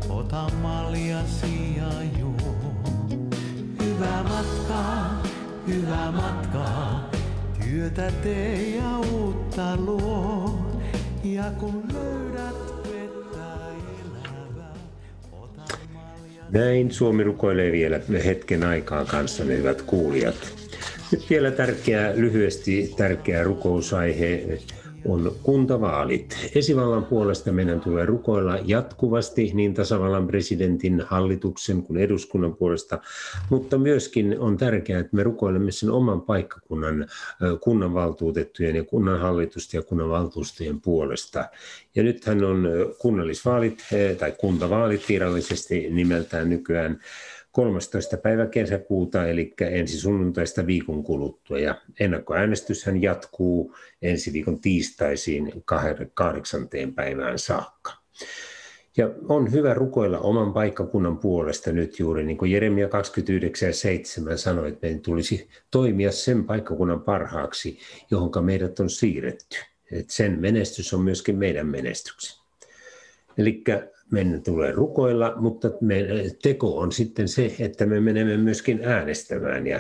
ota 0.10 0.50
maljasi 0.62 1.78
ja 1.78 2.20
juo. 2.20 2.74
Hyvä 3.84 4.24
matka, 4.24 4.84
hyvä 5.68 6.12
matka, 6.12 6.66
työtä 7.64 8.12
tee. 8.24 8.57
Kun 11.52 11.84
löydät 11.94 12.56
vettä 12.84 13.48
Näin 16.50 16.92
Suomi 16.92 17.24
rukoilee 17.24 17.72
vielä 17.72 18.00
hetken 18.26 18.64
aikaa 18.64 19.06
kanssanne, 19.06 19.58
hyvät 19.58 19.82
kuulijat. 19.82 20.36
Nyt 21.12 21.30
vielä 21.30 21.52
tärkeä, 21.52 22.14
lyhyesti 22.16 22.94
tärkeä 22.98 23.44
rukousaihe 23.44 24.60
on 25.06 25.36
kuntavaalit. 25.44 26.38
Esivallan 26.56 27.06
puolesta 27.06 27.52
meidän 27.52 27.82
tulee 27.82 28.06
rukoilla 28.06 28.60
jatkuvasti 28.66 29.52
niin 29.54 29.74
tasavallan 29.74 30.28
presidentin, 30.28 31.04
hallituksen 31.08 31.84
kuin 31.84 32.00
eduskunnan 32.00 32.56
puolesta, 32.56 33.00
mutta 33.50 33.78
myöskin 33.78 34.40
on 34.40 34.58
tärkeää, 34.58 35.00
että 35.00 35.16
me 35.16 35.24
rukoilemme 35.24 35.72
sen 35.72 35.90
oman 35.90 36.22
paikkakunnan 36.22 37.08
kunnanvaltuutettujen 37.62 38.76
ja 38.76 38.84
kunnanhallitusten 38.84 39.78
ja 39.78 39.82
kunnanvaltuustojen 39.82 40.82
puolesta. 40.82 41.46
Ja 41.96 42.04
nythän 42.04 42.44
on 42.44 42.68
kunnallisvaalit 43.00 43.84
eh, 43.94 44.18
tai 44.18 44.34
kuntavaalit 44.38 45.10
virallisesti 45.10 45.90
nimeltään 45.90 46.50
nykyään 46.50 47.00
13. 47.58 48.18
päivä 48.18 48.46
kesäkuuta, 48.46 49.28
eli 49.28 49.54
ensi 49.62 50.00
sunnuntaista 50.00 50.68
viikon 50.68 51.04
kuluttua. 51.04 51.60
Ja 51.60 51.82
ennakkoäänestyshän 52.00 53.02
jatkuu 53.02 53.76
ensi 54.02 54.34
viikon 54.34 54.62
tiistaisiin 54.62 55.52
kahden- 55.66 56.12
kahdeksanteen 56.14 56.94
päivään 56.94 57.40
saakka. 57.40 57.92
Ja 58.98 59.10
on 59.30 59.52
hyvä 59.52 59.74
rukoilla 59.74 60.20
oman 60.20 60.54
paikkakunnan 60.54 61.18
puolesta 61.18 61.72
nyt 61.72 62.00
juuri, 62.00 62.24
niin 62.24 62.38
kuin 62.38 62.52
Jeremia 62.52 62.90
29 62.90 63.68
ja 63.68 63.74
7 63.74 64.38
sanoi, 64.38 64.68
että 64.68 64.88
meidän 64.88 65.02
tulisi 65.02 65.50
toimia 65.72 66.12
sen 66.12 66.44
paikkakunnan 66.44 67.02
parhaaksi, 67.02 67.80
johonka 68.12 68.42
meidät 68.42 68.80
on 68.80 68.90
siirretty. 68.90 69.58
Et 69.92 70.10
sen 70.10 70.40
menestys 70.40 70.94
on 70.94 71.02
myöskin 71.02 71.38
meidän 71.38 71.68
menestyksemme. 71.68 72.44
Eli 73.38 73.64
meidän 74.12 74.42
tulee 74.42 74.72
rukoilla, 74.72 75.34
mutta 75.36 75.72
me, 75.82 76.06
teko 76.42 76.78
on 76.78 76.92
sitten 76.92 77.28
se, 77.28 77.56
että 77.60 77.86
me 77.86 78.00
menemme 78.00 78.38
myöskin 78.38 78.80
äänestämään 78.84 79.68
ja 79.68 79.80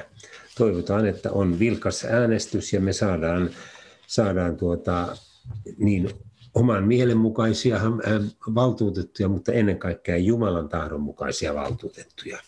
toivotaan, 0.57 1.05
että 1.05 1.31
on 1.31 1.59
vilkas 1.59 2.05
äänestys 2.05 2.73
ja 2.73 2.81
me 2.81 2.93
saadaan, 2.93 3.49
saadaan 4.07 4.57
tuota, 4.57 5.17
niin 5.77 6.09
oman 6.53 6.83
mielenmukaisia 6.83 7.75
äh, 7.75 7.81
valtuutettuja, 8.55 9.29
mutta 9.29 9.51
ennen 9.51 9.79
kaikkea 9.79 10.17
Jumalan 10.17 10.69
tahdon 10.69 11.01
mukaisia 11.01 11.55
valtuutettuja. 11.55 12.39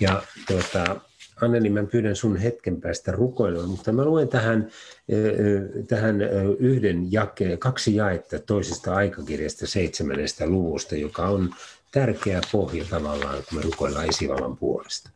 Ja 0.00 0.22
tuota, 0.46 1.00
Anneli, 1.42 1.70
mä 1.70 1.84
pyydän 1.84 2.16
sun 2.16 2.36
hetken 2.36 2.80
päästä 2.80 3.12
rukoilemaan, 3.12 3.68
mutta 3.68 3.92
mä 3.92 4.04
luen 4.04 4.28
tähän, 4.28 4.68
tähän 5.88 6.16
yhden 6.58 7.12
jake, 7.12 7.56
kaksi 7.56 7.94
jaetta 7.94 8.38
toisesta 8.38 8.94
aikakirjasta 8.94 9.66
seitsemännestä 9.66 10.46
luvusta, 10.46 10.96
joka 10.96 11.28
on 11.28 11.50
tärkeä 11.92 12.40
pohja 12.52 12.84
tavallaan, 12.90 13.42
kun 13.48 13.58
me 13.58 13.62
rukoillaan 13.62 14.08
esivallan 14.08 14.56
puolesta. 14.56 15.10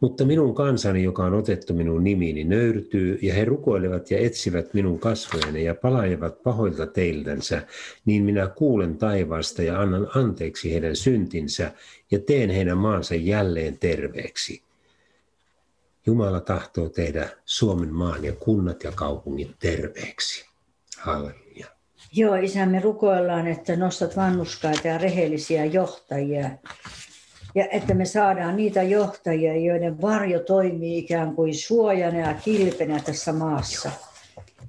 Mutta 0.00 0.24
minun 0.24 0.54
kansani, 0.54 1.02
joka 1.02 1.24
on 1.24 1.34
otettu 1.34 1.74
minun 1.74 2.04
nimiini, 2.04 2.44
nöyrtyy, 2.44 3.18
ja 3.22 3.34
he 3.34 3.44
rukoilevat 3.44 4.10
ja 4.10 4.18
etsivät 4.18 4.74
minun 4.74 4.98
kasvojani 4.98 5.64
ja 5.64 5.74
palaajavat 5.74 6.42
pahoilta 6.42 6.86
teiltänsä, 6.86 7.62
niin 8.04 8.24
minä 8.24 8.46
kuulen 8.46 8.96
taivaasta 8.96 9.62
ja 9.62 9.80
annan 9.80 10.08
anteeksi 10.14 10.72
heidän 10.72 10.96
syntinsä 10.96 11.72
ja 12.10 12.18
teen 12.18 12.50
heidän 12.50 12.78
maansa 12.78 13.14
jälleen 13.14 13.78
terveeksi. 13.78 14.67
Jumala 16.08 16.40
tahtoo 16.40 16.88
tehdä 16.88 17.28
Suomen 17.44 17.94
maan 17.94 18.24
ja 18.24 18.32
kunnat 18.32 18.84
ja 18.84 18.92
kaupungit 18.92 19.50
terveeksi. 19.58 20.46
Halleluja. 20.98 21.66
Joo, 22.12 22.34
isä, 22.34 22.66
me 22.66 22.80
rukoillaan, 22.80 23.46
että 23.46 23.76
nostat 23.76 24.16
vannuskaita 24.16 24.88
ja 24.88 24.98
rehellisiä 24.98 25.64
johtajia. 25.64 26.50
Ja 27.54 27.66
että 27.70 27.94
me 27.94 28.04
saadaan 28.04 28.56
niitä 28.56 28.82
johtajia, 28.82 29.56
joiden 29.56 30.00
varjo 30.00 30.40
toimii 30.40 30.98
ikään 30.98 31.34
kuin 31.34 31.54
suojana 31.54 32.18
ja 32.18 32.34
kilpenä 32.34 33.00
tässä 33.00 33.32
maassa. 33.32 33.90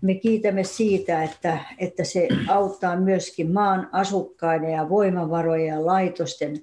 Me 0.02 0.16
kiitämme 0.16 0.64
siitä, 0.64 1.24
että, 1.24 1.60
että 1.78 2.04
se 2.04 2.28
auttaa 2.48 2.96
myöskin 2.96 3.52
maan 3.52 3.90
asukkaiden 3.92 4.72
ja 4.72 4.90
voimavarojen 4.90 5.68
ja 5.68 5.86
laitosten 5.86 6.62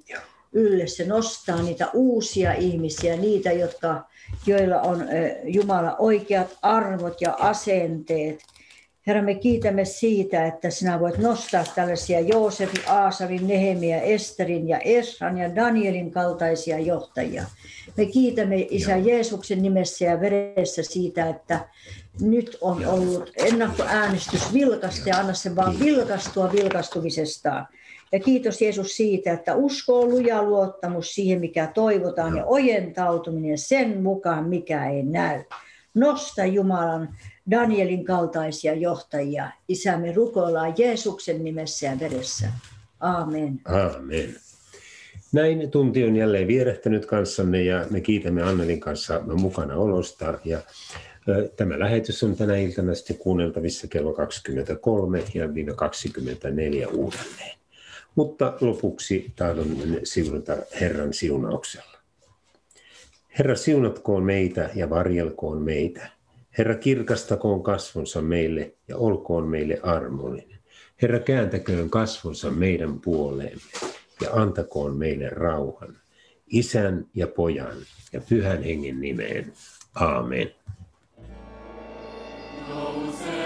ylle. 0.53 0.87
Se 0.87 1.07
nostaa 1.07 1.63
niitä 1.63 1.91
uusia 1.95 2.53
ihmisiä, 2.53 3.17
niitä, 3.17 3.53
jotka, 3.53 4.05
joilla 4.47 4.81
on 4.81 5.05
Jumala 5.45 5.97
oikeat 5.99 6.59
arvot 6.63 7.21
ja 7.21 7.37
asenteet. 7.41 8.41
Herra, 9.07 9.23
me 9.23 9.35
kiitämme 9.35 9.85
siitä, 9.85 10.47
että 10.47 10.71
sinä 10.71 11.01
voit 11.01 11.19
nostaa 11.19 11.65
tällaisia 11.75 12.21
Joosefin, 12.21 12.89
Aasavin, 12.89 13.49
Nehemiä, 13.49 14.01
Esterin 14.01 14.69
ja 14.69 14.79
Esran 14.79 15.39
ja 15.39 15.57
Danielin 15.57 16.11
kaltaisia 16.11 16.79
johtajia. 16.79 17.45
Me 17.97 18.07
kiitämme 18.07 18.67
Isä 18.71 18.97
Jeesuksen 18.97 19.63
nimessä 19.63 20.05
ja 20.05 20.21
veressä 20.21 20.83
siitä, 20.83 21.29
että 21.29 21.69
nyt 22.21 22.59
on 22.61 22.87
ollut 22.87 23.31
ennakkoäänestys 23.37 24.53
vilkasta 24.53 25.09
ja 25.09 25.17
anna 25.17 25.35
sen 25.35 25.57
vaan 25.57 25.81
vilkastua 25.81 26.53
vilkastumisestaan. 26.53 27.67
Ja 28.13 28.21
kiitos 28.21 28.63
Jeesus 28.63 28.97
siitä, 28.97 29.33
että 29.33 29.55
usko 29.55 30.01
on 30.01 30.09
luja 30.09 30.43
luottamus 30.43 31.15
siihen, 31.15 31.41
mikä 31.41 31.67
toivotaan 31.75 32.37
ja 32.37 32.45
ojentautuminen 32.45 33.59
sen 33.59 34.03
mukaan, 34.03 34.49
mikä 34.49 34.91
ei 34.91 35.03
näy. 35.03 35.45
Nosta 35.95 36.45
Jumalan 36.45 37.09
Danielin 37.51 38.05
kaltaisia 38.05 38.75
johtajia. 38.75 39.51
Isä, 39.69 39.99
me 39.99 40.13
rukoillaan 40.13 40.75
Jeesuksen 40.79 41.45
nimessä 41.45 41.87
ja 41.87 42.01
veressä. 42.01 42.49
Aamen. 43.01 43.61
Aamen. 43.65 44.37
Näin 45.33 45.71
tunti 45.71 46.05
on 46.05 46.17
jälleen 46.17 46.49
vierähtänyt 46.49 47.07
kanssanne 47.07 47.63
ja 47.63 47.87
me 47.91 48.01
kiitämme 48.01 48.43
Annelin 48.43 48.81
kanssa 48.81 49.21
mukana 49.21 49.77
olosta. 49.77 50.39
Ja 50.45 50.61
tämä 51.57 51.79
lähetys 51.79 52.23
on 52.23 52.37
tänä 52.37 52.57
iltana 52.57 52.95
sitten 52.95 53.19
kuunneltavissa 53.19 53.87
kello 53.87 54.13
23 54.13 55.23
ja 55.35 55.75
24 55.77 56.89
uudelleen. 56.89 57.57
Mutta 58.17 58.59
lopuksi 58.61 59.33
tahdon 59.37 59.77
siunata 60.05 60.57
Herran 60.81 61.13
siunauksella. 61.13 61.97
Herra 63.39 63.57
siunatkoon 63.57 64.23
meitä 64.23 64.71
ja 64.75 64.91
varjelkoon 64.91 65.63
meitä. 65.63 66.11
Herra 66.59 66.75
kirkastakoon 66.75 67.63
kasvonsa 67.63 68.23
meille 68.23 68.75
ja 68.89 68.97
olkoon 68.97 69.49
meille 69.49 69.81
armollinen. 69.83 70.59
Herra 71.03 71.19
kääntäköön 71.19 71.91
kasvonsa 71.91 72.51
meidän 72.51 73.01
puoleemme 73.01 73.63
ja 74.21 74.31
antakoon 74.33 74.97
meille 74.97 75.29
rauhan. 75.29 75.97
Isän 76.47 77.07
ja 77.15 77.27
pojan 77.27 77.77
ja 78.13 78.21
pyhän 78.29 78.63
hengen 78.63 79.01
nimeen. 79.01 79.53
Aamen. 79.95 80.51
Nouse 82.69 83.46